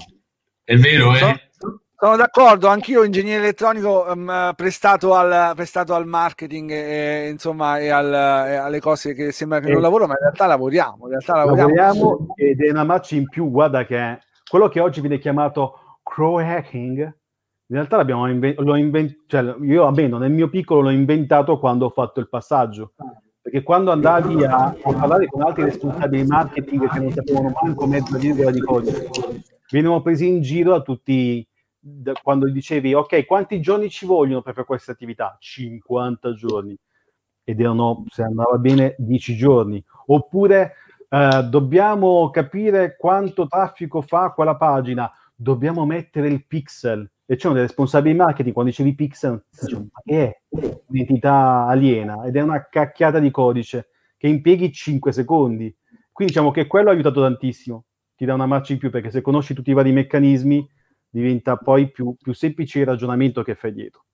è 0.64 0.78
vero 0.78 1.14
eh? 1.16 1.49
Sono 2.02 2.16
d'accordo, 2.16 2.70
anch'io 2.70 3.04
ingegnere 3.04 3.44
elettronico 3.44 4.06
um, 4.08 4.54
prestato, 4.56 5.16
al, 5.16 5.52
prestato, 5.54 5.94
al, 5.94 6.08
marketing 6.08 6.72
e, 6.72 7.28
insomma, 7.28 7.78
e, 7.78 7.90
al, 7.90 8.14
e, 8.14 8.56
alle 8.56 8.80
cose 8.80 9.14
che 9.14 9.34
sembra 9.34 9.60
che 9.60 9.74
non 9.74 9.82
lavoro, 9.82 10.08
ma 10.08 10.14
in 10.14 10.20
realtà 10.22 10.46
lavoriamo. 10.46 11.04
In 11.04 11.10
realtà 11.10 11.36
lavoriamo. 11.36 11.70
lavoriamo 11.76 12.34
ed 12.38 12.62
è 12.62 12.70
una 12.70 12.86
match 12.86 13.12
in 13.12 13.28
più, 13.28 13.52
guarda 13.52 13.86
che 13.86 14.20
quello 14.50 14.70
che 14.70 14.80
oggi 14.80 15.02
viene 15.02 15.20
chiamato 15.20 16.00
crow 16.02 16.40
hacking 16.40 17.00
in 17.00 17.76
realtà 17.76 17.98
l'abbiamo 17.98 18.30
inven- 18.30 18.56
l'ho 18.58 18.76
inventato, 18.78 19.20
cioè 19.28 19.56
io 19.62 19.86
almeno 19.86 20.18
nel 20.18 20.32
mio 20.32 20.50
piccolo 20.50 20.80
l'ho 20.80 20.90
inventato 20.92 21.60
quando 21.60 21.88
ho 21.88 21.90
fatto 21.90 22.22
il 22.22 22.30
passaggio. 22.30 22.94
Perché 23.42 23.62
quando 23.62 23.92
andavi 23.92 24.46
a, 24.46 24.68
a 24.68 24.94
parlare 24.94 25.28
con 25.28 25.42
altri 25.42 25.64
responsabili 25.64 26.26
marketing 26.26 26.90
che 26.90 27.00
non 27.00 27.12
sapevano 27.12 27.52
manco 27.62 27.86
mezza 27.88 28.18
virgola 28.18 28.52
di 28.52 28.62
codice, 28.62 29.10
venivano 29.70 30.02
presi 30.02 30.28
in 30.28 30.42
giro 30.42 30.76
a 30.76 30.82
tutti 30.82 31.46
da, 31.80 32.14
quando 32.22 32.50
dicevi 32.50 32.94
ok, 32.94 33.26
quanti 33.26 33.62
giorni 33.62 33.90
ci 33.90 34.06
vogliono 34.06 34.42
per 34.42 34.54
fare 34.54 34.66
questa 34.66 34.92
attività? 34.92 35.38
50 35.40 36.34
giorni. 36.34 36.78
Ed 37.44 37.60
erano, 37.60 38.04
se 38.10 38.24
andava 38.24 38.58
bene, 38.58 38.96
10 38.98 39.36
giorni. 39.36 39.84
Oppure 40.08 40.74
eh, 41.10 41.48
dobbiamo 41.50 42.30
capire 42.30 42.96
quanto 42.98 43.48
traffico 43.48 44.02
fa 44.02 44.32
quella 44.32 44.56
pagina, 44.56 45.12
dobbiamo 45.36 45.86
mettere 45.86 46.28
il 46.28 46.46
pixel 46.46 47.10
e 47.26 47.36
c'erano 47.36 47.56
dei 47.56 47.68
responsabili 47.68 48.16
marketing 48.16 48.54
quando 48.54 48.72
dicevi 48.72 48.96
pixel 48.96 49.44
dicevano, 49.50 49.88
ma 49.94 50.02
che 50.04 50.26
è 50.26 50.42
un'entità 50.88 51.66
aliena 51.68 52.26
ed 52.26 52.36
è 52.36 52.42
una 52.42 52.68
cacchiata 52.68 53.20
di 53.20 53.30
codice 53.30 53.90
che 54.18 54.28
impieghi 54.28 54.72
5 54.72 55.12
secondi 55.12 55.74
quindi 56.12 56.34
diciamo 56.34 56.50
che 56.50 56.66
quello 56.66 56.90
ha 56.90 56.94
aiutato 56.94 57.22
tantissimo 57.22 57.86
ti 58.16 58.26
dà 58.26 58.34
una 58.34 58.48
marcia 58.48 58.74
in 58.74 58.80
più 58.80 58.90
perché 58.90 59.12
se 59.12 59.22
conosci 59.22 59.54
tutti 59.54 59.70
i 59.70 59.74
vari 59.74 59.92
meccanismi 59.92 60.68
diventa 61.10 61.58
poi 61.58 61.90
più, 61.92 62.16
più 62.22 62.34
semplice 62.34 62.80
il 62.80 62.86
ragionamento 62.86 63.42
che 63.44 63.56
fai 63.56 63.74
dietro. 63.74 64.06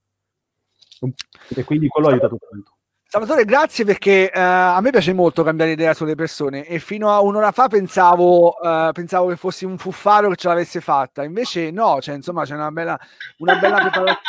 E 1.55 1.63
quindi 1.63 1.87
quello 1.87 2.07
ha 2.07 2.11
aiutato 2.11 2.37
tanto. 2.49 2.71
Salvatore, 3.07 3.45
grazie 3.45 3.85
perché 3.85 4.29
uh, 4.33 4.39
a 4.39 4.81
me 4.81 4.89
piace 4.89 5.13
molto 5.13 5.43
cambiare 5.43 5.71
idea 5.71 5.93
sulle 5.93 6.15
persone 6.15 6.65
e 6.65 6.79
fino 6.79 7.11
a 7.11 7.21
un'ora 7.21 7.51
fa 7.51 7.67
pensavo, 7.67 8.57
uh, 8.59 8.91
pensavo 8.91 9.29
che 9.29 9.37
fossi 9.37 9.63
un 9.63 9.77
fuffaro 9.77 10.29
che 10.29 10.35
ce 10.35 10.47
l'avesse 10.47 10.81
fatta, 10.81 11.23
invece 11.23 11.71
no, 11.71 12.01
cioè, 12.01 12.15
insomma 12.15 12.43
c'è 12.43 12.55
una 12.55 12.71
bella, 12.71 12.99
una 13.37 13.55
bella 13.55 13.77
preparazione. 13.87 14.19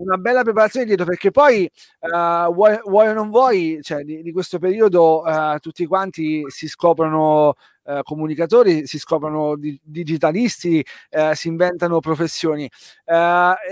Una 0.00 0.16
bella 0.16 0.42
preparazione 0.42 0.86
dietro 0.86 1.04
perché 1.04 1.30
poi 1.30 1.70
uh, 2.00 2.52
vuoi, 2.54 2.78
vuoi, 2.84 3.08
o 3.08 3.12
non 3.12 3.28
vuoi, 3.28 3.80
cioè, 3.82 4.02
di, 4.02 4.22
di 4.22 4.32
questo 4.32 4.58
periodo 4.58 5.22
tutti 5.60 5.86
quanti 5.86 6.44
si 6.48 6.68
scoprono 6.68 7.54
Uh, 7.82 8.02
comunicatori, 8.02 8.86
si 8.86 8.98
scoprono 8.98 9.56
di, 9.56 9.76
digitalisti, 9.82 10.84
uh, 11.12 11.32
si 11.32 11.48
inventano 11.48 11.98
professioni. 11.98 12.70
Uh, 13.06 13.14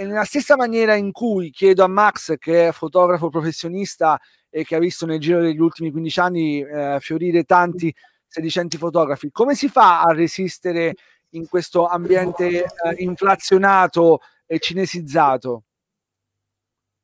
nella 0.03 0.25
stessa 0.25 0.57
maniera 0.57 0.95
in 0.95 1.13
cui 1.13 1.51
chiedo 1.51 1.85
a 1.85 1.89
Max, 1.89 2.35
che 2.39 2.69
è 2.69 2.73
fotografo 2.73 3.29
professionista 3.29 4.19
e 4.49 4.65
che 4.65 4.75
ha 4.75 4.79
visto 4.81 5.07
nel 5.07 5.21
giro 5.21 5.41
degli 5.41 5.61
ultimi 5.61 5.93
15 5.93 6.21
anni 6.21 6.65
fiorire 6.99 7.45
tanti 7.45 7.95
sedicenti 8.27 8.77
fotografi. 8.77 9.31
Come 9.31 9.55
si 9.55 9.69
fa 9.69 10.01
a 10.01 10.13
resistere 10.13 10.95
in 11.33 11.47
questo 11.47 11.87
ambiente 11.87 12.65
inflazionato 12.97 14.21
e 14.47 14.59
cinesizzato? 14.59 15.65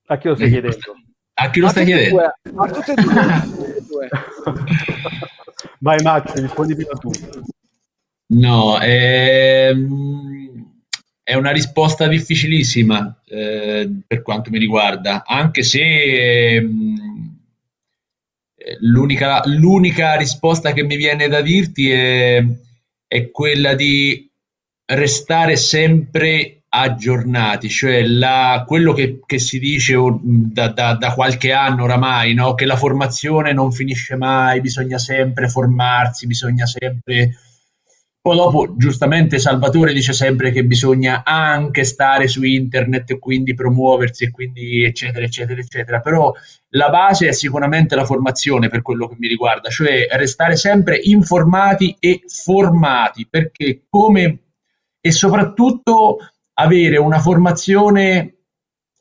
A 0.07 0.18
chi 0.18 0.28
lo 0.28 0.34
stai 0.34 0.50
chiedendo? 0.50 0.78
A 1.34 1.50
chi 1.50 1.61
lo 1.61 1.68
stai 1.68 1.84
chiedendo? 1.84 2.20
a 2.20 2.70
tutte 2.70 2.92
e 2.92 3.82
due. 3.86 4.09
Vai 5.80 6.02
Max, 6.02 6.34
rispondi 6.34 6.74
prima 6.74 6.92
tu. 6.92 7.11
No, 8.26 8.80
ehm, 8.80 10.34
è 11.22 11.34
una 11.34 11.52
risposta 11.52 12.07
difficilissima 12.07 13.22
eh, 13.24 13.90
per 14.07 14.22
quanto 14.22 14.50
mi 14.50 14.59
riguarda, 14.59 15.24
anche 15.26 15.62
se 15.62 16.57
ehm, 16.57 17.38
l'unica, 18.80 19.42
l'unica 19.46 20.16
risposta 20.16 20.72
che 20.72 20.82
mi 20.82 20.96
viene 20.96 21.28
da 21.28 21.40
dirti 21.40 21.90
è, 21.90 22.44
è 23.07 23.30
quella 23.30 23.74
di 23.74 24.30
restare 24.86 25.57
sempre 25.57 26.63
aggiornati, 26.74 27.68
cioè 27.68 28.02
la, 28.04 28.64
quello 28.66 28.92
che, 28.92 29.20
che, 29.24 29.38
si 29.38 29.60
dice 29.60 29.94
da, 30.20 30.68
da, 30.68 30.94
da, 30.94 31.14
qualche 31.14 31.52
anno 31.52 31.84
oramai, 31.84 32.34
no? 32.34 32.54
che 32.54 32.66
la 32.66 32.76
formazione 32.76 33.52
non 33.52 33.70
finisce 33.70 34.16
mai, 34.16 34.60
bisogna 34.60 34.98
sempre 34.98 35.48
formarsi, 35.48 36.26
bisogna 36.26 36.66
sempre... 36.66 37.38
Poi 38.20 38.36
dopo, 38.36 38.74
giustamente, 38.76 39.38
Salvatore 39.38 39.92
dice 39.92 40.14
sempre 40.14 40.50
che 40.50 40.64
bisogna 40.64 41.22
anche 41.24 41.84
stare 41.84 42.26
su 42.26 42.42
internet 42.42 43.10
e 43.10 43.18
quindi 43.18 43.54
promuoversi 43.54 44.24
e 44.24 44.30
quindi 44.30 44.82
eccetera, 44.82 45.26
eccetera, 45.26 45.60
eccetera. 45.60 46.00
Però 46.00 46.32
la 46.70 46.88
base 46.88 47.28
è 47.28 47.32
sicuramente 47.32 47.94
la 47.94 48.06
formazione 48.06 48.68
per 48.68 48.80
quello 48.80 49.08
che 49.08 49.16
mi 49.18 49.28
riguarda, 49.28 49.68
cioè 49.68 50.06
restare 50.12 50.56
sempre 50.56 50.98
informati 51.02 51.94
e 52.00 52.22
formati, 52.26 53.28
perché 53.28 53.82
come 53.90 54.38
e 55.06 55.12
soprattutto 55.12 56.16
avere 56.55 56.96
una 56.98 57.18
formazione 57.18 58.34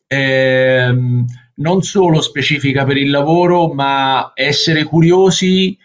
ehm, 0.08 1.26
non 1.56 1.82
solo 1.82 2.22
specifica 2.22 2.84
per 2.84 2.98
il 2.98 3.10
lavoro, 3.10 3.74
ma 3.74 4.32
essere 4.34 4.84
curiosi 4.84 5.78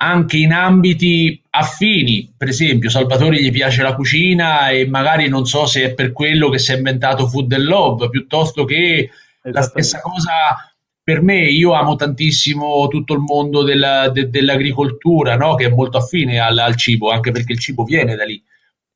anche 0.00 0.36
in 0.36 0.52
ambiti 0.52 1.42
affini. 1.50 2.32
Per 2.36 2.48
esempio, 2.48 2.90
Salvatore 2.90 3.42
gli 3.42 3.50
piace 3.50 3.82
la 3.82 3.94
cucina 3.94 4.70
e 4.70 4.86
magari 4.86 5.28
non 5.28 5.46
so 5.46 5.66
se 5.66 5.84
è 5.84 5.94
per 5.94 6.12
quello 6.12 6.48
che 6.48 6.58
si 6.58 6.72
è 6.72 6.76
inventato 6.76 7.26
Food 7.26 7.52
and 7.52 7.64
Love, 7.64 8.08
piuttosto 8.10 8.64
che 8.64 9.10
la 9.42 9.62
stessa 9.62 10.00
cosa 10.00 10.32
per 11.02 11.22
me. 11.22 11.40
Io 11.40 11.72
amo 11.72 11.96
tantissimo 11.96 12.86
tutto 12.86 13.14
il 13.14 13.20
mondo 13.20 13.64
della, 13.64 14.10
de, 14.10 14.30
dell'agricoltura, 14.30 15.36
no? 15.36 15.56
che 15.56 15.66
è 15.66 15.70
molto 15.70 15.98
affine 15.98 16.38
al, 16.38 16.58
al 16.58 16.76
cibo, 16.76 17.10
anche 17.10 17.32
perché 17.32 17.52
il 17.52 17.58
cibo 17.58 17.82
viene 17.82 18.14
da 18.14 18.24
lì 18.24 18.40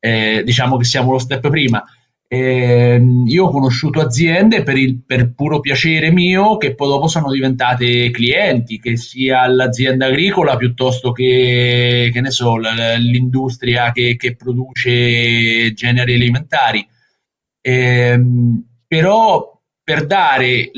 eh, 0.05 0.43
diciamo 0.43 0.75
che 0.75 0.83
siamo 0.83 1.11
lo 1.11 1.17
step 1.17 1.49
prima. 1.49 1.81
Eh, 2.27 3.01
io 3.25 3.45
ho 3.45 3.51
conosciuto 3.51 4.01
aziende 4.01 4.63
per, 4.63 4.75
il, 4.75 5.01
per 5.05 5.33
puro 5.33 5.59
piacere 5.59 6.11
mio 6.11 6.57
che 6.57 6.73
poi 6.75 6.89
dopo 6.89 7.07
sono 7.07 7.31
diventate 7.31 8.11
clienti, 8.11 8.79
che 8.79 8.97
sia 8.97 9.47
l'azienda 9.47 10.07
agricola 10.07 10.57
piuttosto 10.57 11.13
che, 11.13 12.09
che 12.11 12.31
so, 12.31 12.57
l'industria 12.57 13.93
che, 13.93 14.17
che 14.17 14.35
produce 14.35 15.71
generi 15.73 16.15
alimentari. 16.15 16.85
Eh, 17.61 18.21
però 18.85 19.61
per 19.81 20.05
dare 20.05 20.69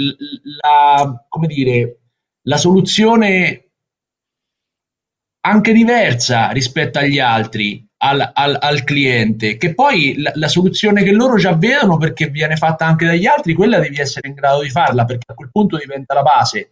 la, 0.61 1.25
dire, 1.47 1.97
la 2.43 2.57
soluzione 2.57 3.69
anche 5.45 5.73
diversa 5.73 6.49
rispetto 6.49 6.99
agli 6.99 7.19
altri, 7.19 7.87
al, 8.05 8.31
al, 8.33 8.57
al 8.61 8.83
cliente, 8.83 9.57
che 9.57 9.73
poi 9.73 10.21
la, 10.21 10.31
la, 10.35 10.47
soluzione 10.47 11.03
che 11.03 11.11
loro 11.11 11.37
già 11.37 11.55
vedono 11.55 11.97
perché 11.97 12.27
viene 12.27 12.55
fatta 12.55 12.85
anche 12.85 13.05
dagli 13.05 13.25
altri, 13.25 13.53
quella 13.53 13.79
devi 13.79 13.99
essere 13.99 14.27
in 14.27 14.35
grado 14.35 14.61
di 14.61 14.69
farla 14.69 15.05
perché 15.05 15.31
a 15.31 15.33
quel 15.33 15.49
punto 15.51 15.77
diventa 15.77 16.13
la 16.13 16.21
base. 16.21 16.69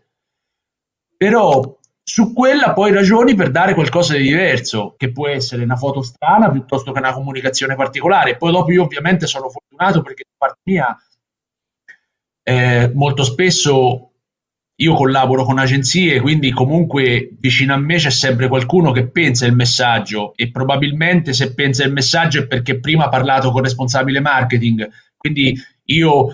Però 1.17 1.75
su 2.03 2.33
quella 2.33 2.73
poi 2.73 2.91
ragioni 2.91 3.33
per 3.33 3.49
dare 3.49 3.73
qualcosa 3.73 4.15
di 4.15 4.23
diverso, 4.23 4.93
che 4.95 5.11
può 5.11 5.27
essere 5.27 5.63
una 5.63 5.75
foto 5.75 6.03
strana 6.03 6.51
piuttosto 6.51 6.91
che 6.91 6.99
una 6.99 7.13
comunicazione 7.13 7.75
particolare. 7.75 8.37
Poi 8.37 8.51
dopo 8.51 8.71
io 8.71 8.83
ovviamente 8.83 9.25
sono 9.25 9.49
fortunato 9.49 10.01
perché 10.03 10.25
da 10.27 10.35
parte 10.37 10.59
mia 10.65 10.95
eh, 12.43 12.91
molto 12.93 13.23
spesso 13.23 14.11
io 14.75 14.95
collaboro 14.95 15.43
con 15.43 15.59
agenzie, 15.59 16.19
quindi 16.19 16.51
comunque 16.51 17.29
vicino 17.39 17.73
a 17.73 17.77
me 17.77 17.97
c'è 17.97 18.09
sempre 18.09 18.47
qualcuno 18.47 18.91
che 18.91 19.07
pensa 19.07 19.45
il 19.45 19.53
messaggio 19.53 20.33
e 20.35 20.49
probabilmente 20.49 21.33
se 21.33 21.53
pensa 21.53 21.83
il 21.83 21.91
messaggio 21.91 22.39
è 22.39 22.47
perché 22.47 22.79
prima 22.79 23.05
ha 23.05 23.09
parlato 23.09 23.51
con 23.51 23.59
il 23.59 23.67
responsabile 23.67 24.19
marketing, 24.19 24.89
quindi 25.15 25.55
io 25.85 26.27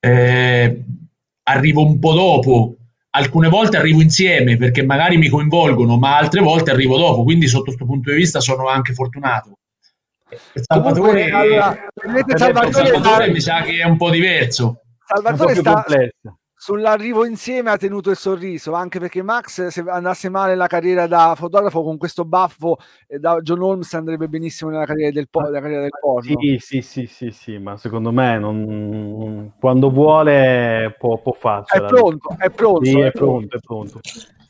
eh, 0.00 0.82
arrivo 1.42 1.84
un 1.84 1.98
po' 1.98 2.14
dopo, 2.14 2.76
alcune 3.10 3.48
volte 3.48 3.76
arrivo 3.76 4.00
insieme 4.00 4.56
perché 4.56 4.82
magari 4.82 5.18
mi 5.18 5.28
coinvolgono, 5.28 5.98
ma 5.98 6.16
altre 6.16 6.40
volte 6.40 6.70
arrivo 6.70 6.96
dopo, 6.96 7.22
quindi 7.22 7.46
sotto 7.46 7.64
questo 7.64 7.84
punto 7.84 8.10
di 8.10 8.16
vista 8.16 8.40
sono 8.40 8.66
anche 8.66 8.94
fortunato. 8.94 9.58
Salvatore, 10.54 11.30
Comunque, 11.30 11.30
allora, 11.30 11.76
Salvatore, 12.34 12.86
Salvatore 12.86 13.30
mi 13.30 13.40
sa 13.40 13.60
che 13.60 13.78
è 13.78 13.84
un 13.84 13.96
po' 13.98 14.10
diverso. 14.10 14.80
Salvatore 15.06 15.54
sta, 15.54 15.72
complessa 15.74 16.36
sull'arrivo 16.64 17.26
insieme 17.26 17.68
ha 17.68 17.76
tenuto 17.76 18.08
il 18.08 18.16
sorriso, 18.16 18.72
anche 18.72 18.98
perché 18.98 19.22
Max 19.22 19.66
se 19.66 19.84
andasse 19.86 20.30
male 20.30 20.54
la 20.54 20.66
carriera 20.66 21.06
da 21.06 21.34
fotografo 21.36 21.82
con 21.82 21.98
questo 21.98 22.24
baffo 22.24 22.78
eh, 23.06 23.18
da 23.18 23.38
John 23.42 23.60
Holmes 23.60 23.92
andrebbe 23.92 24.28
benissimo 24.28 24.70
nella 24.70 24.86
carriera 24.86 25.12
del, 25.12 25.28
po- 25.28 25.42
carriera 25.42 25.82
del 25.82 25.90
porno. 26.00 26.22
Sì, 26.40 26.56
sì, 26.58 26.80
sì, 26.80 27.04
sì, 27.04 27.30
sì, 27.30 27.58
ma 27.58 27.76
secondo 27.76 28.12
me 28.12 28.38
non... 28.38 29.52
quando 29.60 29.90
vuole 29.90 30.96
può, 30.98 31.20
può 31.20 31.32
farcela. 31.32 31.86
È 31.86 31.90
pronto, 31.90 32.34
è 32.38 32.48
pronto. 32.48 32.84
Sì, 32.86 32.98
è, 32.98 33.10
pronto, 33.10 33.56
è 33.58 33.60
pronto. 33.60 34.00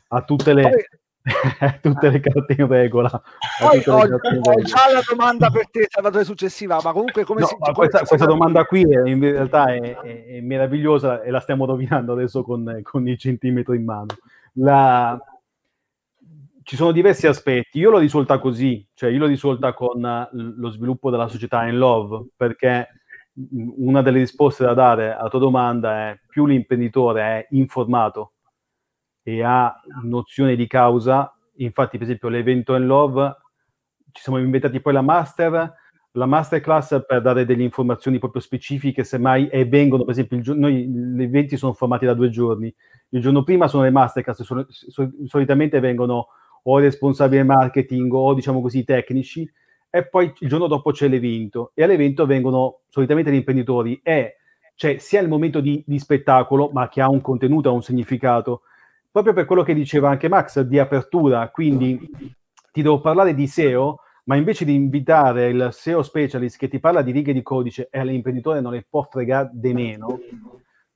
Ha 0.07 0.21
tutte 0.21 0.53
le... 0.53 0.61
Poi 0.61 0.85
tutte 1.81 2.09
le 2.09 2.19
carte 2.19 2.55
in 2.57 2.67
regola. 2.67 3.09
Poi 3.59 3.83
ho, 3.85 3.97
ho 3.97 4.61
già 4.61 4.91
la 4.91 5.01
domanda 5.07 5.49
per 5.49 5.69
te, 5.69 5.87
Salvatore, 5.89 6.23
successiva, 6.23 6.79
ma 6.83 6.91
comunque 6.91 7.23
come 7.23 7.41
no, 7.41 7.47
si... 7.47 7.55
Ma 7.57 7.71
questa, 7.71 7.97
come 7.97 8.07
questa 8.09 8.25
domanda 8.27 8.65
qui 8.65 8.83
è, 8.83 9.07
in 9.07 9.19
realtà 9.19 9.73
è, 9.73 9.97
è, 10.01 10.25
è, 10.25 10.41
meravigliosa 10.41 11.21
e 11.21 11.31
la 11.31 11.39
stiamo 11.39 11.65
rovinando 11.65 12.13
adesso 12.13 12.43
con, 12.43 12.79
con 12.83 13.07
il 13.07 13.17
centimetro 13.17 13.73
in 13.73 13.83
mano. 13.83 14.07
La... 14.53 15.19
Ci 16.61 16.75
sono 16.75 16.91
diversi 16.91 17.27
aspetti. 17.27 17.79
Io 17.79 17.89
l'ho 17.89 17.99
risolta 17.99 18.39
così, 18.39 18.85
cioè 18.93 19.09
io 19.09 19.19
l'ho 19.19 19.27
risolta 19.27 19.73
con 19.73 20.27
lo 20.31 20.69
sviluppo 20.69 21.09
della 21.09 21.27
società 21.27 21.65
in 21.65 21.77
Love, 21.77 22.29
perché 22.35 22.87
una 23.77 24.01
delle 24.01 24.19
risposte 24.19 24.63
da 24.63 24.73
dare 24.73 25.13
alla 25.13 25.29
tua 25.29 25.39
domanda 25.39 26.09
è 26.09 26.19
più 26.27 26.45
l'imprenditore 26.45 27.21
è 27.21 27.47
informato 27.51 28.34
e 29.27 29.41
ha 29.41 29.73
nozione 30.03 30.55
di 30.55 30.67
causa. 30.67 31.35
Infatti, 31.55 31.97
per 31.97 32.05
esempio, 32.05 32.29
l'evento 32.29 32.75
in 32.75 32.85
Love 32.85 33.37
ci 34.11 34.21
siamo 34.21 34.37
inventati 34.37 34.79
poi 34.79 34.93
la 34.93 35.01
master, 35.01 35.73
la 36.11 36.25
masterclass 36.27 37.03
per 37.07 37.21
dare 37.21 37.43
delle 37.43 37.63
informazioni 37.63 38.19
proprio 38.19 38.39
specifiche, 38.39 39.03
semmai, 39.03 39.47
e 39.47 39.65
vengono, 39.65 40.03
per 40.03 40.13
esempio, 40.13 40.37
il, 40.37 40.57
noi 40.57 40.87
gli 40.87 41.23
eventi 41.23 41.57
sono 41.57 41.73
formati 41.73 42.05
da 42.05 42.13
due 42.13 42.29
giorni. 42.29 42.73
Il 43.09 43.21
giorno 43.21 43.43
prima 43.43 43.67
sono 43.67 43.81
le 43.81 43.89
masterclass, 43.89 44.43
sono, 44.43 44.63
so, 44.69 45.09
solitamente 45.25 45.79
vengono 45.79 46.27
o 46.61 46.77
responsabili 46.77 47.43
marketing 47.43 48.13
o 48.13 48.33
diciamo 48.35 48.61
così 48.61 48.83
tecnici, 48.83 49.51
e 49.89 50.07
poi 50.07 50.31
il 50.37 50.47
giorno 50.47 50.67
dopo 50.67 50.91
c'è 50.91 51.07
l'evento. 51.07 51.71
E 51.73 51.83
all'evento 51.83 52.27
vengono 52.27 52.81
solitamente 52.89 53.31
gli 53.31 53.35
imprenditori 53.35 53.99
e 54.03 54.35
cioè 54.75 54.97
sia 54.99 55.21
il 55.21 55.29
momento 55.29 55.61
di, 55.61 55.83
di 55.87 55.97
spettacolo, 55.97 56.69
ma 56.71 56.89
che 56.89 57.01
ha 57.01 57.09
un 57.09 57.21
contenuto, 57.21 57.69
ha 57.69 57.71
un 57.71 57.81
significato, 57.81 58.61
proprio 59.15 59.33
per 59.33 59.45
quello 59.45 59.63
che 59.63 59.73
diceva 59.73 60.09
anche 60.09 60.27
Max 60.27 60.59
di 60.59 60.77
apertura, 60.77 61.49
quindi 61.49 61.97
ti 62.69 62.81
devo 62.81 62.99
parlare 62.99 63.33
di 63.33 63.47
SEO, 63.47 63.99
ma 64.25 64.35
invece 64.35 64.65
di 64.65 64.73
invitare 64.73 65.47
il 65.47 65.69
SEO 65.71 66.03
specialist 66.03 66.57
che 66.57 66.67
ti 66.67 66.81
parla 66.81 67.01
di 67.01 67.13
righe 67.13 67.31
di 67.31 67.41
codice 67.41 67.87
e 67.89 67.99
all'imprenditore 67.99 68.59
non 68.59 68.73
ne 68.73 68.85
può 68.89 69.07
fregare 69.09 69.51
di 69.53 69.73
meno, 69.73 70.19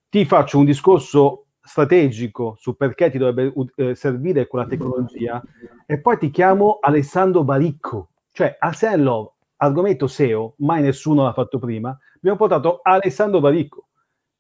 ti 0.10 0.26
faccio 0.26 0.58
un 0.58 0.66
discorso 0.66 1.46
strategico 1.62 2.56
su 2.60 2.76
perché 2.76 3.10
ti 3.10 3.18
dovrebbe 3.18 3.54
uh, 3.56 3.94
servire 3.94 4.48
quella 4.48 4.66
tecnologia 4.66 5.42
e 5.86 6.02
poi 6.02 6.18
ti 6.18 6.30
chiamo 6.30 6.80
Alessandro 6.82 7.46
Baricco, 7.46 8.10
cioè 8.34 8.54
a 8.60 8.76
Love, 8.98 9.32
argomento 9.56 10.08
SEO, 10.08 10.56
mai 10.58 10.82
nessuno 10.82 11.24
l'ha 11.24 11.32
fatto 11.32 11.58
prima, 11.58 11.98
abbiamo 12.18 12.36
portato 12.36 12.82
Alessandro 12.84 13.40
Baricco 13.40 13.89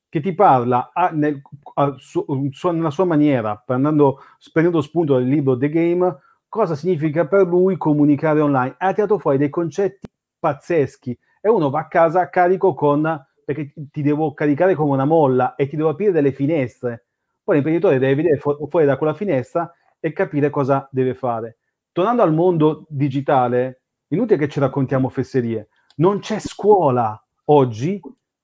che 0.10 0.22
ti 0.22 0.34
parla 0.34 0.90
a, 0.92 1.12
nel, 1.12 1.42
a, 1.76 1.96
su, 1.98 2.26
su, 2.52 2.70
nella 2.72 2.90
sua 2.90 3.06
maniera, 3.06 3.56
prendendo, 3.64 4.20
prendendo 4.52 4.82
spunto 4.82 5.14
dal 5.14 5.24
libro 5.24 5.56
The 5.56 5.70
Game, 5.70 6.18
cosa 6.50 6.76
significa 6.76 7.28
per 7.28 7.46
lui 7.46 7.78
comunicare 7.78 8.42
online. 8.42 8.76
Ha 8.78 8.94
tirato 8.94 9.20
fuori 9.20 9.38
dei 9.38 9.50
concetti 9.50 10.08
pazzeschi 10.40 11.18
e 11.40 11.50
uno 11.50 11.70
va 11.70 11.82
a 11.82 11.88
casa 11.88 12.30
carico 12.30 12.74
con 12.74 13.24
perché 13.46 13.74
ti 13.92 14.02
devo 14.02 14.34
caricare 14.34 14.76
come 14.76 14.92
una 14.92 15.06
molla 15.06 15.56
e 15.56 15.68
ti 15.68 15.76
devo 15.76 15.90
aprire 15.90 16.12
delle 16.12 16.32
finestre. 16.32 17.06
Poi 17.44 17.56
l'imprenditore 17.56 17.98
deve 18.00 18.16
vedere 18.16 18.38
fu- 18.38 18.68
fuori 18.68 18.86
da 18.86 18.98
quella 18.98 19.14
finestra 19.14 19.72
e 20.00 20.12
capire 20.12 20.50
cosa 20.50 20.88
deve 20.92 21.14
fare. 21.14 21.58
Tornando 21.92 22.22
al 22.22 22.34
mondo 22.34 22.86
digitale, 22.90 23.84
inutile 24.10 24.38
che 24.38 24.48
ci 24.50 24.60
raccontiamo 24.60 25.10
fesserie, 25.10 25.70
non 25.96 26.20
c'è 26.20 26.40
scuola 26.40 27.20
oggi 27.46 28.00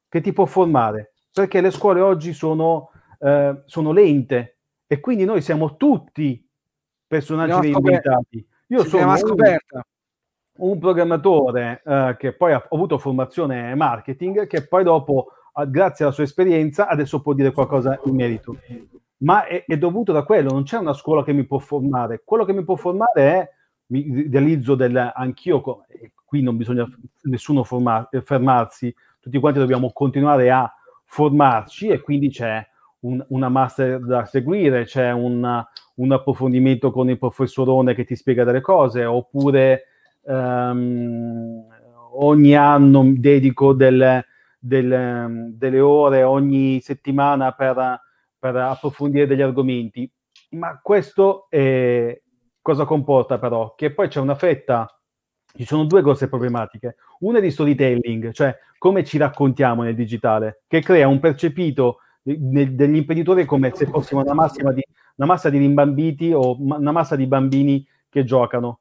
che 0.09 0.21
ti 0.21 0.33
può 0.33 0.45
formare 0.45 1.13
perché 1.35 1.59
le 1.59 1.69
scuole 1.69 1.99
oggi 1.99 2.31
sono, 2.31 2.91
eh, 3.19 3.63
sono 3.65 3.91
lente 3.91 4.59
e 4.87 5.01
quindi 5.01 5.25
noi 5.25 5.41
siamo 5.41 5.75
tutti 5.75 6.41
personaggi 7.05 7.59
reinventati. 7.59 8.47
Io 8.67 8.85
sono 8.85 9.11
un, 9.11 9.57
un, 10.59 10.79
programmatore 10.79 11.81
eh, 11.85 12.15
che 12.17 12.31
poi 12.31 12.53
ha 12.53 12.65
avuto 12.71 12.97
formazione 12.97 13.75
marketing, 13.75 14.47
che 14.47 14.65
poi 14.65 14.85
dopo, 14.85 15.33
grazie 15.67 16.05
alla 16.05 16.13
sua 16.13 16.23
esperienza, 16.23 16.87
adesso 16.87 17.21
può 17.21 17.33
dire 17.33 17.51
qualcosa 17.51 17.99
in 18.05 18.15
merito. 18.15 18.57
Ma 19.17 19.45
è, 19.45 19.65
è 19.65 19.77
dovuto 19.77 20.13
da 20.13 20.23
quello, 20.23 20.53
non 20.53 20.63
c'è 20.63 20.77
una 20.77 20.93
scuola 20.93 21.25
che 21.25 21.33
mi 21.33 21.43
può 21.43 21.59
formare. 21.59 22.21
Quello 22.23 22.45
che 22.45 22.53
mi 22.53 22.63
può 22.63 22.77
formare 22.77 23.11
è, 23.13 23.49
mi 23.87 24.29
realizzo 24.31 24.75
del, 24.75 25.11
anch'io, 25.13 25.83
qui 26.23 26.41
non 26.41 26.55
bisogna 26.55 26.87
nessuno 27.23 27.65
formar, 27.65 28.07
fermarsi, 28.23 28.95
tutti 29.19 29.37
quanti 29.37 29.59
dobbiamo 29.59 29.91
continuare 29.91 30.49
a 30.49 30.73
formarci 31.15 31.87
e 31.87 32.01
quindi 32.01 32.29
c'è 32.29 32.61
un, 32.99 33.23
una 33.29 33.47
master 33.47 33.99
da 33.99 34.25
seguire, 34.25 34.83
c'è 34.83 35.11
un, 35.11 35.63
un, 35.95 36.11
approfondimento 36.11 36.91
con 36.91 37.09
il 37.09 37.17
professorone 37.17 37.95
che 37.95 38.03
ti 38.03 38.17
spiega 38.17 38.43
delle 38.43 38.59
cose, 38.59 39.05
oppure 39.05 39.83
um, 40.23 41.65
ogni 42.17 42.53
anno 42.53 43.13
dedico 43.15 43.71
delle, 43.71 44.25
delle, 44.59 45.51
delle, 45.53 45.79
ore 45.79 46.23
ogni 46.23 46.81
settimana 46.81 47.53
per, 47.53 48.01
per, 48.37 48.55
approfondire 48.57 49.25
degli 49.25 49.41
argomenti. 49.41 50.11
Ma 50.49 50.81
questo 50.81 51.47
è, 51.49 52.21
cosa 52.61 52.83
comporta 52.83 53.39
però? 53.39 53.73
Che 53.73 53.93
poi 53.93 54.09
c'è 54.09 54.19
una 54.19 54.35
fetta, 54.35 54.85
ci 55.55 55.65
sono 55.65 55.85
due 55.85 56.01
grosse 56.01 56.27
problematiche. 56.27 56.97
Una 57.19 57.39
è 57.39 57.41
di 57.41 57.51
storytelling, 57.51 58.31
cioè 58.31 58.57
come 58.77 59.03
ci 59.03 59.17
raccontiamo 59.17 59.83
nel 59.83 59.95
digitale, 59.95 60.63
che 60.67 60.81
crea 60.81 61.07
un 61.07 61.19
percepito 61.19 61.99
degli 62.21 62.95
imprenditori 62.95 63.45
come 63.45 63.71
se 63.73 63.85
fossimo 63.85 64.21
una, 64.21 64.71
di, 64.73 64.83
una 65.15 65.27
massa 65.27 65.49
di 65.49 65.57
rimbambiti 65.59 66.31
o 66.33 66.57
una 66.59 66.91
massa 66.91 67.15
di 67.15 67.27
bambini 67.27 67.85
che 68.09 68.23
giocano. 68.23 68.79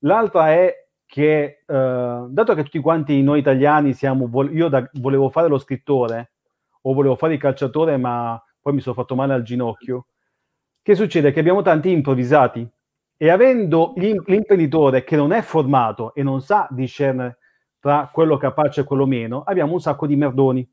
L'altra 0.00 0.50
è 0.50 0.86
che, 1.06 1.62
eh, 1.66 2.26
dato 2.28 2.54
che 2.54 2.62
tutti 2.62 2.78
quanti 2.80 3.20
noi 3.22 3.38
italiani 3.38 3.92
siamo, 3.94 4.30
io 4.44 4.68
da, 4.68 4.88
volevo 4.94 5.30
fare 5.30 5.48
lo 5.48 5.58
scrittore 5.58 6.32
o 6.82 6.92
volevo 6.92 7.16
fare 7.16 7.34
il 7.34 7.40
calciatore, 7.40 7.96
ma 7.96 8.42
poi 8.60 8.74
mi 8.74 8.80
sono 8.80 8.94
fatto 8.94 9.14
male 9.14 9.34
al 9.34 9.42
ginocchio, 9.42 10.06
che 10.82 10.94
succede? 10.94 11.30
Che 11.30 11.40
abbiamo 11.40 11.62
tanti 11.62 11.90
improvvisati 11.90 12.68
e 13.22 13.30
avendo 13.30 13.92
l'imprenditore 13.94 15.04
che 15.04 15.14
non 15.14 15.30
è 15.30 15.42
formato 15.42 16.12
e 16.12 16.24
non 16.24 16.40
sa 16.40 16.66
discernere 16.72 17.38
tra 17.78 18.10
quello 18.12 18.36
capace 18.36 18.80
e 18.80 18.84
quello 18.84 19.06
meno, 19.06 19.42
abbiamo 19.42 19.74
un 19.74 19.80
sacco 19.80 20.08
di 20.08 20.16
merdoni. 20.16 20.68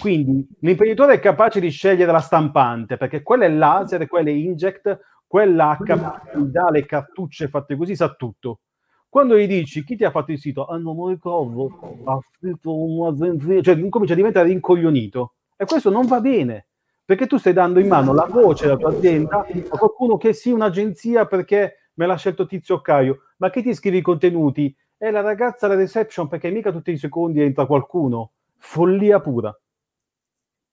Quindi 0.00 0.48
l'imprenditore 0.60 1.12
è 1.12 1.18
capace 1.18 1.60
di 1.60 1.68
scegliere 1.68 2.10
la 2.10 2.20
stampante, 2.20 2.96
perché 2.96 3.22
quella 3.22 3.44
è 3.44 3.50
laser, 3.50 4.06
quella 4.06 4.30
è 4.30 4.32
inject, 4.32 4.98
quella 5.26 5.76
H 5.78 6.38
dà 6.38 6.70
le 6.70 6.86
cartucce 6.86 7.48
fatte 7.48 7.76
così, 7.76 7.94
sa 7.94 8.14
tutto. 8.14 8.60
Quando 9.06 9.36
gli 9.36 9.46
dici 9.46 9.84
chi 9.84 9.94
ti 9.94 10.04
ha 10.04 10.10
fatto 10.10 10.32
il 10.32 10.38
sito, 10.38 10.64
ah 10.64 10.78
non 10.78 10.96
mi 10.96 11.10
ricordo, 11.10 12.02
ha 12.04 12.18
scritto 12.32 12.74
un'agenzia, 12.74 13.60
cioè 13.60 13.74
incomincia 13.74 14.14
a 14.14 14.16
diventare 14.16 14.50
incoglionito. 14.50 15.34
E 15.54 15.66
questo 15.66 15.90
non 15.90 16.06
va 16.06 16.22
bene, 16.22 16.68
perché 17.04 17.26
tu 17.26 17.36
stai 17.36 17.52
dando 17.52 17.80
in 17.80 17.88
mano 17.88 18.12
la 18.12 18.26
voce 18.26 18.64
della 18.64 18.78
tua 18.78 18.90
azienda 18.90 19.46
a 19.68 19.78
qualcuno 19.78 20.16
che 20.16 20.32
sì, 20.32 20.50
un'agenzia 20.50 21.26
perché 21.26 21.90
me 21.94 22.06
l'ha 22.06 22.16
scelto 22.16 22.46
Tizio 22.46 22.80
Caio, 22.80 23.18
ma 23.38 23.50
che 23.50 23.62
ti 23.62 23.74
scrivi 23.74 23.98
i 23.98 24.02
contenuti? 24.02 24.74
È 24.96 25.10
la 25.10 25.20
ragazza 25.20 25.66
alla 25.66 25.74
reception 25.74 26.28
perché 26.28 26.50
mica 26.50 26.72
tutti 26.72 26.90
i 26.90 26.98
secondi 26.98 27.42
entra 27.42 27.66
qualcuno. 27.66 28.32
Follia 28.56 29.20
pura. 29.20 29.54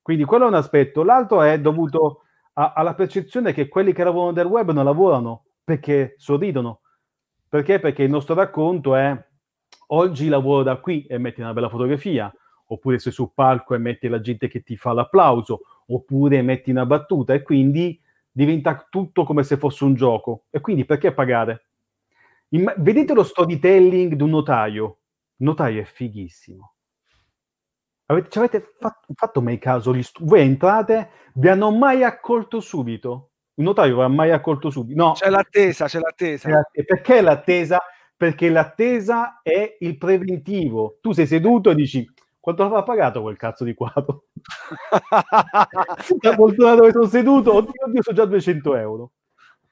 Quindi 0.02 0.24
quello 0.24 0.46
è 0.46 0.48
un 0.48 0.54
aspetto. 0.54 1.04
L'altro 1.04 1.42
è 1.42 1.60
dovuto 1.60 2.22
a, 2.54 2.74
alla 2.74 2.94
percezione 2.94 3.52
che 3.52 3.68
quelli 3.68 3.92
che 3.94 4.04
lavorano 4.04 4.32
del 4.32 4.46
web 4.46 4.72
non 4.72 4.86
lavorano 4.86 5.44
perché 5.64 6.16
sorridono. 6.18 6.82
Perché? 7.48 7.80
Perché 7.80 8.04
il 8.04 8.10
nostro 8.10 8.34
racconto 8.34 8.96
è 8.96 9.26
oggi 9.88 10.30
lavoro 10.30 10.64
da 10.64 10.78
qui 10.78 11.06
e 11.06 11.18
metti 11.18 11.42
una 11.42 11.54
bella 11.54 11.70
fotografia, 11.70 12.34
oppure 12.68 13.00
sei 13.00 13.12
sul 13.12 13.32
palco 13.34 13.76
e 13.76 13.78
metti 13.78 14.08
la 14.08 14.22
gente 14.22 14.48
che 14.48 14.64
ti 14.64 14.78
fa 14.78 14.94
l'applauso, 14.94 15.62
oppure 15.94 16.42
metti 16.42 16.72
una 16.72 16.86
battuta 16.86 17.34
e 17.34 17.42
quindi 17.42 18.00
diventa 18.32 18.88
tutto 18.90 19.24
come 19.24 19.44
se 19.44 19.58
fosse 19.58 19.84
un 19.84 19.94
gioco. 19.96 20.46
E 20.50 20.60
quindi 20.62 20.86
perché 20.86 21.14
pagare? 21.14 21.68
Imm- 22.50 22.76
vedete 22.78 23.14
lo 23.14 23.24
storytelling 23.24 24.14
di 24.16 24.24
un 24.24 24.30
notaio? 24.30 24.98
Il 25.38 25.46
notaio 25.48 25.82
è 25.82 25.86
fighissimo 25.86 26.74
Avete, 28.12 28.30
ci 28.30 28.38
avete 28.40 28.74
fatto, 28.78 29.14
fatto 29.16 29.42
mai 29.42 29.58
caso? 29.58 30.00
Stu- 30.02 30.26
voi 30.26 30.42
entrate, 30.42 31.10
vi 31.36 31.48
hanno 31.48 31.72
mai 31.72 32.04
accolto 32.04 32.60
subito? 32.60 33.30
Un 33.54 33.64
notaio 33.66 33.96
vi 33.96 34.02
ha 34.02 34.08
mai 34.10 34.32
accolto 34.32 34.70
subito? 34.70 35.02
No. 35.02 35.12
C'è 35.14 35.30
l'attesa, 35.30 35.86
c'è 35.86 36.00
l'attesa. 36.00 36.50
C'è 36.50 36.54
l'attesa. 36.54 36.86
Perché 36.86 37.22
l'attesa? 37.22 37.82
Perché 38.18 38.50
l'attesa 38.50 39.40
è 39.42 39.78
il 39.80 39.98
preventivo. 39.98 40.98
Tu 41.02 41.14
sei 41.14 41.26
seduto 41.26 41.70
e 41.70 41.76
dici, 41.76 42.06
quanto 42.42 42.64
avrà 42.64 42.84
pagato 42.84 43.22
quel 43.22 43.38
cazzo 43.38 43.64
di 43.64 43.74
quadro? 43.74 44.26
La 46.20 46.36
poltrona 46.36 46.76
dove 46.76 46.92
sono 46.92 47.08
seduto, 47.08 47.54
oddio, 47.54 47.72
oddio, 47.86 48.02
sono 48.02 48.18
già 48.18 48.26
200 48.26 48.76
euro. 48.76 49.12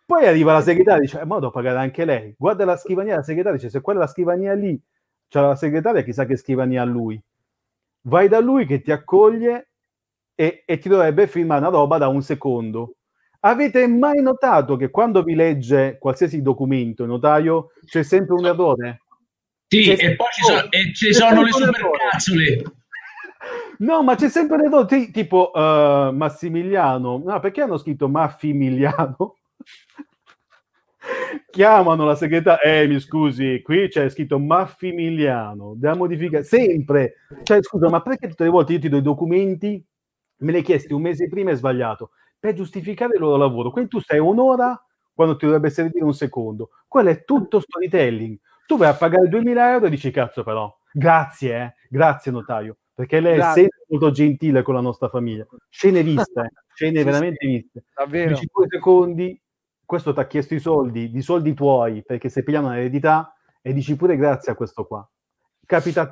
Poi 0.06 0.26
arriva 0.26 0.54
la 0.54 0.62
segretaria 0.62 1.02
e 1.02 1.06
dice, 1.06 1.20
eh, 1.20 1.26
ma 1.26 1.36
devo 1.36 1.52
pagare 1.52 1.80
anche 1.80 2.06
lei. 2.06 2.34
Guarda 2.38 2.64
la 2.64 2.78
scrivania, 2.78 3.18
la 3.18 3.24
segretaria 3.24 3.58
dice, 3.58 3.70
se 3.70 3.82
quella 3.82 4.00
è 4.00 4.04
la 4.04 4.10
scrivania 4.10 4.54
lì, 4.54 4.82
c'è 5.28 5.42
la 5.42 5.56
segretaria, 5.56 6.04
chissà 6.04 6.26
che 6.26 6.38
scrivania 6.38 6.84
a 6.84 6.86
lui 6.86 7.22
vai 8.02 8.28
da 8.28 8.40
lui 8.40 8.66
che 8.66 8.82
ti 8.82 8.92
accoglie 8.92 9.72
e, 10.36 10.64
e, 10.66 10.78
ti 10.78 10.88
dovrebbe 10.88 11.28
firmare 11.28 11.62
una 11.62 11.70
roba 11.70 11.98
da 11.98 12.08
un 12.08 12.22
secondo. 12.22 12.96
Avete 13.42 13.88
mai 13.88 14.22
notato 14.22 14.76
che 14.76 14.90
quando 14.90 15.24
vi 15.24 15.34
legge 15.36 15.98
qualsiasi 15.98 16.42
documento, 16.42 17.06
notaio, 17.06 17.72
c'è 17.86 18.04
sempre 18.04 18.36
un 18.36 18.46
errore? 18.46 19.02
Sì, 19.70 19.84
c'è 19.84 20.04
e 20.04 20.16
poi 20.16 20.28
ci 20.34 20.42
sono, 20.42 20.72
e 20.72 20.94
ci 20.94 21.14
sono 21.14 21.44
le 21.44 21.52
supercazzole. 21.52 22.64
No, 23.78 24.04
ma 24.04 24.16
c'è 24.16 24.30
sempre 24.30 24.58
un 24.58 24.66
errore, 24.66 25.12
tipo 25.12 25.52
uh, 25.54 26.12
Massimiliano. 26.12 27.22
No, 27.24 27.40
perché 27.40 27.62
hanno 27.62 27.78
scritto 27.78 28.10
Maffimiliano? 28.10 29.36
chiamano 31.52 32.06
la 32.06 32.16
segretaria, 32.16 32.62
eh 32.62 32.88
mi 32.88 33.00
scusi, 33.00 33.62
qui 33.62 33.88
c'è 33.88 34.10
scritto 34.10 34.40
Maffimiliano, 34.40 35.74
da 35.76 35.96
modificare, 35.96 36.44
sempre, 36.44 37.26
cioè 37.44 37.62
scusa, 37.62 37.90
ma 37.90 38.02
perché 38.02 38.28
tutte 38.28 38.44
le 38.44 38.50
volte 38.50 38.74
io 38.74 38.80
ti 38.80 38.90
do 38.90 38.98
i 38.98 39.02
documenti, 39.02 39.84
me 40.38 40.52
li 40.52 40.58
hai 40.58 40.64
chiesti 40.64 40.94
un 40.94 41.02
mese 41.02 41.28
prima 41.28 41.52
e 41.52 41.56
sbagliato, 41.56 42.12
per 42.40 42.54
giustificare 42.54 43.14
il 43.16 43.22
loro 43.22 43.38
lavoro, 43.38 43.72
quindi 43.72 43.90
tu 43.90 44.00
stai 44.00 44.20
un'ora 44.20 44.82
quando 45.14 45.36
ti 45.36 45.46
dovrebbe 45.46 45.70
servire 45.70 46.06
un 46.06 46.14
secondo, 46.14 46.70
quello 46.88 47.10
è 47.10 47.24
tutto 47.24 47.60
storytelling, 47.60 48.38
tu 48.70 48.78
vai 48.78 48.90
a 48.90 48.94
pagare 48.94 49.28
2000 49.28 49.72
euro 49.72 49.88
e 49.88 49.90
dici 49.90 50.12
cazzo 50.12 50.44
però, 50.44 50.72
grazie, 50.94 51.56
eh, 51.56 51.74
grazie 51.90 52.32
notaio, 52.32 52.78
perché 52.94 53.20
lei 53.20 53.38
grazie. 53.38 53.64
è 53.64 53.66
sempre 53.66 53.86
molto 53.88 54.12
gentile 54.12 54.62
con 54.62 54.76
la 54.76 54.82
nostra 54.82 55.10
famiglia, 55.10 55.48
scene 55.70 56.04
viste, 56.04 56.52
scene 56.76 57.00
sì, 57.00 57.04
veramente 57.04 57.38
sì, 57.40 57.48
viste, 57.48 57.86
davvero. 57.96 58.30
dici 58.30 58.48
due 58.54 58.68
secondi, 58.70 59.42
questo 59.84 60.14
ti 60.14 60.20
ha 60.20 60.28
chiesto 60.28 60.54
i 60.54 60.60
soldi, 60.60 61.10
di 61.10 61.22
soldi 61.24 61.56
tuoi, 61.56 62.04
perché 62.04 62.30
se 62.30 62.44
pigliamo 62.44 62.68
un'eredità 62.68 63.34
e 63.60 63.74
dici 63.74 63.96
pure 63.96 64.16
grazie 64.16 64.52
a 64.52 64.56
questo 64.56 64.86
qua. 64.86 65.10
Capita 65.66 66.12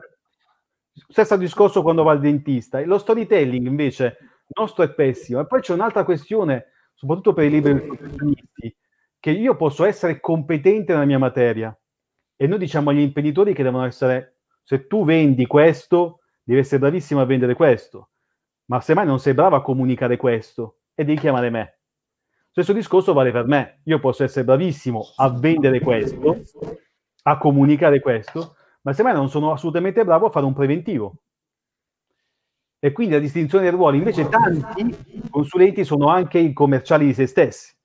stesso 1.09 1.37
discorso 1.37 1.83
quando 1.83 2.01
va 2.01 2.13
al 2.13 2.19
dentista. 2.19 2.83
Lo 2.83 2.97
storytelling 2.97 3.67
invece 3.67 4.17
nostro 4.55 4.83
è 4.83 4.91
pessimo. 4.91 5.41
E 5.41 5.45
poi 5.45 5.61
c'è 5.61 5.73
un'altra 5.73 6.03
questione, 6.03 6.71
soprattutto 6.95 7.33
per 7.33 7.45
i 7.45 7.51
liberi 7.51 7.85
professionisti, 7.85 8.75
che 9.19 9.29
io 9.29 9.55
posso 9.55 9.85
essere 9.85 10.19
competente 10.19 10.93
nella 10.93 11.05
mia 11.05 11.19
materia 11.19 11.77
e 12.38 12.47
noi 12.47 12.59
diciamo 12.59 12.91
agli 12.91 12.99
imprenditori 12.99 13.53
che 13.53 13.63
devono 13.63 13.85
essere, 13.85 14.38
se 14.63 14.88
tu 14.88 15.03
vendi 15.03 15.47
questo, 15.47 16.19
devi 16.43 16.59
essere 16.59 16.79
bravissimo 16.79 17.19
a 17.19 17.25
vendere 17.25 17.55
questo, 17.55 18.11
ma 18.65 18.79
se 18.79 18.93
mai 18.93 19.05
non 19.05 19.19
sei 19.19 19.33
bravo 19.33 19.55
a 19.55 19.61
comunicare 19.61 20.17
questo 20.17 20.77
e 20.93 21.03
devi 21.03 21.19
chiamare 21.19 21.49
me. 21.49 21.79
Stesso 22.51 22.73
discorso 22.73 23.13
vale 23.13 23.31
per 23.31 23.45
me. 23.45 23.81
Io 23.83 23.99
posso 23.99 24.23
essere 24.23 24.45
bravissimo 24.45 25.13
a 25.17 25.29
vendere 25.29 25.79
questo, 25.79 26.43
a 27.23 27.38
comunicare 27.38 27.99
questo, 27.99 28.55
ma 28.81 28.93
semmai 28.93 29.13
non 29.13 29.29
sono 29.29 29.51
assolutamente 29.51 30.03
bravo 30.05 30.27
a 30.27 30.31
fare 30.31 30.45
un 30.45 30.53
preventivo. 30.53 31.15
E 32.79 32.91
quindi 32.91 33.15
la 33.15 33.19
distinzione 33.19 33.63
dei 33.63 33.73
ruoli, 33.73 33.97
invece 33.97 34.29
tanti 34.29 35.27
consulenti 35.29 35.83
sono 35.83 36.07
anche 36.07 36.38
i 36.38 36.53
commerciali 36.53 37.07
di 37.07 37.13
se 37.13 37.25
stessi. 37.25 37.75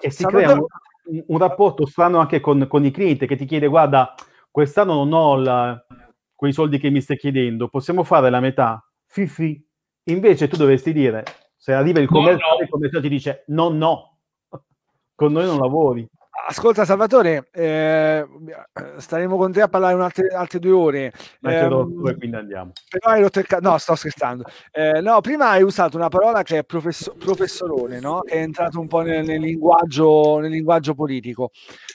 E, 0.00 0.10
si 0.10 0.24
crea 0.24 0.56
un, 1.04 1.24
un, 1.26 1.38
rapporto 1.38 1.86
strano 1.86 2.18
anche 2.18 2.40
con, 2.40 2.66
con, 2.68 2.84
i 2.84 2.90
clienti 2.90 3.26
che 3.26 3.36
ti 3.36 3.44
chiede, 3.44 3.66
guarda, 3.66 4.14
quest'anno 4.50 4.94
non 4.94 5.12
ho 5.12 5.36
la, 5.36 5.86
quei 6.34 6.52
soldi 6.52 6.78
che 6.78 6.90
mi 6.90 7.00
stai 7.00 7.16
chiedendo, 7.16 7.68
possiamo 7.68 8.04
fare 8.04 8.30
la 8.30 8.40
metà? 8.40 8.86
Fifi. 9.06 9.66
Invece 10.04 10.48
tu 10.48 10.56
dovresti 10.56 10.92
dire, 10.92 11.24
se 11.56 11.72
arriva 11.72 12.00
il 12.00 12.08
commerciale, 12.08 12.52
no, 12.52 12.56
no. 12.56 12.62
il 12.62 12.68
commerciale 12.68 13.02
ti 13.02 13.08
dice 13.08 13.44
no, 13.48 13.68
no, 13.70 14.18
con 15.14 15.32
noi 15.32 15.46
non 15.46 15.58
lavori. 15.58 16.06
Ascolta 16.46 16.84
Salvatore, 16.84 17.48
eh, 17.52 18.26
staremo 18.98 19.38
con 19.38 19.50
te 19.50 19.62
a 19.62 19.68
parlare 19.68 20.00
altre, 20.02 20.28
altre 20.28 20.58
due 20.58 20.72
ore. 20.72 21.12
Ma 21.40 21.58
eh, 21.58 21.68
due, 21.68 22.16
quindi 22.16 22.36
andiamo. 22.36 22.72
Però 22.86 23.12
hai 23.12 23.22
rotto 23.22 23.38
il 23.38 23.46
ca- 23.46 23.60
no, 23.60 23.78
sto 23.78 23.94
scherzando. 23.94 24.44
Eh, 24.70 25.00
no, 25.00 25.22
prima 25.22 25.50
hai 25.50 25.62
usato 25.62 25.96
una 25.96 26.08
parola 26.08 26.42
che 26.42 26.58
è 26.58 26.64
professo- 26.64 27.14
professorone, 27.18 27.98
no? 27.98 28.20
che 28.20 28.34
è 28.34 28.42
entrato 28.42 28.78
un 28.78 28.88
po' 28.88 29.00
nel, 29.00 29.24
nel, 29.24 29.40
linguaggio, 29.40 30.38
nel 30.38 30.50
linguaggio, 30.50 30.94
politico. 30.94 31.50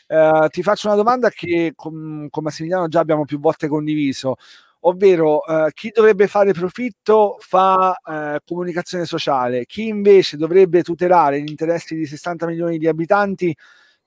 Eh, 0.07 0.47
ti 0.49 0.63
faccio 0.63 0.87
una 0.87 0.95
domanda 0.95 1.29
che 1.29 1.73
con, 1.75 2.27
con 2.31 2.43
Massimiliano 2.43 2.87
già 2.87 3.01
abbiamo 3.01 3.25
più 3.25 3.39
volte 3.39 3.67
condiviso 3.67 4.35
ovvero 4.83 5.45
eh, 5.45 5.71
chi 5.73 5.91
dovrebbe 5.93 6.27
fare 6.27 6.53
profitto 6.53 7.35
fa 7.39 7.93
eh, 8.05 8.39
comunicazione 8.45 9.03
sociale, 9.03 9.65
chi 9.65 9.87
invece 9.87 10.37
dovrebbe 10.37 10.83
tutelare 10.83 11.41
gli 11.41 11.49
interessi 11.49 11.95
di 11.95 12.05
60 12.05 12.45
milioni 12.45 12.77
di 12.77 12.87
abitanti 12.87 13.53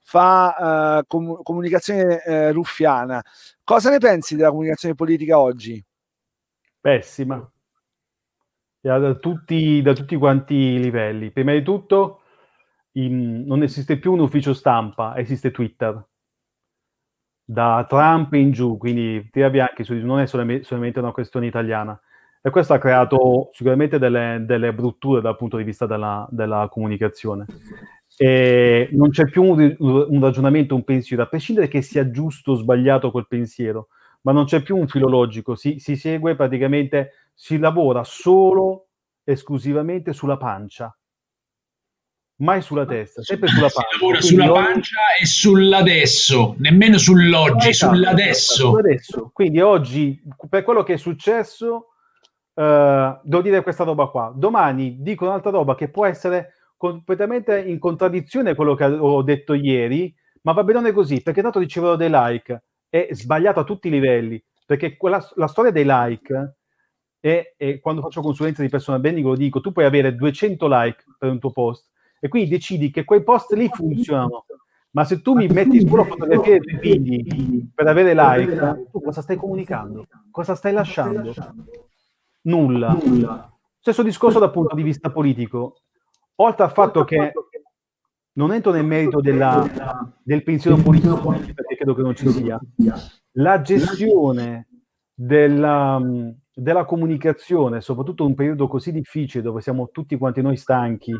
fa 0.03 0.98
eh, 0.98 1.05
com- 1.07 1.42
comunicazione 1.42 2.22
eh, 2.22 2.53
ruffiana. 2.53 3.24
Cosa 3.64 3.90
ne 3.90 3.98
pensi 3.98 4.36
della 4.36 4.50
comunicazione 4.50 4.94
politica 4.94 5.38
oggi? 5.38 5.82
Pessima. 6.80 7.50
Da 8.80 9.14
tutti, 9.14 9.80
da 9.80 9.92
tutti 9.92 10.16
quanti 10.16 10.55
i 10.55 10.80
livelli. 10.80 11.30
Prima 11.30 11.53
di 11.53 11.62
tutto, 11.62 12.22
in, 12.92 13.44
non 13.46 13.62
esiste 13.62 13.98
più 13.98 14.12
un 14.12 14.20
ufficio 14.20 14.53
stampa, 14.53 15.16
esiste 15.16 15.53
Twitter. 15.53 16.05
Da 17.44 17.84
Trump 17.88 18.32
in 18.34 18.50
giù, 18.50 18.76
quindi 18.78 19.28
tira 19.30 19.50
bianchi, 19.50 19.84
non 20.03 20.20
è 20.20 20.26
solamente 20.26 20.98
una 20.98 21.12
questione 21.12 21.46
italiana. 21.46 21.98
E 22.40 22.50
questo 22.50 22.72
ha 22.74 22.78
creato 22.78 23.50
sicuramente 23.53 24.00
delle, 24.00 24.42
delle 24.44 24.74
brutture 24.74 25.20
dal 25.20 25.36
punto 25.36 25.59
di 25.59 25.62
vista 25.62 25.86
della, 25.86 26.26
della 26.30 26.68
comunicazione. 26.68 27.46
E 28.23 28.89
non 28.93 29.11
c'è 29.11 29.25
più 29.25 29.43
un, 29.43 29.75
un, 29.79 30.20
ragionamento, 30.20 30.75
un 30.75 30.85
pensiero, 30.85 31.23
a 31.23 31.27
prescindere 31.27 31.66
che 31.66 31.83
sia 31.83 32.11
giusto 32.11 32.53
o 32.53 32.55
sbagliato 32.55 33.11
quel 33.11 33.27
pensiero, 33.27 33.89
ma 34.23 34.33
non 34.33 34.45
c'è 34.45 34.62
più 34.62 34.77
un 34.77 34.87
filologico, 34.87 35.57
si, 35.57 35.79
si 35.81 35.97
segue 35.97 36.37
praticamente, 36.37 37.31
si 37.35 37.59
lavora 37.59 38.05
solo, 38.05 38.87
esclusivamente 39.25 40.12
sulla 40.12 40.37
pancia 40.37 40.97
mai 42.43 42.61
sulla 42.61 42.85
testa, 42.85 43.23
sempre 43.23 43.49
sulla 43.49 43.68
pancia. 43.68 43.89
Si 43.91 43.99
lavora 43.99 44.20
sulla 44.20 44.53
oggi... 44.53 44.73
pancia 44.73 45.01
e 45.20 45.27
sull'adesso, 45.27 46.55
nemmeno 46.59 46.99
sull'oggi, 46.99 47.68
esatto, 47.68 47.95
sull'adesso. 47.95 48.55
sull'adesso. 48.55 49.31
Quindi 49.33 49.61
oggi, 49.61 50.23
per 50.49 50.64
quello 50.64 50.83
che 50.83 50.95
è 50.95 50.99
successo, 50.99 51.95
uh, 52.55 53.18
devo 53.23 53.43
dire 53.43 53.62
questa 53.62 53.85
roba 53.85 54.07
qua. 54.07 54.33
Domani 54.35 54.97
dico 55.01 55.25
un'altra 55.25 55.51
roba 55.51 55.75
che 55.75 55.89
può 55.89 56.05
essere 56.05 56.55
completamente 56.83 57.62
in 57.62 57.78
contraddizione 57.78 58.57
con 58.57 58.66
quello 58.66 58.74
che 58.74 58.85
ho 58.87 59.22
detto 59.22 59.55
ieri, 59.55 60.12
ma 60.41 60.51
va 60.51 60.64
bene 60.64 60.91
così, 60.91 61.22
perché 61.22 61.41
tanto 61.41 61.61
riceverò 61.61 61.95
dei 61.95 62.11
like. 62.11 62.64
È 62.89 63.07
sbagliato 63.12 63.61
a 63.61 63.64
tutti 63.64 63.87
i 63.87 63.91
livelli, 63.93 64.43
perché 64.66 64.97
quella, 64.97 65.24
la 65.37 65.47
storia 65.47 65.70
dei 65.70 65.85
like 65.87 66.57
è, 67.20 67.55
è 67.57 67.78
quando 67.78 68.03
faccio 68.03 68.20
consulenza 68.20 68.62
di 68.62 68.68
persone 68.68 68.99
bene, 68.99 69.20
lo 69.20 69.37
dico, 69.37 69.61
tu 69.61 69.70
puoi 69.70 69.85
avere 69.85 70.16
200 70.16 70.66
like 70.66 71.05
per 71.16 71.30
un 71.30 71.39
tuo 71.39 71.53
post 71.53 71.89
e 72.18 72.26
quindi 72.26 72.51
decidi 72.51 72.91
che 72.91 73.05
quei 73.05 73.22
post 73.22 73.53
lì 73.53 73.68
funzionano. 73.68 74.45
Ma 74.91 75.05
se 75.05 75.22
tu 75.22 75.35
mi 75.35 75.47
metti 75.47 75.87
solo 75.87 76.03
fotografie 76.03 76.59
dei 76.59 76.78
figli 76.80 77.64
per 77.72 77.87
avere 77.87 78.12
like, 78.12 78.89
tu 78.91 79.01
cosa 79.01 79.22
stai 79.22 79.37
comunicando? 79.37 80.05
Cosa 80.33 80.57
stai 80.57 80.72
lasciando? 80.72 81.33
Nulla. 82.43 82.99
Nulla. 83.01 83.57
Stesso 83.78 84.03
discorso 84.03 84.41
dal 84.41 84.51
punto 84.51 84.74
di 84.74 84.83
vista 84.83 85.11
politico. 85.11 85.82
Oltre 86.43 86.64
al 86.64 86.72
fatto 86.72 87.05
che 87.05 87.32
non 88.32 88.53
entro 88.53 88.72
nel 88.72 88.84
merito 88.84 89.20
della, 89.20 89.64
del 90.24 90.43
pensiero 90.43 90.76
politico, 90.76 91.16
perché 91.20 91.76
credo 91.76 91.95
che 91.95 92.03
non 92.03 92.16
ci 92.16 92.28
sia, 92.30 92.59
la 93.32 93.61
gestione 93.61 94.66
della, 95.14 96.01
della 96.53 96.84
comunicazione, 96.84 97.80
soprattutto 97.80 98.24
in 98.24 98.30
un 98.30 98.34
periodo 98.34 98.66
così 98.66 98.90
difficile 98.90 99.45
dove 99.45 99.61
siamo 99.61 99.90
tutti 99.90 100.18
quanti 100.18 100.43
noi 100.43 100.57
stanchi, 100.57 101.14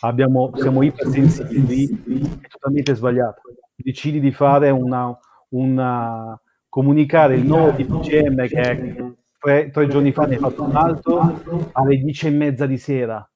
abbiamo, 0.00 0.50
siamo 0.54 0.82
ipersensibili, 0.82 2.38
è 2.42 2.48
totalmente 2.48 2.94
sbagliata. 2.94 3.40
Decidi 3.74 4.20
di 4.20 4.32
fare 4.32 4.68
una, 4.68 5.16
una 5.50 6.38
comunicare 6.68 7.36
il 7.36 7.46
nuovo 7.46 7.70
DPCM 7.70 8.46
che 8.48 9.14
tre, 9.38 9.70
tre 9.70 9.88
giorni 9.88 10.12
fa 10.12 10.26
ne 10.26 10.34
hai 10.34 10.40
fatto 10.40 10.62
un 10.64 10.76
altro. 10.76 11.70
alle 11.72 11.96
dieci 11.96 12.26
e 12.26 12.30
mezza 12.30 12.66
di 12.66 12.76
sera, 12.76 13.26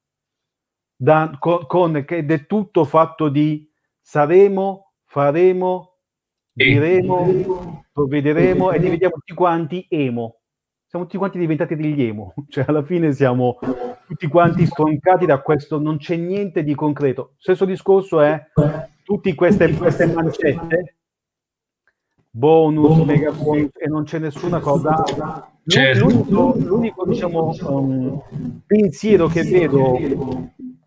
da, 1.03 1.35
con, 1.37 1.65
con, 1.67 2.05
ed 2.07 2.31
è 2.31 2.45
tutto 2.45 2.85
fatto 2.85 3.27
di 3.27 3.69
saremo, 3.99 4.93
faremo, 5.03 5.97
diremo, 6.53 7.83
provvederemo 7.91 8.71
e 8.71 8.79
diventiamo 8.79 9.15
tutti 9.15 9.33
quanti 9.33 9.85
emo. 9.89 10.37
Siamo 10.85 11.05
tutti 11.05 11.17
quanti 11.17 11.39
diventati 11.39 11.75
degli 11.75 12.01
emo, 12.03 12.33
cioè 12.47 12.63
alla 12.67 12.83
fine 12.83 13.11
siamo 13.11 13.59
tutti 14.07 14.27
quanti 14.27 14.65
stroncati 14.65 15.25
da 15.25 15.41
questo, 15.41 15.77
non 15.77 15.97
c'è 15.97 16.15
niente 16.15 16.63
di 16.63 16.73
concreto. 16.73 17.33
Stesso 17.37 17.65
discorso 17.65 18.21
è 18.21 18.41
tutte 19.03 19.35
queste, 19.35 19.73
queste 19.75 20.05
mancette 20.05 20.95
bonus, 22.29 22.97
mega 23.05 23.31
bonus 23.31 23.71
e 23.73 23.87
non 23.87 24.05
c'è 24.05 24.19
nessuna 24.19 24.59
cosa. 24.59 25.03
Certo. 25.65 26.05
L'unico, 26.05 26.53
l'unico 26.57 27.05
diciamo, 27.05 27.55
um, 27.67 28.21
pensiero 28.65 29.27
che 29.27 29.43
vedo 29.43 29.97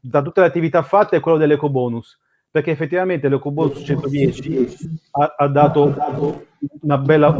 da 0.09 0.22
tutte 0.22 0.40
le 0.40 0.46
attività 0.46 0.82
fatte 0.82 1.16
è 1.16 1.20
quello 1.20 1.38
dell'eco 1.38 1.68
bonus, 1.68 2.18
perché 2.50 2.70
effettivamente 2.70 3.28
l'eco 3.28 3.50
bonus 3.50 3.82
110 3.84 4.68
ha, 5.12 5.34
ha 5.36 5.48
dato 5.48 5.94
una 6.80 6.98
bella 6.98 7.36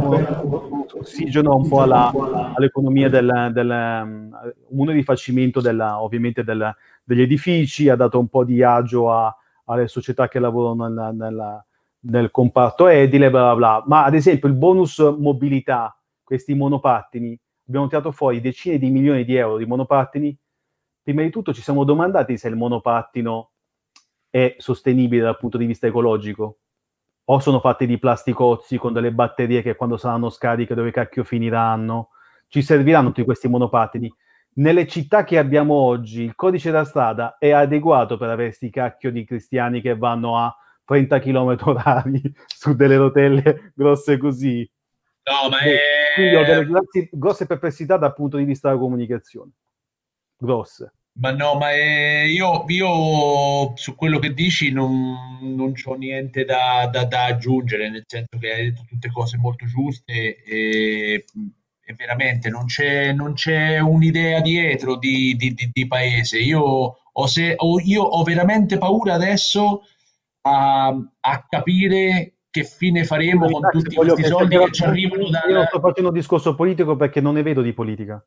ossigeno 0.99 1.55
un 1.55 1.67
po' 1.67 1.81
alla, 1.81 2.11
all'economia 2.55 3.09
del, 3.09 3.49
del 3.53 4.31
um, 4.69 4.89
rifacimento 4.89 5.61
della, 5.61 6.01
ovviamente 6.01 6.43
della, 6.43 6.75
degli 7.03 7.21
edifici, 7.21 7.89
ha 7.89 7.95
dato 7.95 8.19
un 8.19 8.27
po' 8.27 8.43
di 8.43 8.61
agio 8.63 9.11
a, 9.11 9.35
alle 9.65 9.87
società 9.87 10.27
che 10.27 10.39
lavorano 10.39 10.87
nella, 10.87 11.11
nella 11.11 11.65
nel 11.99 12.31
comparto 12.31 12.87
edile, 12.87 13.29
bla 13.29 13.53
bla 13.53 13.55
bla. 13.55 13.83
Ma 13.87 14.03
ad 14.05 14.13
esempio 14.13 14.47
il 14.47 14.55
bonus 14.55 14.99
mobilità, 14.99 15.97
questi 16.23 16.53
monopattini, 16.53 17.37
abbiamo 17.67 17.87
tirato 17.87 18.11
fuori 18.11 18.41
decine 18.41 18.77
di 18.77 18.89
milioni 18.89 19.25
di 19.25 19.35
euro 19.35 19.57
di 19.57 19.65
monopattini. 19.65 20.37
Prima 21.07 21.21
di 21.21 21.29
tutto 21.29 21.53
ci 21.53 21.61
siamo 21.61 21.85
domandati 21.85 22.37
se 22.37 22.49
il 22.49 22.57
monopattino 22.57 23.51
è 24.29 24.55
sostenibile 24.57 25.23
dal 25.23 25.37
punto 25.37 25.57
di 25.57 25.65
vista 25.65 25.87
ecologico 25.87 26.57
o 27.23 27.39
sono 27.39 27.61
fatti 27.61 27.85
di 27.85 27.97
plasticozzi 27.97 28.77
con 28.77 28.91
delle 28.91 29.13
batterie 29.13 29.61
che 29.61 29.77
quando 29.77 29.95
saranno 29.95 30.29
scariche 30.29 30.75
dove 30.75 30.91
cacchio 30.91 31.23
finiranno? 31.23 32.09
Ci 32.49 32.61
serviranno 32.61 33.07
tutti 33.07 33.23
questi 33.23 33.47
monopattini? 33.47 34.13
Nelle 34.55 34.85
città 34.85 35.23
che 35.23 35.37
abbiamo 35.37 35.75
oggi 35.75 36.23
il 36.23 36.35
codice 36.35 36.71
della 36.71 36.83
strada 36.83 37.37
è 37.37 37.51
adeguato 37.51 38.17
per 38.17 38.27
avere 38.27 38.49
questi 38.49 38.69
cacchio 38.69 39.09
di 39.09 39.23
cristiani 39.23 39.79
che 39.79 39.95
vanno 39.95 40.37
a 40.37 40.53
30 40.83 41.19
km 41.19 41.55
orari 41.67 42.21
su 42.53 42.75
delle 42.75 42.97
rotelle 42.97 43.71
grosse 43.73 44.17
così. 44.17 44.69
No, 45.23 45.47
ma 45.51 45.59
è... 45.59 45.77
Quindi 46.15 46.35
ho 46.35 46.43
delle 46.43 47.09
grosse 47.13 47.45
perplessità 47.45 47.95
dal 47.95 48.13
punto 48.13 48.35
di 48.35 48.43
vista 48.43 48.67
della 48.67 48.81
comunicazione. 48.81 49.51
Grosse. 50.37 50.91
Ma 51.19 51.31
no, 51.31 51.55
ma 51.55 51.71
è... 51.71 52.23
io, 52.23 52.63
io, 52.67 53.75
su 53.75 53.95
quello 53.95 54.19
che 54.19 54.33
dici 54.33 54.71
non, 54.71 55.39
non 55.41 55.73
ho 55.83 55.93
niente 55.95 56.45
da, 56.45 56.87
da, 56.91 57.05
da, 57.05 57.25
aggiungere, 57.25 57.89
nel 57.89 58.03
senso 58.05 58.37
che 58.39 58.53
hai 58.53 58.63
detto 58.65 58.83
tutte 58.87 59.09
cose 59.11 59.37
molto 59.37 59.65
giuste 59.65 60.43
e, 60.43 61.25
e 61.83 61.93
veramente 61.95 62.49
non 62.49 62.65
c'è, 62.65 63.13
non 63.13 63.33
c'è, 63.33 63.79
un'idea 63.79 64.41
dietro 64.41 64.97
di, 64.97 65.35
di, 65.35 65.53
di, 65.53 65.69
di 65.73 65.87
paese. 65.87 66.37
Io 66.37 66.61
ho, 66.61 67.27
se, 67.27 67.53
ho, 67.57 67.79
io 67.79 68.03
ho 68.03 68.23
veramente 68.23 68.77
paura 68.77 69.15
adesso 69.15 69.81
a, 70.41 70.87
a 70.87 71.45
capire 71.49 72.33
che 72.51 72.63
fine 72.63 73.05
faremo 73.05 73.49
con 73.49 73.69
tutti 73.71 73.95
questi 73.95 74.23
soldi 74.23 74.57
che 74.57 74.71
ci 74.71 74.83
arrivano 74.83 75.29
da... 75.29 75.43
Io 75.47 75.55
non 75.55 75.65
sto 75.65 75.79
facendo 75.79 76.09
un 76.09 76.15
discorso 76.15 76.53
politico 76.53 76.95
perché 76.95 77.21
non 77.21 77.33
ne 77.33 77.41
vedo 77.41 77.63
di 77.63 77.73
politica. 77.73 78.23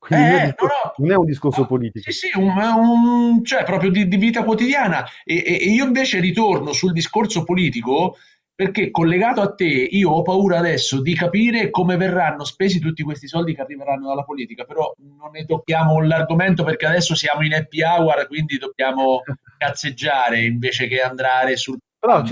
Quindi 0.00 0.24
eh, 0.24 0.42
non, 0.42 0.54
però, 0.56 0.94
non, 0.96 1.10
è 1.10 1.14
un 1.14 1.26
discorso 1.26 1.66
politico. 1.66 2.10
Sì, 2.10 2.28
sì, 2.28 2.38
un, 2.38 2.56
un, 2.56 3.44
cioè 3.44 3.64
proprio 3.64 3.90
di, 3.90 4.08
di 4.08 4.16
vita 4.16 4.42
quotidiana. 4.42 5.04
E, 5.24 5.44
e, 5.46 5.70
io 5.70 5.84
invece 5.84 6.20
ritorno 6.20 6.72
sul 6.72 6.92
discorso 6.92 7.44
politico 7.44 8.16
perché 8.54 8.90
collegato 8.90 9.42
a 9.42 9.54
te 9.54 9.66
io 9.66 10.10
ho 10.10 10.22
paura 10.22 10.58
adesso 10.58 11.00
di 11.00 11.14
capire 11.14 11.70
come 11.70 11.96
verranno 11.96 12.44
spesi 12.44 12.78
tutti 12.78 13.02
questi 13.02 13.28
soldi 13.28 13.54
che 13.54 13.60
arriveranno 13.60 14.08
dalla 14.08 14.24
politica, 14.24 14.64
però 14.64 14.92
non 15.18 15.30
ne 15.32 15.44
tocchiamo 15.44 16.00
l'argomento 16.02 16.64
perché 16.64 16.86
adesso 16.86 17.14
siamo 17.14 17.42
in 17.42 17.54
happy 17.54 17.82
hour, 17.82 18.26
quindi 18.26 18.56
dobbiamo 18.56 19.20
cazzeggiare 19.58 20.42
invece 20.42 20.88
che 20.88 21.00
andare 21.00 21.56
sul... 21.56 21.78
Però 21.98 22.24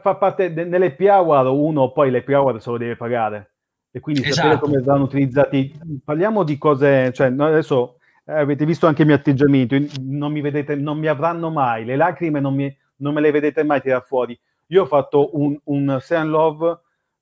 fa 0.00 0.16
parte 0.16 0.50
nell'happy 0.50 1.08
hour 1.08 1.46
uno 1.46 1.90
poi 1.90 2.10
l'happy 2.10 2.34
hour 2.34 2.60
se 2.60 2.70
lo 2.70 2.76
deve 2.76 2.96
pagare 2.96 3.53
e 3.94 4.00
quindi 4.00 4.22
esatto. 4.22 4.34
sapere 4.34 4.58
come 4.58 4.82
saranno 4.82 5.04
utilizzati. 5.04 5.78
Parliamo 6.04 6.42
di 6.42 6.58
cose, 6.58 7.12
cioè 7.12 7.28
adesso 7.28 7.98
eh, 8.24 8.32
avete 8.32 8.64
visto 8.64 8.88
anche 8.88 9.02
il 9.02 9.08
mio 9.08 9.16
atteggiamento, 9.16 9.76
non 10.00 10.32
mi 10.32 10.40
vedete, 10.40 10.74
non 10.74 10.98
mi 10.98 11.06
avranno 11.06 11.50
mai, 11.50 11.84
le 11.84 11.94
lacrime 11.94 12.40
non, 12.40 12.54
mi, 12.54 12.76
non 12.96 13.14
me 13.14 13.20
le 13.20 13.30
vedete 13.30 13.62
mai 13.62 13.80
tirare 13.80 14.04
fuori 14.04 14.38
io 14.68 14.82
ho 14.82 14.86
fatto 14.86 15.30
un, 15.38 15.58
un 15.64 15.98
Sean 16.00 16.28
Love 16.28 16.80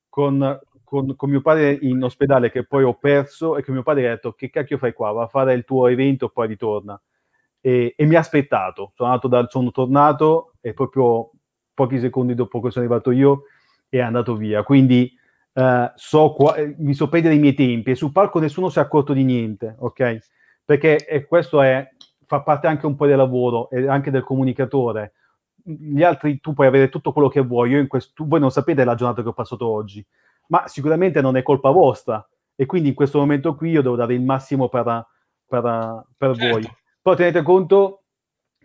con, 0.09 0.59
con, 0.83 1.15
con, 1.15 1.29
mio 1.29 1.41
padre 1.41 1.77
in 1.81 2.01
ospedale 2.03 2.51
che 2.51 2.65
poi 2.65 2.83
ho 2.83 2.93
perso 2.93 3.57
e 3.57 3.63
che 3.63 3.71
mio 3.71 3.83
padre 3.83 4.07
ha 4.07 4.11
detto 4.11 4.33
che 4.33 4.49
cacchio 4.49 4.77
fai 4.77 4.93
qua, 4.93 5.11
va 5.11 5.23
a 5.23 5.27
fare 5.27 5.53
il 5.53 5.65
tuo 5.65 5.87
evento 5.87 6.29
poi 6.29 6.47
ritorna. 6.47 6.99
E, 7.59 7.93
e 7.95 8.05
mi 8.05 8.15
ha 8.15 8.19
aspettato, 8.19 8.91
sono, 8.95 9.17
da, 9.17 9.47
sono 9.49 9.71
tornato 9.71 10.53
e 10.61 10.73
proprio 10.73 11.31
pochi 11.73 11.99
secondi 11.99 12.35
dopo 12.35 12.59
che 12.61 12.71
sono 12.71 12.85
arrivato 12.85 13.11
io 13.11 13.43
è 13.89 13.99
andato 13.99 14.35
via. 14.35 14.63
Quindi 14.63 15.11
uh, 15.53 15.91
so 15.95 16.33
qua, 16.33 16.55
eh, 16.55 16.75
mi 16.77 16.93
so 16.93 17.09
perdere 17.09 17.35
i 17.35 17.39
miei 17.39 17.53
tempi 17.53 17.91
e 17.91 17.95
sul 17.95 18.11
palco 18.11 18.39
nessuno 18.39 18.69
si 18.69 18.79
è 18.79 18.81
accorto 18.81 19.13
di 19.13 19.23
niente, 19.23 19.75
ok? 19.79 20.17
Perché 20.65 21.05
e 21.05 21.25
questo 21.25 21.61
è, 21.61 21.89
fa 22.25 22.41
parte 22.41 22.67
anche 22.67 22.85
un 22.85 22.95
po' 22.95 23.05
del 23.05 23.17
lavoro 23.17 23.69
e 23.69 23.87
anche 23.87 24.11
del 24.11 24.23
comunicatore 24.23 25.13
gli 25.63 26.03
altri 26.03 26.39
tu 26.39 26.53
puoi 26.53 26.67
avere 26.67 26.89
tutto 26.89 27.13
quello 27.13 27.29
che 27.29 27.41
vuoi, 27.41 27.71
io 27.71 27.79
in 27.79 27.87
questo, 27.87 28.25
voi 28.27 28.39
non 28.39 28.51
sapete 28.51 28.83
la 28.83 28.95
giornata 28.95 29.21
che 29.21 29.29
ho 29.29 29.33
passato 29.33 29.65
oggi, 29.67 30.05
ma 30.47 30.67
sicuramente 30.67 31.21
non 31.21 31.37
è 31.37 31.41
colpa 31.41 31.69
vostra, 31.69 32.27
e 32.55 32.65
quindi 32.65 32.89
in 32.89 32.95
questo 32.95 33.19
momento 33.19 33.55
qui 33.55 33.71
io 33.71 33.81
devo 33.81 33.95
dare 33.95 34.13
il 34.13 34.21
massimo 34.21 34.67
per, 34.67 35.07
per, 35.47 36.05
per 36.17 36.35
certo. 36.35 36.51
voi. 36.51 36.69
Poi 37.01 37.15
tenete 37.15 37.41
conto 37.41 38.03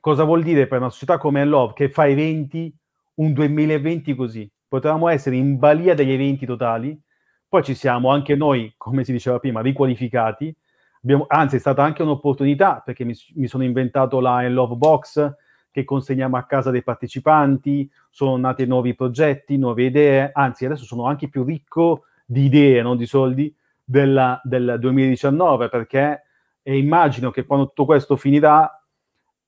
cosa 0.01 0.25
vuol 0.25 0.43
dire 0.43 0.67
per 0.67 0.79
una 0.79 0.91
società 0.91 1.19
come 1.19 1.45
Love 1.45 1.73
che 1.75 1.89
fa 1.89 2.07
eventi 2.07 2.75
un 3.15 3.33
2020 3.33 4.15
così. 4.15 4.51
Potevamo 4.69 5.09
essere 5.09 5.37
in 5.37 5.59
balia 5.59 5.95
degli 5.95 6.13
eventi 6.13 6.45
totali, 6.47 7.01
poi 7.49 7.65
ci 7.65 7.75
siamo 7.75 8.11
anche 8.11 8.37
noi, 8.37 8.75
come 8.77 9.05
si 9.05 9.13
diceva 9.13 9.39
prima, 9.39 9.63
riqualificati. 9.63 10.55
Abbiamo, 11.03 11.25
anzi, 11.29 11.57
è 11.57 11.59
stata 11.59 11.83
anche 11.83 12.03
un'opportunità 12.03 12.83
perché 12.85 13.05
mi, 13.05 13.15
mi 13.35 13.47
sono 13.47 13.65
inventato 13.65 14.21
la 14.21 14.47
Love 14.49 14.75
Box 14.75 15.35
che 15.71 15.85
consegniamo 15.85 16.37
a 16.37 16.45
casa 16.45 16.71
dei 16.71 16.83
partecipanti, 16.83 17.91
sono 18.11 18.37
nati 18.37 18.67
nuovi 18.67 18.95
progetti, 18.95 19.57
nuove 19.57 19.85
idee, 19.85 20.31
anzi 20.33 20.67
adesso 20.67 20.85
sono 20.85 21.05
anche 21.05 21.29
più 21.29 21.45
ricco 21.45 22.05
di 22.27 22.45
idee, 22.45 22.83
non 22.83 22.97
di 22.97 23.07
soldi, 23.07 23.55
della, 23.83 24.39
del 24.45 24.77
2019 24.79 25.71
perché 25.71 26.25
immagino 26.65 27.31
che 27.31 27.47
quando 27.47 27.69
tutto 27.69 27.87
questo 27.87 28.17
finirà 28.17 28.71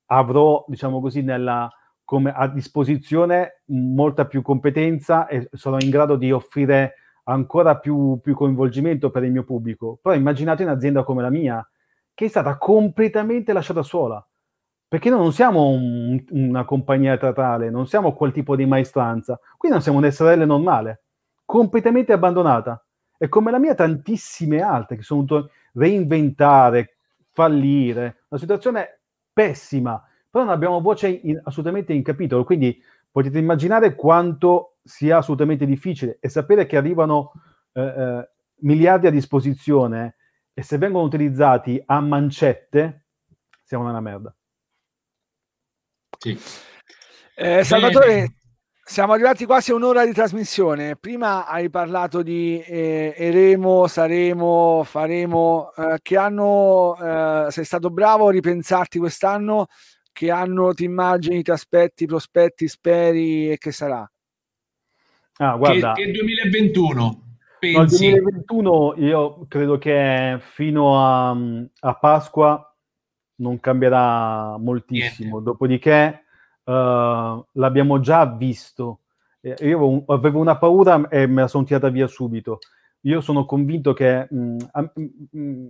avrò, 0.06 0.64
diciamo 0.66 1.00
così, 1.00 1.20
nella, 1.22 1.70
come 2.10 2.32
a 2.34 2.48
disposizione 2.48 3.62
molta 3.66 4.26
più 4.26 4.42
competenza 4.42 5.28
e 5.28 5.48
sarò 5.52 5.76
in 5.78 5.90
grado 5.90 6.16
di 6.16 6.32
offrire 6.32 6.94
ancora 7.26 7.78
più, 7.78 8.18
più 8.20 8.34
coinvolgimento 8.34 9.10
per 9.10 9.22
il 9.22 9.30
mio 9.30 9.44
pubblico. 9.44 10.00
Però 10.02 10.12
immaginate 10.12 10.64
un'azienda 10.64 11.04
come 11.04 11.22
la 11.22 11.30
mia, 11.30 11.64
che 12.12 12.24
è 12.24 12.28
stata 12.28 12.58
completamente 12.58 13.52
lasciata 13.52 13.84
sola. 13.84 14.26
Perché 14.88 15.08
noi 15.08 15.20
non 15.20 15.32
siamo 15.32 15.68
un, 15.68 16.20
una 16.30 16.64
compagnia 16.64 17.16
teatrale, 17.16 17.70
non 17.70 17.86
siamo 17.86 18.12
quel 18.12 18.32
tipo 18.32 18.56
di 18.56 18.66
maestranza, 18.66 19.38
qui 19.56 19.68
non 19.68 19.80
siamo 19.80 19.98
un 19.98 20.10
SRL 20.10 20.44
normale, 20.44 21.04
completamente 21.44 22.12
abbandonata. 22.12 22.84
E 23.16 23.28
come 23.28 23.52
la 23.52 23.60
mia, 23.60 23.76
tantissime 23.76 24.60
altre 24.62 24.96
che 24.96 25.02
sono 25.02 25.22
dovute 25.22 25.52
reinventare, 25.74 26.96
fallire, 27.30 28.22
una 28.30 28.40
situazione 28.40 28.98
pessima, 29.32 30.04
però 30.30 30.44
non 30.44 30.52
abbiamo 30.52 30.80
voce 30.80 31.08
in, 31.08 31.40
assolutamente 31.42 31.92
in 31.92 32.02
capitolo, 32.02 32.44
quindi 32.44 32.80
potete 33.10 33.38
immaginare 33.38 33.94
quanto 33.94 34.76
sia 34.82 35.18
assolutamente 35.18 35.66
difficile 35.66 36.18
e 36.20 36.28
sapere 36.28 36.66
che 36.66 36.76
arrivano 36.76 37.32
eh, 37.72 37.82
eh, 37.82 38.30
miliardi 38.60 39.08
a 39.08 39.10
disposizione 39.10 40.16
e 40.54 40.62
se 40.62 40.78
vengono 40.78 41.04
utilizzati 41.04 41.82
a 41.84 42.00
mancette 42.00 43.04
siamo 43.64 43.84
nella 43.84 44.00
merda. 44.00 44.34
Sì. 46.18 46.38
Eh, 47.36 47.64
Salvatore, 47.64 48.34
siamo 48.82 49.12
arrivati 49.12 49.46
quasi 49.46 49.70
a 49.70 49.76
un'ora 49.76 50.04
di 50.04 50.12
trasmissione. 50.12 50.96
Prima 50.96 51.46
hai 51.46 51.70
parlato 51.70 52.22
di 52.22 52.60
eh, 52.60 53.14
eremo, 53.16 53.86
saremo, 53.86 54.82
faremo. 54.84 55.72
Eh, 55.76 55.98
che 56.02 56.16
anno 56.16 56.96
eh, 57.00 57.46
sei 57.50 57.64
stato 57.64 57.90
bravo 57.90 58.26
a 58.26 58.32
ripensarti 58.32 58.98
quest'anno? 58.98 59.68
Che 60.12 60.30
anno 60.30 60.72
ti 60.74 60.84
immagini, 60.84 61.42
ti 61.42 61.50
aspetti, 61.50 62.06
prospetti, 62.06 62.68
speri 62.68 63.50
e 63.50 63.58
che 63.58 63.72
sarà? 63.72 64.10
Ah, 65.36 65.56
guarda, 65.56 65.92
che, 65.92 66.04
che 66.04 66.10
2021. 66.10 67.28
Pensi? 67.58 68.10
No, 68.10 68.16
2021 68.16 68.94
io 68.96 69.46
credo 69.46 69.76
che 69.78 70.38
fino 70.40 70.98
a, 70.98 71.30
a 71.30 71.94
Pasqua 71.94 72.74
non 73.36 73.60
cambierà 73.60 74.56
moltissimo. 74.58 75.30
Niente. 75.30 75.44
Dopodiché 75.44 76.24
uh, 76.64 76.72
l'abbiamo 77.52 78.00
già 78.00 78.24
visto. 78.26 79.00
Io 79.40 79.54
avevo, 79.54 80.04
avevo, 80.06 80.38
una 80.38 80.56
paura 80.56 81.08
e 81.08 81.26
me 81.26 81.42
la 81.42 81.48
sono 81.48 81.64
tirata 81.64 81.88
via 81.88 82.06
subito. 82.06 82.58
Io 83.04 83.20
sono 83.20 83.44
convinto 83.46 83.92
che 83.92 84.26
mh, 84.28 84.56
mm, 84.78 85.06
mh, 85.30 85.68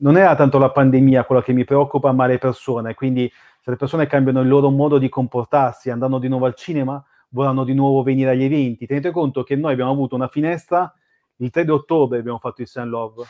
non 0.00 0.16
era 0.16 0.34
tanto 0.34 0.58
la 0.58 0.70
pandemia 0.70 1.24
quella 1.24 1.42
che 1.42 1.52
mi 1.52 1.64
preoccupa, 1.64 2.12
ma 2.12 2.26
le 2.26 2.38
persone. 2.38 2.94
Quindi 2.94 3.30
se 3.60 3.70
le 3.70 3.76
persone 3.76 4.06
cambiano 4.06 4.40
il 4.40 4.48
loro 4.48 4.70
modo 4.70 4.98
di 4.98 5.08
comportarsi, 5.08 5.90
andando 5.90 6.18
di 6.18 6.28
nuovo 6.28 6.46
al 6.46 6.54
cinema, 6.54 7.04
vorranno 7.28 7.64
di 7.64 7.74
nuovo 7.74 8.02
venire 8.02 8.30
agli 8.30 8.44
eventi. 8.44 8.86
Tenete 8.86 9.10
conto 9.10 9.42
che 9.42 9.56
noi 9.56 9.72
abbiamo 9.72 9.92
avuto 9.92 10.14
una 10.14 10.28
finestra, 10.28 10.92
il 11.36 11.50
3 11.50 11.64
di 11.64 11.70
ottobre 11.70 12.18
abbiamo 12.18 12.38
fatto 12.38 12.62
il 12.62 12.68
Sun 12.68 12.88
Love, 12.88 13.24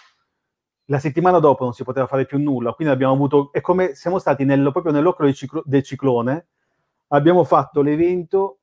la 0.86 0.98
settimana 0.98 1.38
dopo 1.38 1.64
non 1.64 1.72
si 1.72 1.84
poteva 1.84 2.06
fare 2.06 2.26
più 2.26 2.38
nulla, 2.38 2.72
quindi 2.72 2.92
abbiamo 2.92 3.14
avuto, 3.14 3.52
è 3.52 3.60
come 3.60 3.94
siamo 3.94 4.18
stati 4.18 4.44
nel, 4.44 4.70
proprio 4.72 4.92
nell'occhio 4.92 5.24
del, 5.24 5.34
ciclo, 5.34 5.62
del, 5.64 5.82
ciclone, 5.82 6.46
abbiamo 7.08 7.44
fatto 7.44 7.82
l'evento 7.82 8.58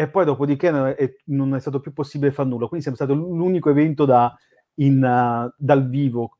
e 0.00 0.08
poi 0.08 0.24
dopodiché 0.24 0.70
non 0.70 0.94
è, 0.96 1.14
non 1.26 1.54
è, 1.54 1.60
stato 1.60 1.78
più 1.78 1.92
possibile 1.92 2.32
fare 2.32 2.48
nulla, 2.48 2.68
quindi 2.68 2.80
siamo 2.80 2.96
stati 2.96 3.12
l'unico 3.12 3.68
evento 3.68 4.06
da, 4.06 4.34
in, 4.76 4.96
uh, 4.96 5.52
dal 5.58 5.90
vivo. 5.90 6.38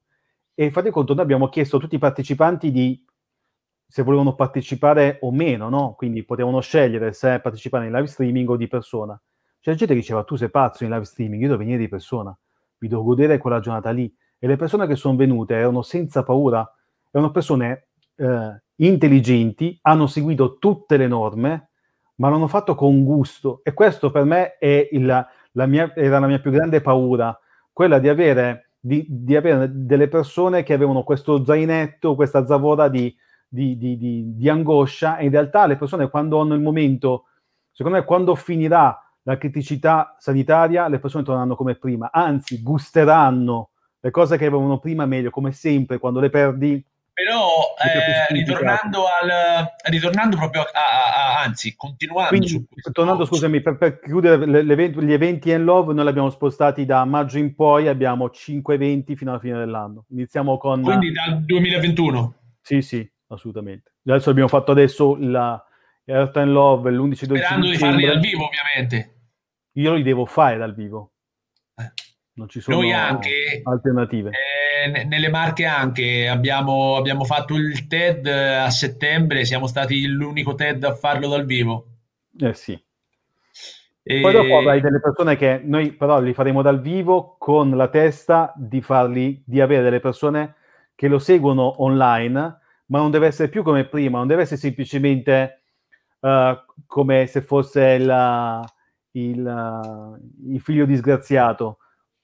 E 0.54 0.70
fate 0.70 0.90
conto, 0.90 1.12
noi 1.12 1.24
abbiamo 1.24 1.50
chiesto 1.50 1.76
a 1.76 1.80
tutti 1.80 1.96
i 1.96 1.98
partecipanti 1.98 2.70
di 2.70 3.04
se 3.86 4.02
volevano 4.02 4.34
partecipare 4.34 5.18
o 5.20 5.30
meno, 5.30 5.68
no? 5.68 5.92
Quindi 5.94 6.24
potevano 6.24 6.61
scegliere 6.61 7.12
se 7.12 7.38
partecipare 7.40 7.84
in 7.84 7.92
live 7.92 8.06
streaming 8.06 8.48
o 8.48 8.56
di 8.56 8.66
persona. 8.66 9.20
C'è 9.61 9.74
gente 9.74 9.92
che 9.92 10.00
diceva, 10.00 10.24
tu 10.24 10.36
sei 10.36 10.48
pazzo 10.48 10.84
in 10.84 10.90
live 10.90 11.04
streaming, 11.04 11.42
io 11.42 11.48
devo 11.48 11.58
venire 11.58 11.76
di 11.76 11.88
persona, 11.88 12.34
mi 12.78 12.88
devo 12.88 13.02
godere 13.02 13.36
quella 13.36 13.61
giornata 13.61 13.90
lì 13.90 14.11
e 14.38 14.46
le 14.46 14.56
persone 14.56 14.86
che 14.86 14.96
sono 14.96 15.16
venute 15.16 15.54
erano 15.54 15.82
senza 15.82 16.22
paura, 16.22 16.66
erano 17.11 17.30
persone 17.30 17.88
eh, 18.16 18.62
intelligenti, 18.76 19.78
hanno 19.82 20.06
seguito 20.06 20.56
tutte 20.56 20.96
le 20.96 21.08
norme, 21.08 21.70
ma 22.21 22.29
l'hanno 22.29 22.47
fatto 22.49 22.75
con 22.75 23.03
gusto 23.03 23.61
e 23.64 23.73
questo 23.73 24.11
per 24.11 24.25
me 24.25 24.57
il, 24.91 25.27
la 25.53 25.66
mia, 25.66 25.93
era 25.97 26.18
la 26.18 26.27
mia 26.27 26.39
più 26.39 26.51
grande 26.51 26.83
paura, 26.83 27.37
quella 27.73 27.99
di 27.99 28.09
avere, 28.09 28.73
di, 28.79 29.07
di 29.09 29.35
avere 29.35 29.68
delle 29.73 30.07
persone 30.07 30.62
che 30.62 30.75
avevano 30.75 31.03
questo 31.03 31.45
zainetto, 31.45 32.14
questa 32.14 32.47
zavora 32.47 32.89
di, 32.89 33.14
di, 33.49 34.49
angoscia 34.49 35.16
e 35.16 35.25
in 35.25 35.31
realtà 35.31 35.66
le 35.66 35.77
persone 35.77 36.11
quando 36.11 36.39
hanno 36.39 36.55
il 36.55 36.61
momento, 36.61 37.25
secondo 37.73 37.99
me 37.99 38.05
quando 38.05 38.35
finirà 38.35 38.97
la 39.23 39.39
criticità 39.39 40.14
sanitaria, 40.18 40.89
le 40.89 40.99
persone 40.99 41.25
torneranno 41.25 41.57
come 41.57 41.75
prima, 41.77 42.11
anzi 42.12 42.62
gusteranno 42.62 43.71
le 43.99 44.11
cose 44.11 44.37
che 44.37 44.47
avevano 44.47 44.79
prima 44.79 45.07
meglio, 45.07 45.31
come 45.31 45.53
sempre, 45.53 45.99
quando 45.99 46.21
le 46.21 46.31
perdi. 46.31 46.85
Però 47.23 47.75
eh, 47.77 48.33
ritornando, 48.33 49.05
al, 49.05 49.75
ritornando 49.91 50.37
proprio 50.37 50.62
a, 50.62 50.66
a, 50.73 51.37
a, 51.37 51.43
anzi, 51.43 51.75
continuando 51.77 52.31
Quindi, 52.31 52.49
su 52.49 52.66
questo. 52.66 52.93
Tornando, 52.93 53.27
scusami, 53.27 53.61
per, 53.61 53.77
per 53.77 54.01
chiudere 54.01 54.64
gli 54.64 55.12
eventi 55.12 55.51
in 55.51 55.64
love, 55.64 55.93
noi 55.93 56.05
li 56.05 56.11
abbiamo 56.11 56.31
spostati 56.31 56.87
da 56.87 57.05
maggio 57.05 57.37
in 57.37 57.55
poi, 57.55 57.89
abbiamo 57.89 58.31
5 58.31 58.75
eventi 58.75 59.16
fino 59.16 59.33
alla 59.33 59.41
fine 59.41 59.59
dell'anno. 59.59 60.07
Iniziamo 60.11 60.57
con. 60.57 60.81
Quindi 60.81 61.12
dal 61.12 61.43
2021? 61.45 62.35
Sì, 62.62 62.81
sì, 62.81 63.07
assolutamente. 63.29 63.93
Adesso 64.07 64.31
abbiamo 64.31 64.49
fatto 64.49 64.71
adesso 64.71 65.16
la 65.21 65.62
Earth 66.05 66.39
and 66.39 66.53
Love 66.53 66.91
l'11 66.91 67.25
12 67.25 67.25
Sperando 67.27 67.68
di 67.68 67.77
farli 67.77 68.07
dal 68.07 68.21
vivo, 68.21 68.47
ovviamente. 68.47 69.14
Io 69.73 69.93
li 69.93 70.03
devo 70.03 70.25
fare 70.25 70.57
dal 70.57 70.75
vivo. 70.75 71.12
Eh 71.77 71.93
non 72.41 72.49
ci 72.49 72.61
sono 72.61 72.77
Noi 72.77 72.93
anche, 72.93 73.61
alternative. 73.62 74.31
Eh, 74.31 74.70
nelle 74.89 75.28
Marche 75.28 75.64
anche 75.64 76.28
abbiamo, 76.28 76.97
abbiamo, 76.97 77.24
fatto 77.24 77.55
il 77.57 77.87
TED 77.87 78.26
a 78.26 78.70
settembre, 78.70 79.45
siamo 79.45 79.66
stati 79.66 80.07
l'unico 80.07 80.55
TED 80.55 80.85
a 80.85 80.95
farlo 80.95 81.28
dal 81.28 81.45
vivo. 81.45 81.87
Eh 82.39 82.55
sì. 82.55 82.81
E... 84.03 84.20
Poi 84.20 84.33
dopo 84.33 84.59
avrai 84.59 84.81
delle 84.81 85.01
persone 85.01 85.37
che 85.37 85.61
noi 85.62 85.93
però 85.93 86.20
li 86.20 86.33
faremo 86.33 86.62
dal 86.62 86.81
vivo 86.81 87.37
con 87.39 87.76
la 87.76 87.89
testa 87.89 88.53
di 88.57 88.81
farli, 88.81 89.43
di 89.45 89.61
avere 89.61 89.83
delle 89.83 90.01
persone 90.01 90.55
che 90.95 91.09
lo 91.09 91.18
seguono 91.18 91.83
online, 91.83 92.59
ma 92.87 92.99
non 92.99 93.11
deve 93.11 93.26
essere 93.26 93.49
più 93.49 93.62
come 93.62 93.85
prima, 93.85 94.18
non 94.18 94.26
deve 94.26 94.43
essere 94.43 94.61
semplicemente 94.61 95.62
uh, 96.20 96.57
come 96.87 97.26
se 97.26 97.43
fosse 97.43 97.83
il, 97.83 98.64
il, 99.12 100.20
il 100.47 100.61
figlio 100.61 100.87
disgraziato 100.87 101.78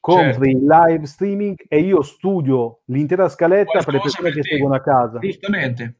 compri 0.06 0.52
certo. 0.52 0.66
live 0.68 1.06
streaming 1.06 1.64
e 1.66 1.80
io 1.80 2.00
studio 2.02 2.82
l'intera 2.86 3.28
scaletta 3.28 3.82
Qualcosa 3.82 3.84
per 3.84 3.94
le 3.94 4.00
persone 4.00 4.30
per 4.30 4.40
che 4.40 4.48
seguono 4.48 4.74
a 4.76 4.80
casa. 4.80 5.18
Giustamente. 5.18 5.96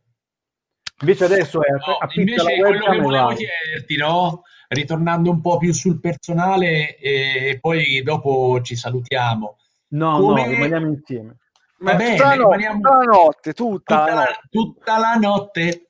Invece 1.01 1.25
adesso 1.25 1.61
è 1.63 1.71
no, 1.73 1.99
invece 2.15 2.57
quello 2.57 2.91
che 2.91 3.01
volevo 3.01 3.29
chiederti, 3.35 3.97
no? 3.97 4.43
ritornando 4.69 5.31
un 5.31 5.41
po' 5.41 5.59
più 5.59 5.73
sul 5.73 5.99
personale 5.99 6.97
e 6.97 7.59
poi 7.61 8.01
dopo 8.03 8.61
ci 8.63 8.77
salutiamo. 8.77 9.57
No, 9.89 10.21
Come... 10.21 10.45
no, 10.45 10.51
rimaniamo 10.53 10.87
insieme. 10.87 11.39
Va 11.79 11.95
bene, 11.97 12.17
tutta, 12.17 12.29
la 12.29 12.33
rimaniamo... 12.35 12.81
tutta 12.81 12.97
la 12.97 13.05
notte, 13.05 13.53
tutta, 13.53 13.99
tutta, 13.99 14.15
la, 14.15 14.21
notte. 14.21 14.49
tutta 14.51 14.99
la 14.99 15.15
notte. 15.15 15.89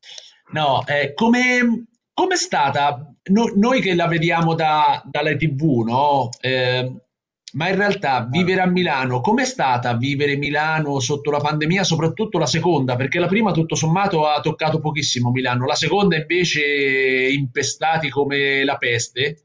No, 0.52 0.84
eh, 0.86 1.12
come, 1.14 1.86
come 2.14 2.34
è 2.34 2.38
stata? 2.38 3.14
No, 3.24 3.52
noi 3.54 3.80
che 3.82 3.94
la 3.94 4.06
vediamo 4.06 4.54
da, 4.54 5.02
dalle 5.04 5.36
tv, 5.36 5.84
no? 5.86 6.30
Eh, 6.40 7.05
ma 7.52 7.68
in 7.68 7.76
realtà 7.76 8.26
vivere 8.28 8.60
a 8.60 8.66
Milano, 8.66 9.20
com'è 9.20 9.44
stata 9.44 9.94
vivere 9.94 10.36
Milano 10.36 10.98
sotto 11.00 11.30
la 11.30 11.38
pandemia, 11.38 11.84
soprattutto 11.84 12.38
la 12.38 12.46
seconda? 12.46 12.96
Perché 12.96 13.18
la 13.18 13.28
prima 13.28 13.52
tutto 13.52 13.74
sommato 13.74 14.26
ha 14.26 14.40
toccato 14.40 14.80
pochissimo 14.80 15.30
Milano, 15.30 15.64
la 15.64 15.74
seconda 15.74 16.16
invece 16.16 17.28
impestati 17.30 18.10
come 18.10 18.64
la 18.64 18.76
peste. 18.76 19.40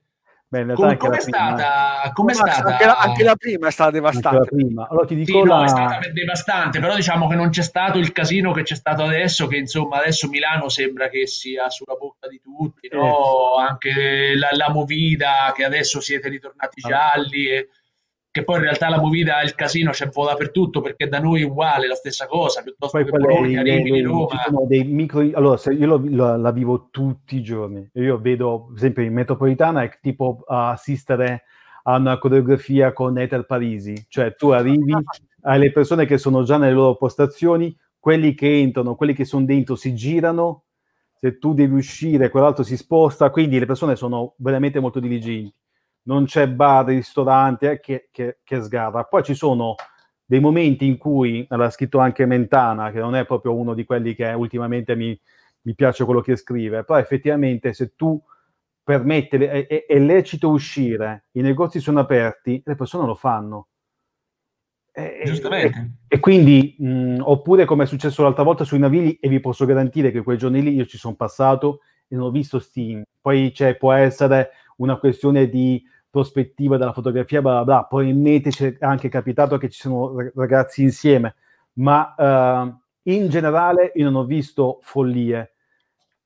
Beh, 0.51 0.65
Com- 0.73 0.97
com'è 0.97 1.21
stata, 1.21 2.11
com'è 2.13 2.33
stata... 2.33 2.71
Anche, 2.71 2.85
la, 2.85 2.97
anche, 2.97 3.23
la, 3.23 3.35
prima 3.37 3.67
è 3.69 3.71
stata 3.71 3.91
devastante. 3.91 4.49
Prima. 4.53 4.85
Allora, 4.89 5.05
ti 5.05 5.15
dico 5.15 5.43
sì, 5.43 5.47
la... 5.47 5.55
no, 5.55 5.63
è 5.63 5.67
stata 5.69 6.09
devastante, 6.11 6.79
però 6.81 6.93
diciamo 6.93 7.29
che 7.29 7.35
non 7.35 7.49
c'è 7.51 7.61
stato 7.61 7.97
il 7.99 8.11
casino 8.11 8.51
che 8.51 8.63
c'è 8.63 8.75
stato 8.75 9.03
adesso, 9.03 9.47
che 9.47 9.55
insomma 9.55 9.99
adesso 9.99 10.27
Milano 10.27 10.67
sembra 10.67 11.07
che 11.07 11.25
sia 11.25 11.69
sulla 11.69 11.93
bocca 11.93 12.27
di 12.27 12.41
tutti, 12.41 12.89
no? 12.91 13.59
eh. 13.59 13.63
anche 13.65 14.35
la, 14.35 14.49
la 14.51 14.69
movida, 14.69 15.53
che 15.55 15.63
adesso 15.63 16.01
siete 16.01 16.27
ritornati 16.27 16.81
ah. 16.83 16.89
gialli. 16.89 17.45
E 17.45 17.69
che 18.31 18.45
poi 18.45 18.57
in 18.57 18.63
realtà 18.63 18.87
la 18.87 18.99
movida 18.99 19.41
il 19.41 19.55
casino 19.55 19.91
c'è 19.91 20.05
un 20.05 20.11
po' 20.11 20.25
dappertutto 20.25 20.79
perché 20.79 21.09
da 21.09 21.19
noi 21.19 21.41
è 21.41 21.45
uguale 21.45 21.87
la 21.87 21.95
stessa 21.95 22.27
cosa 22.27 22.61
piuttosto 22.61 22.97
poi 22.97 23.05
che 23.05 23.17
Bologna, 23.17 23.61
Rimini, 23.61 24.01
Roma. 24.01 24.29
dei 24.67 24.85
micro, 24.85 25.19
allora 25.33 25.59
io 25.71 25.85
lo, 25.85 26.01
lo, 26.01 26.37
la 26.37 26.51
vivo 26.51 26.87
tutti 26.91 27.35
i 27.35 27.43
giorni 27.43 27.89
io 27.93 28.17
vedo 28.19 28.67
per 28.67 28.77
esempio 28.77 29.03
in 29.03 29.13
metropolitana 29.13 29.83
è 29.83 29.91
tipo 30.01 30.43
assistere 30.47 31.43
a 31.83 31.97
una 31.97 32.17
coreografia 32.17 32.93
con 32.93 33.17
Ether 33.17 33.45
Parisi 33.45 34.05
cioè 34.07 34.33
tu 34.35 34.49
arrivi 34.49 34.95
alle 35.41 35.71
persone 35.73 36.05
che 36.05 36.17
sono 36.17 36.43
già 36.43 36.55
nelle 36.57 36.73
loro 36.73 36.95
postazioni 36.95 37.75
quelli 37.99 38.33
che 38.33 38.61
entrano 38.61 38.95
quelli 38.95 39.13
che 39.13 39.25
sono 39.25 39.43
dentro 39.43 39.75
si 39.75 39.93
girano 39.93 40.63
se 41.13 41.37
tu 41.37 41.53
devi 41.53 41.75
uscire 41.75 42.29
quell'altro 42.29 42.63
si 42.63 42.77
sposta 42.77 43.29
quindi 43.29 43.59
le 43.59 43.65
persone 43.65 43.97
sono 43.97 44.35
veramente 44.37 44.79
molto 44.79 45.01
diligenti 45.01 45.53
non 46.03 46.25
c'è 46.25 46.47
bar, 46.47 46.85
ristorante 46.85 47.71
eh, 47.71 47.79
che, 47.79 48.09
che, 48.11 48.39
che 48.43 48.61
sgarra. 48.61 49.03
Poi 49.03 49.23
ci 49.23 49.33
sono 49.33 49.75
dei 50.25 50.39
momenti 50.39 50.85
in 50.85 50.97
cui, 50.97 51.45
l'ha 51.49 51.69
scritto 51.69 51.99
anche 51.99 52.25
Mentana, 52.25 52.91
che 52.91 52.99
non 52.99 53.15
è 53.15 53.25
proprio 53.25 53.53
uno 53.53 53.73
di 53.73 53.83
quelli 53.83 54.15
che 54.15 54.31
ultimamente 54.31 54.95
mi, 54.95 55.19
mi 55.63 55.75
piace 55.75 56.05
quello 56.05 56.21
che 56.21 56.35
scrive, 56.35 56.83
però 56.83 56.97
effettivamente 56.97 57.73
se 57.73 57.93
tu 57.95 58.21
permetti, 58.83 59.35
è, 59.35 59.67
è, 59.67 59.85
è, 59.85 59.99
lecito 59.99 60.49
uscire, 60.49 61.25
i 61.31 61.41
negozi 61.41 61.79
sono 61.79 61.99
aperti, 61.99 62.61
le 62.65 62.75
persone 62.75 63.05
lo 63.05 63.15
fanno. 63.15 63.67
E, 64.93 65.21
Giustamente. 65.25 65.77
E, 66.07 66.15
e 66.15 66.19
quindi, 66.19 66.75
mh, 66.79 67.17
oppure 67.21 67.65
come 67.65 67.83
è 67.83 67.87
successo 67.87 68.23
l'altra 68.23 68.43
volta 68.43 68.63
sui 68.63 68.79
navigli, 68.79 69.17
e 69.21 69.29
vi 69.29 69.39
posso 69.39 69.65
garantire 69.65 70.11
che 70.11 70.23
quei 70.23 70.37
giorni 70.37 70.61
lì 70.61 70.73
io 70.73 70.85
ci 70.85 70.97
sono 70.97 71.15
passato 71.15 71.81
e 72.07 72.15
non 72.15 72.27
ho 72.27 72.31
visto 72.31 72.59
Steam. 72.59 73.03
Poi 73.19 73.51
c'è, 73.53 73.77
può 73.77 73.93
essere 73.93 74.49
una 74.81 74.97
questione 74.97 75.47
di 75.47 75.83
prospettiva 76.09 76.77
della 76.77 76.93
fotografia, 76.93 77.41
bla 77.41 77.51
bla 77.51 77.63
bla. 77.63 77.83
Probabilmente 77.85 78.49
c'è 78.49 78.75
anche 78.79 79.09
capitato 79.09 79.57
che 79.57 79.69
ci 79.69 79.79
sono 79.79 80.31
ragazzi 80.35 80.83
insieme, 80.83 81.35
ma 81.73 82.13
uh, 82.17 82.79
in 83.03 83.29
generale 83.29 83.91
io 83.95 84.05
non 84.05 84.15
ho 84.15 84.25
visto 84.25 84.79
follie. 84.81 85.53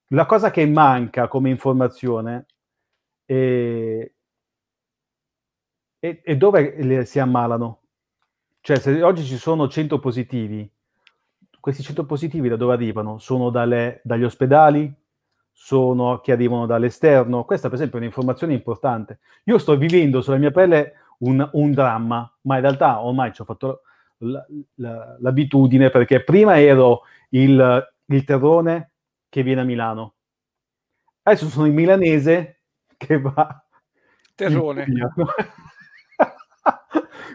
La 0.10 0.26
cosa 0.26 0.52
che 0.52 0.66
manca 0.66 1.28
come 1.28 1.50
informazione 1.50 2.46
è, 3.26 4.12
è, 6.00 6.22
è 6.22 6.36
dove 6.38 7.06
si 7.06 7.20
ammalano. 7.20 7.82
Cioè, 8.62 8.80
se 8.80 9.02
oggi 9.04 9.24
ci 9.24 9.38
sono 9.38 9.68
100 9.68 10.00
positivi, 10.00 10.70
questi 11.60 11.84
100 11.84 12.06
positivi 12.06 12.50
da 12.50 12.56
dove 12.56 12.74
arrivano? 12.74 13.20
Sono 13.20 13.50
dalle, 13.52 14.02
dagli 14.04 14.24
ospedali? 14.24 14.92
Sono 15.58 16.20
che 16.20 16.34
arrivano 16.34 16.66
dall'esterno. 16.66 17.46
Questa, 17.46 17.70
per 17.70 17.78
esempio, 17.78 17.98
è 17.98 18.02
un'informazione 18.02 18.52
importante. 18.54 19.20
Io 19.46 19.58
sto 19.58 19.78
vivendo 19.78 20.22
sulla 20.22 20.36
mia 20.36 20.52
pelle 20.52 20.96
un, 21.20 21.50
un 21.54 21.72
dramma, 21.72 22.30
ma 22.42 22.56
in 22.56 22.62
realtà 22.62 23.02
ormai 23.02 23.34
ci 23.34 23.42
ho 23.42 23.46
fatto 23.46 23.82
l'abitudine 24.76 25.90
perché 25.90 26.24
prima 26.24 26.60
ero 26.60 27.04
il, 27.30 27.94
il 28.06 28.24
terrone 28.26 28.92
che 29.30 29.44
viene 29.44 29.62
a 29.62 29.64
Milano. 29.64 30.16
Adesso 31.24 31.48
sono 31.48 31.68
il 31.68 31.74
milanese 31.74 32.60
che 32.98 33.20
va. 33.20 33.66
Terrone. 34.36 34.86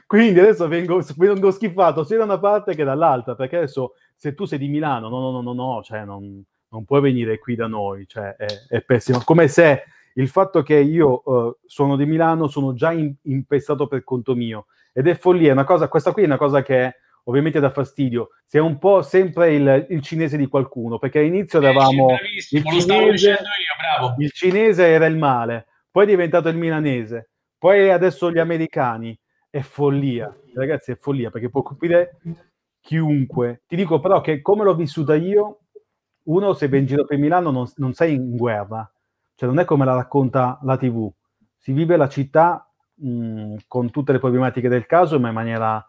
Quindi 0.07 0.41
adesso 0.41 0.69
vengo, 0.69 1.03
vengo, 1.17 1.51
schifato 1.51 2.05
sia 2.05 2.19
da 2.19 2.25
una 2.25 2.39
parte 2.39 2.75
che 2.75 2.85
dall'altra, 2.85 3.35
perché 3.35 3.57
adesso 3.57 3.95
se 4.15 4.35
tu 4.35 4.45
sei 4.45 4.59
di 4.59 4.69
Milano, 4.69 5.09
no, 5.09 5.21
no, 5.21 5.31
no, 5.31 5.41
no, 5.41 5.53
no, 5.53 5.83
cioè 5.83 6.05
non, 6.05 6.45
non 6.71 6.85
puoi 6.85 7.01
venire 7.01 7.39
qui 7.39 7.55
da 7.55 7.67
noi, 7.67 8.07
cioè 8.07 8.35
è, 8.37 8.47
è 8.69 8.81
pessimo. 8.83 9.21
Come 9.25 9.49
se 9.49 9.85
il 10.15 10.29
fatto 10.29 10.63
che 10.63 10.77
io 10.77 11.23
uh, 11.25 11.57
sono 11.67 11.97
di 11.97 12.07
Milano 12.07 12.49
sono 12.49 12.75
già 12.75 12.93
in, 12.93 13.15
impestato 13.23 13.87
per 13.87 14.03
conto 14.05 14.35
mio 14.35 14.67
ed 14.93 15.07
è 15.07 15.15
follia, 15.15 15.53
una 15.53 15.65
cosa, 15.65 15.89
questa 15.89 16.13
qui 16.13 16.23
è 16.23 16.27
una 16.27 16.37
cosa 16.37 16.63
che 16.63 16.95
ovviamente 17.25 17.61
dà 17.61 17.71
fastidio, 17.71 18.31
sei 18.45 18.61
un 18.61 18.79
po' 18.79 19.03
sempre 19.03 19.55
il, 19.55 19.87
il 19.91 20.03
cinese 20.03 20.37
di 20.37 20.49
qualcuno, 20.49 20.99
perché 20.99 21.21
all'inizio 21.21 21.61
eravamo 21.61 22.11
eh, 22.11 22.17
il 22.37 22.65
cinese, 22.65 23.31
io, 23.31 24.15
il 24.19 24.33
cinese 24.33 24.87
era 24.87 25.07
il 25.07 25.17
male, 25.17 25.67
poi 25.91 26.05
è 26.05 26.09
diventato 26.09 26.49
il 26.49 26.57
milanese, 26.57 27.31
poi 27.57 27.91
adesso 27.91 28.33
gli 28.33 28.39
americani, 28.39 29.17
è 29.49 29.61
follia, 29.61 30.35
ragazzi 30.55 30.93
è 30.93 30.97
follia, 30.97 31.31
perché 31.31 31.51
può 31.51 31.63
colpire 31.63 32.19
chiunque. 32.81 33.63
Ti 33.67 33.77
dico 33.77 34.01
però 34.01 34.21
che 34.21 34.41
come 34.41 34.65
l'ho 34.65 34.75
vissuta 34.75 35.15
io, 35.15 35.60
uno 36.31 36.53
se 36.55 36.69
vai 36.69 36.81
in 36.81 36.87
giro 36.87 37.05
per 37.05 37.19
Milano 37.19 37.51
non, 37.51 37.67
non 37.77 37.93
sei 37.93 38.15
in 38.15 38.37
guerra, 38.37 38.91
cioè 39.35 39.49
non 39.49 39.59
è 39.59 39.65
come 39.65 39.85
la 39.85 39.95
racconta 39.95 40.59
la 40.63 40.77
TV, 40.77 41.11
si 41.57 41.73
vive 41.73 41.97
la 41.97 42.09
città 42.09 42.69
mh, 42.95 43.57
con 43.67 43.91
tutte 43.91 44.13
le 44.13 44.19
problematiche 44.19 44.69
del 44.69 44.87
caso 44.87 45.19
ma 45.19 45.29
in 45.29 45.35
maniera 45.35 45.85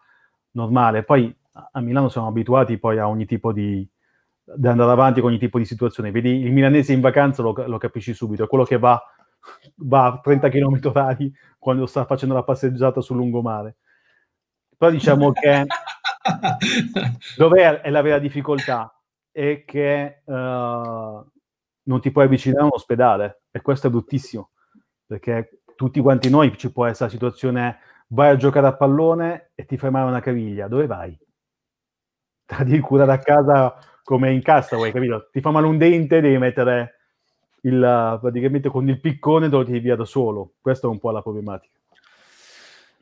normale. 0.52 1.02
Poi 1.02 1.34
a 1.72 1.80
Milano 1.80 2.08
siamo 2.08 2.28
abituati 2.28 2.78
poi 2.78 2.98
a 2.98 3.08
ogni 3.08 3.26
tipo 3.26 3.52
di, 3.52 3.86
di 4.42 4.66
andare 4.66 4.90
avanti 4.90 5.20
con 5.20 5.30
ogni 5.30 5.38
tipo 5.38 5.58
di 5.58 5.64
situazione. 5.64 6.10
Vedi 6.10 6.40
il 6.40 6.52
milanese 6.52 6.92
in 6.92 7.00
vacanza 7.00 7.42
lo, 7.42 7.54
lo 7.66 7.78
capisci 7.78 8.12
subito, 8.14 8.44
è 8.44 8.48
quello 8.48 8.64
che 8.64 8.78
va, 8.78 9.00
va 9.76 10.06
a 10.06 10.20
30 10.20 10.48
km 10.48 10.80
orari 10.84 11.32
quando 11.58 11.86
sta 11.86 12.04
facendo 12.04 12.34
la 12.34 12.42
passeggiata 12.42 13.00
sul 13.00 13.16
lungomare. 13.16 13.76
Però 14.76 14.90
diciamo 14.90 15.30
che 15.32 15.64
dov'è 17.36 17.80
è 17.80 17.90
la 17.90 18.02
vera 18.02 18.18
difficoltà? 18.18 18.92
È 19.32 19.64
che 19.64 20.22
uh, 20.24 20.32
non 20.32 22.00
ti 22.00 22.12
puoi 22.12 22.24
avvicinare 22.24 22.62
a 22.62 22.66
un 22.66 22.70
ospedale. 22.74 23.42
E 23.50 23.60
questo 23.60 23.88
è 23.88 23.90
bruttissimo 23.90 24.50
perché 25.06 25.62
tutti 25.74 26.00
quanti 26.00 26.30
noi 26.30 26.56
ci 26.56 26.70
può 26.72 26.86
essere 26.86 27.06
la 27.06 27.10
situazione 27.10 27.78
vai 28.08 28.30
a 28.30 28.36
giocare 28.36 28.66
a 28.66 28.76
pallone 28.76 29.50
e 29.54 29.66
ti 29.66 29.76
fai 29.76 29.90
male 29.90 30.08
una 30.08 30.20
caviglia. 30.20 30.68
Dove 30.68 30.86
vai? 30.86 31.18
Ti 32.46 32.64
devi 32.64 32.80
curare 32.80 33.12
a 33.12 33.18
casa 33.18 33.76
come 34.04 34.32
in 34.32 34.42
Castaway 34.42 34.90
capito? 34.90 35.28
ti 35.30 35.40
fa 35.40 35.52
male 35.52 35.66
un 35.66 35.78
dente 35.78 36.20
devi 36.20 36.36
mettere 36.36 36.96
il, 37.62 38.18
praticamente 38.20 38.68
con 38.68 38.88
il 38.88 39.00
piccone 39.00 39.48
dove 39.48 39.64
ti 39.64 39.78
via 39.78 39.96
da 39.96 40.04
solo. 40.04 40.54
Questa 40.60 40.86
è 40.86 40.90
un 40.90 40.98
po' 40.98 41.10
la 41.10 41.22
problematica. 41.22 41.78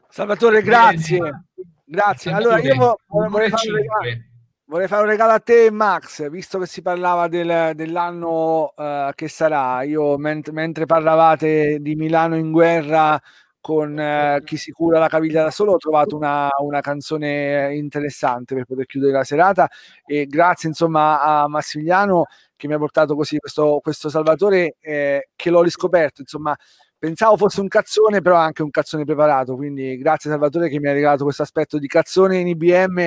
Salvatore 0.09 0.63
grazie. 0.63 1.47
Grazie. 1.85 2.33
Allora 2.33 2.59
io 2.59 2.99
vorrei 3.07 3.49
fare 3.49 3.69
un 3.69 3.77
regalo 3.77 4.30
Vorrei 4.71 4.87
fare 4.87 5.03
un 5.03 5.09
regalo 5.09 5.33
a 5.33 5.41
te, 5.41 5.69
Max, 5.73 6.31
visto 6.31 6.61
che 6.61 6.67
si 6.67 6.81
parlava 6.81 7.27
del, 7.27 7.73
dell'anno 7.75 8.73
uh, 8.77 9.11
che 9.17 9.27
sarà. 9.27 9.83
Io, 9.83 10.17
ment- 10.17 10.51
mentre 10.51 10.87
parlavate 10.87 11.79
di 11.81 11.97
Milano 11.97 12.37
in 12.37 12.53
guerra 12.53 13.21
con 13.61 13.99
uh, 13.99 14.41
chi 14.45 14.57
si 14.57 14.71
cura 14.71 15.01
la 15.01 15.09
caviglia 15.09 15.43
da 15.43 15.51
solo, 15.51 15.73
ho 15.73 15.77
trovato 15.77 16.15
una, 16.15 16.49
una, 16.59 16.81
canzone 16.81 17.75
interessante 17.75 18.55
per 18.55 18.65
poter 18.65 18.87
chiudere 18.87 19.11
la 19.11 19.25
serata. 19.25 19.69
E 20.07 20.27
grazie 20.27 20.69
insomma 20.69 21.21
a 21.21 21.49
Massimiliano 21.49 22.27
che 22.55 22.69
mi 22.69 22.75
ha 22.75 22.79
portato 22.79 23.17
così 23.17 23.39
questo, 23.39 23.81
questo 23.83 24.09
Salvatore 24.09 24.77
eh, 24.79 25.31
che 25.35 25.51
l'ho 25.51 25.63
riscoperto. 25.63 26.21
Insomma, 26.21 26.57
pensavo 27.01 27.37
fosse 27.39 27.61
un 27.61 27.69
cazzone, 27.69 28.21
però 28.21 28.37
anche 28.37 28.63
un 28.63 28.71
cazzone 28.71 29.05
preparato. 29.05 29.57
Quindi 29.57 29.97
grazie 29.97 30.31
Salvatore 30.31 30.69
che 30.69 30.79
mi 30.79 30.89
ha 30.89 30.93
regalato 30.93 31.25
questo 31.25 31.43
aspetto 31.43 31.79
di 31.79 31.89
cazzone 31.89 32.37
in 32.37 32.47
IBM 32.47 32.99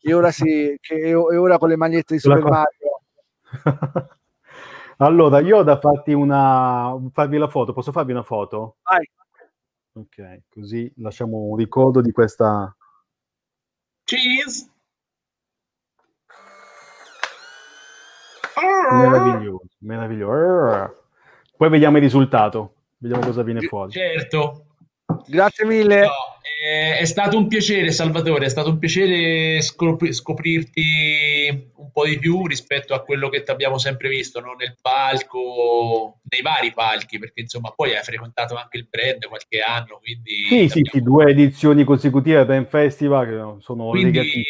e 0.00 0.14
ora, 0.14 0.32
sì, 0.32 0.76
che, 0.80 0.94
e 0.94 1.14
ora 1.14 1.58
con 1.58 1.68
le 1.68 1.76
magliette 1.76 2.14
di 2.14 2.20
Super 2.20 2.42
Mario. 2.42 3.00
allora, 4.96 5.38
io 5.40 5.58
ho 5.58 5.62
da 5.62 5.78
farti 5.78 6.12
una 6.12 6.96
farvi 7.12 7.38
la 7.38 7.48
foto. 7.48 7.72
Posso 7.72 7.92
farvi 7.92 8.12
una 8.12 8.24
foto? 8.24 8.78
Vai. 8.82 9.08
Ok, 9.94 10.44
così 10.48 10.90
lasciamo 10.96 11.36
un 11.36 11.56
ricordo 11.56 12.00
di 12.00 12.10
questa. 12.10 12.74
Cheese! 14.04 14.70
Meraviglioso, 18.90 19.64
meraviglioso. 19.80 21.04
Poi 21.56 21.68
vediamo 21.68 21.98
il 21.98 22.02
risultato. 22.02 22.81
Vediamo 23.02 23.24
cosa 23.24 23.42
viene 23.42 23.62
fuori. 23.62 23.90
Certo. 23.90 24.66
Grazie 25.26 25.66
mille. 25.66 26.02
No, 26.02 26.12
eh, 26.64 26.98
è 26.98 27.04
stato 27.04 27.36
un 27.36 27.48
piacere, 27.48 27.90
Salvatore. 27.90 28.46
È 28.46 28.48
stato 28.48 28.70
un 28.70 28.78
piacere 28.78 29.60
scop- 29.60 30.08
scoprirti 30.12 31.70
un 31.74 31.90
po' 31.90 32.06
di 32.06 32.16
più 32.20 32.46
rispetto 32.46 32.94
a 32.94 33.02
quello 33.02 33.28
che 33.28 33.42
ti 33.42 33.50
abbiamo 33.50 33.76
sempre 33.78 34.08
visto 34.08 34.38
no? 34.38 34.54
nel 34.56 34.76
palco, 34.80 36.20
nei 36.30 36.42
vari 36.42 36.72
palchi, 36.72 37.18
perché 37.18 37.40
insomma 37.40 37.72
poi 37.74 37.96
hai 37.96 38.04
frequentato 38.04 38.54
anche 38.54 38.78
il 38.78 38.86
brand 38.88 39.26
qualche 39.26 39.58
anno. 39.58 39.98
Quindi 40.00 40.44
sì, 40.48 40.68
sì, 40.68 40.88
sì, 40.88 41.02
due 41.02 41.26
edizioni 41.26 41.82
consecutive 41.82 42.46
Ben 42.46 42.66
Festival 42.66 43.26
che 43.26 43.62
sono 43.64 43.88
quindi, 43.88 44.44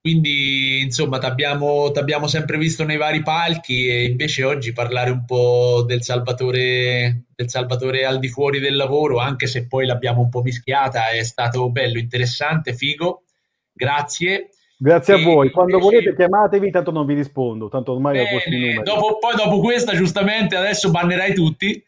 quindi 0.00 0.80
insomma 0.80 1.18
ti 1.18 1.26
abbiamo 1.26 2.26
sempre 2.26 2.56
visto 2.56 2.84
nei 2.84 2.96
vari 2.96 3.22
palchi 3.22 3.86
e 3.88 4.04
invece 4.04 4.44
oggi 4.44 4.72
parlare 4.72 5.10
un 5.10 5.24
po' 5.26 5.84
del 5.86 6.02
Salvatore, 6.02 7.24
del 7.34 7.50
Salvatore 7.50 8.04
al 8.06 8.18
di 8.18 8.28
fuori 8.28 8.60
del 8.60 8.76
lavoro, 8.76 9.18
anche 9.18 9.46
se 9.46 9.66
poi 9.66 9.84
l'abbiamo 9.86 10.22
un 10.22 10.30
po' 10.30 10.40
mischiata, 10.42 11.10
è 11.10 11.22
stato 11.22 11.70
bello, 11.70 11.98
interessante, 11.98 12.74
figo. 12.74 13.24
Grazie. 13.72 14.50
Grazie 14.82 15.14
e 15.14 15.20
a 15.20 15.24
voi. 15.24 15.50
Quando 15.50 15.76
invece... 15.76 15.92
volete 15.92 16.16
chiamatevi, 16.16 16.70
tanto 16.70 16.90
non 16.90 17.04
vi 17.04 17.12
rispondo, 17.12 17.68
tanto 17.68 17.92
ormai 17.92 18.14
Bene, 18.14 18.28
ho 18.28 18.32
posto 18.32 18.48
i 18.48 18.58
numeri. 18.58 18.82
Dopo, 18.82 19.18
poi 19.18 19.34
dopo 19.36 19.60
questa, 19.60 19.92
giustamente, 19.92 20.56
adesso 20.56 20.90
bannerai 20.90 21.34
tutti. 21.34 21.84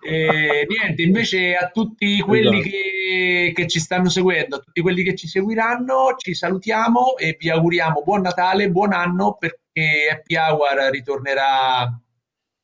E, 0.00 0.66
niente, 0.68 1.02
invece 1.02 1.54
a 1.54 1.70
tutti 1.70 2.20
quelli 2.20 2.58
esatto. 2.58 2.68
che, 2.68 3.52
che, 3.54 3.66
ci 3.68 3.78
stanno 3.78 4.08
seguendo, 4.08 4.56
a 4.56 4.58
tutti 4.58 4.80
quelli 4.80 5.04
che 5.04 5.14
ci 5.14 5.28
seguiranno, 5.28 6.16
ci 6.16 6.34
salutiamo 6.34 7.16
e 7.16 7.36
vi 7.38 7.48
auguriamo 7.48 8.02
buon 8.02 8.22
Natale, 8.22 8.70
buon 8.72 8.92
anno 8.92 9.36
perché 9.38 10.08
Happy 10.10 10.34
Hour 10.34 10.90
ritornerà 10.90 11.82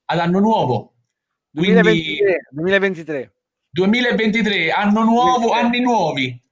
ad 0.07 0.18
anno 0.18 0.41
nuovo. 0.41 0.95
Quindi, 1.53 1.81
2023, 1.81 2.49
2023. 2.51 3.33
2023, 3.70 4.70
anno 4.72 5.05
nuovo, 5.05 5.51
2023. 5.53 5.61
anni 5.61 5.81
nuovi. 5.81 6.41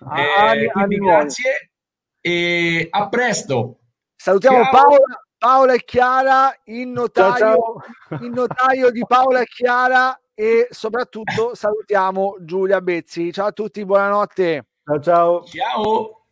Ah, 0.00 0.20
eh, 0.20 0.26
anni, 0.36 0.70
anni 0.74 0.96
grazie 0.96 1.50
nuovi. 1.50 1.74
E 2.26 2.88
a 2.90 3.08
presto. 3.08 3.78
Salutiamo 4.16 4.64
Ciao. 4.64 4.72
Paola 4.72 5.26
Paola 5.38 5.74
e 5.74 5.84
Chiara, 5.84 6.52
il 6.64 6.88
notaio, 6.88 7.36
ciao, 7.36 7.82
ciao. 8.08 8.18
il 8.22 8.30
notaio 8.30 8.90
di 8.90 9.04
Paola 9.06 9.42
e 9.42 9.44
Chiara 9.44 10.18
e 10.34 10.66
soprattutto 10.70 11.54
salutiamo 11.54 12.36
Giulia 12.40 12.80
Bezzi. 12.80 13.32
Ciao 13.32 13.46
a 13.46 13.52
tutti, 13.52 13.84
buonanotte. 13.84 14.66
Ciao 14.84 15.00
ciao. 15.00 15.44
Ciao. 15.44 16.22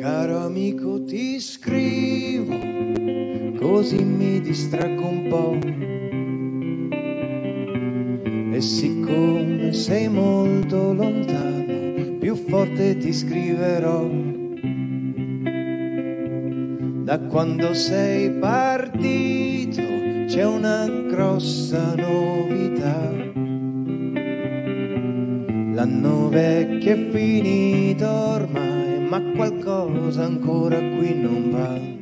Caro 0.00 0.38
amico 0.38 1.04
ti 1.04 1.38
scrivo, 1.38 2.56
così 3.60 4.02
mi 4.02 4.40
distraggo 4.40 5.06
un 5.06 5.28
po' 5.28 5.91
E 8.52 8.60
siccome 8.60 9.72
sei 9.72 10.08
molto 10.08 10.92
lontano, 10.92 12.18
più 12.18 12.34
forte 12.34 12.98
ti 12.98 13.10
scriverò. 13.10 14.06
Da 17.02 17.18
quando 17.18 17.72
sei 17.72 18.30
partito 18.32 19.80
c'è 20.26 20.44
una 20.44 20.86
grossa 20.86 21.94
novità. 21.94 23.10
L'anno 25.72 26.28
vecchio 26.28 26.92
è 26.92 27.08
finito 27.08 28.06
ormai, 28.06 29.00
ma 29.08 29.22
qualcosa 29.34 30.24
ancora 30.24 30.76
qui 30.76 31.18
non 31.18 31.50
va. 31.50 32.01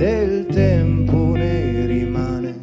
del 0.00 0.46
tempo 0.46 1.34
ne 1.34 1.84
rimane. 1.84 2.54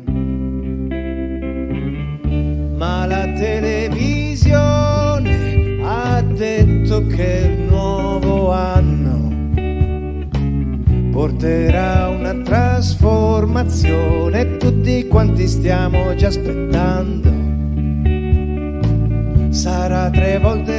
Ma 2.76 3.05
la 3.05 3.31
televisione 3.34 5.77
ha 5.84 6.23
detto 6.23 7.05
che 7.05 7.53
il 7.53 7.59
nuovo 7.69 8.51
anno 8.51 9.35
porterà 11.11 12.07
una 12.07 12.34
trasformazione 12.41 14.57
tutti 14.57 15.05
quanti 15.05 15.47
stiamo 15.47 16.15
già 16.15 16.30
aspettando. 16.30 17.35
Sarà 19.51 20.09
tre 20.09 20.39
volte 20.39 20.76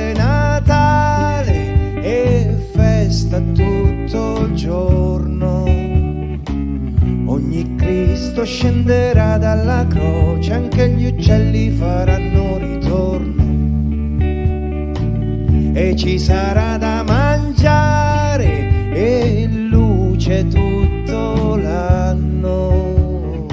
Cristo 8.39 8.45
scenderà 8.45 9.37
dalla 9.37 9.85
croce, 9.89 10.53
anche 10.53 10.89
gli 10.91 11.07
uccelli 11.07 11.71
faranno 11.71 12.57
ritorno. 12.59 13.43
E 15.73 15.97
ci 15.97 16.21
sarà 16.21 16.77
da 16.77 17.03
mangiare 17.03 18.93
e 18.93 19.49
luce 19.49 20.47
tutto 20.47 21.57
l'anno. 21.57 23.47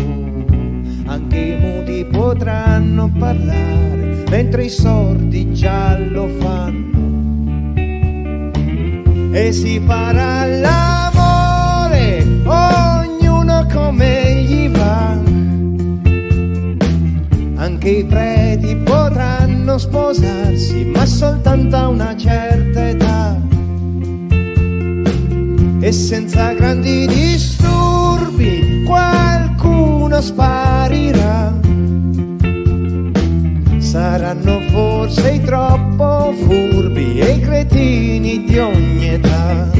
Anche 1.08 1.38
i 1.38 1.58
muti 1.58 2.06
potranno 2.06 3.12
parlare, 3.18 4.24
mentre 4.30 4.66
i 4.66 4.70
sordi 4.70 5.52
già 5.52 5.98
lo 5.98 6.28
fanno. 6.40 7.74
E 9.32 9.52
si 9.52 9.82
farà 9.84 10.46
l'amore. 10.46 11.05
Anche 17.86 18.00
i 18.00 18.06
preti 18.06 18.76
potranno 18.78 19.78
sposarsi, 19.78 20.86
ma 20.86 21.06
soltanto 21.06 21.76
a 21.76 21.88
una 21.90 22.18
certa 22.18 22.90
età. 22.90 23.40
E 25.82 25.92
senza 25.92 26.54
grandi 26.54 27.06
disturbi 27.06 28.82
qualcuno 28.88 30.20
sparirà. 30.20 31.54
Saranno 33.78 34.62
forse 34.72 35.34
i 35.34 35.42
troppo 35.44 36.34
furbi 36.40 37.20
e 37.20 37.34
i 37.34 37.40
cretini 37.40 38.46
di 38.46 38.58
ogni 38.58 39.10
età. 39.10 39.75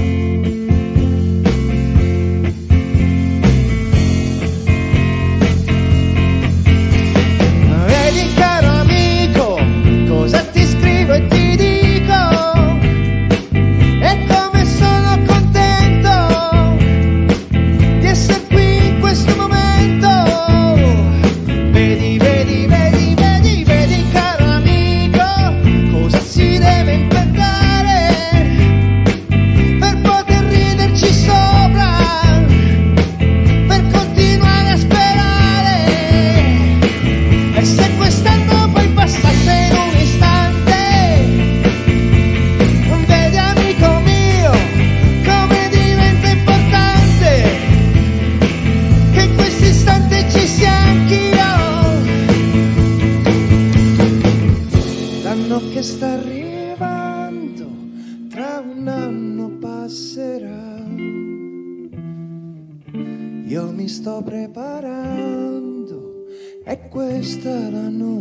Sto 67.46 67.52
preparando, 67.52 67.62
è 67.62 67.70
questa 67.70 67.70
la 67.70 67.90
novità. 67.90 68.15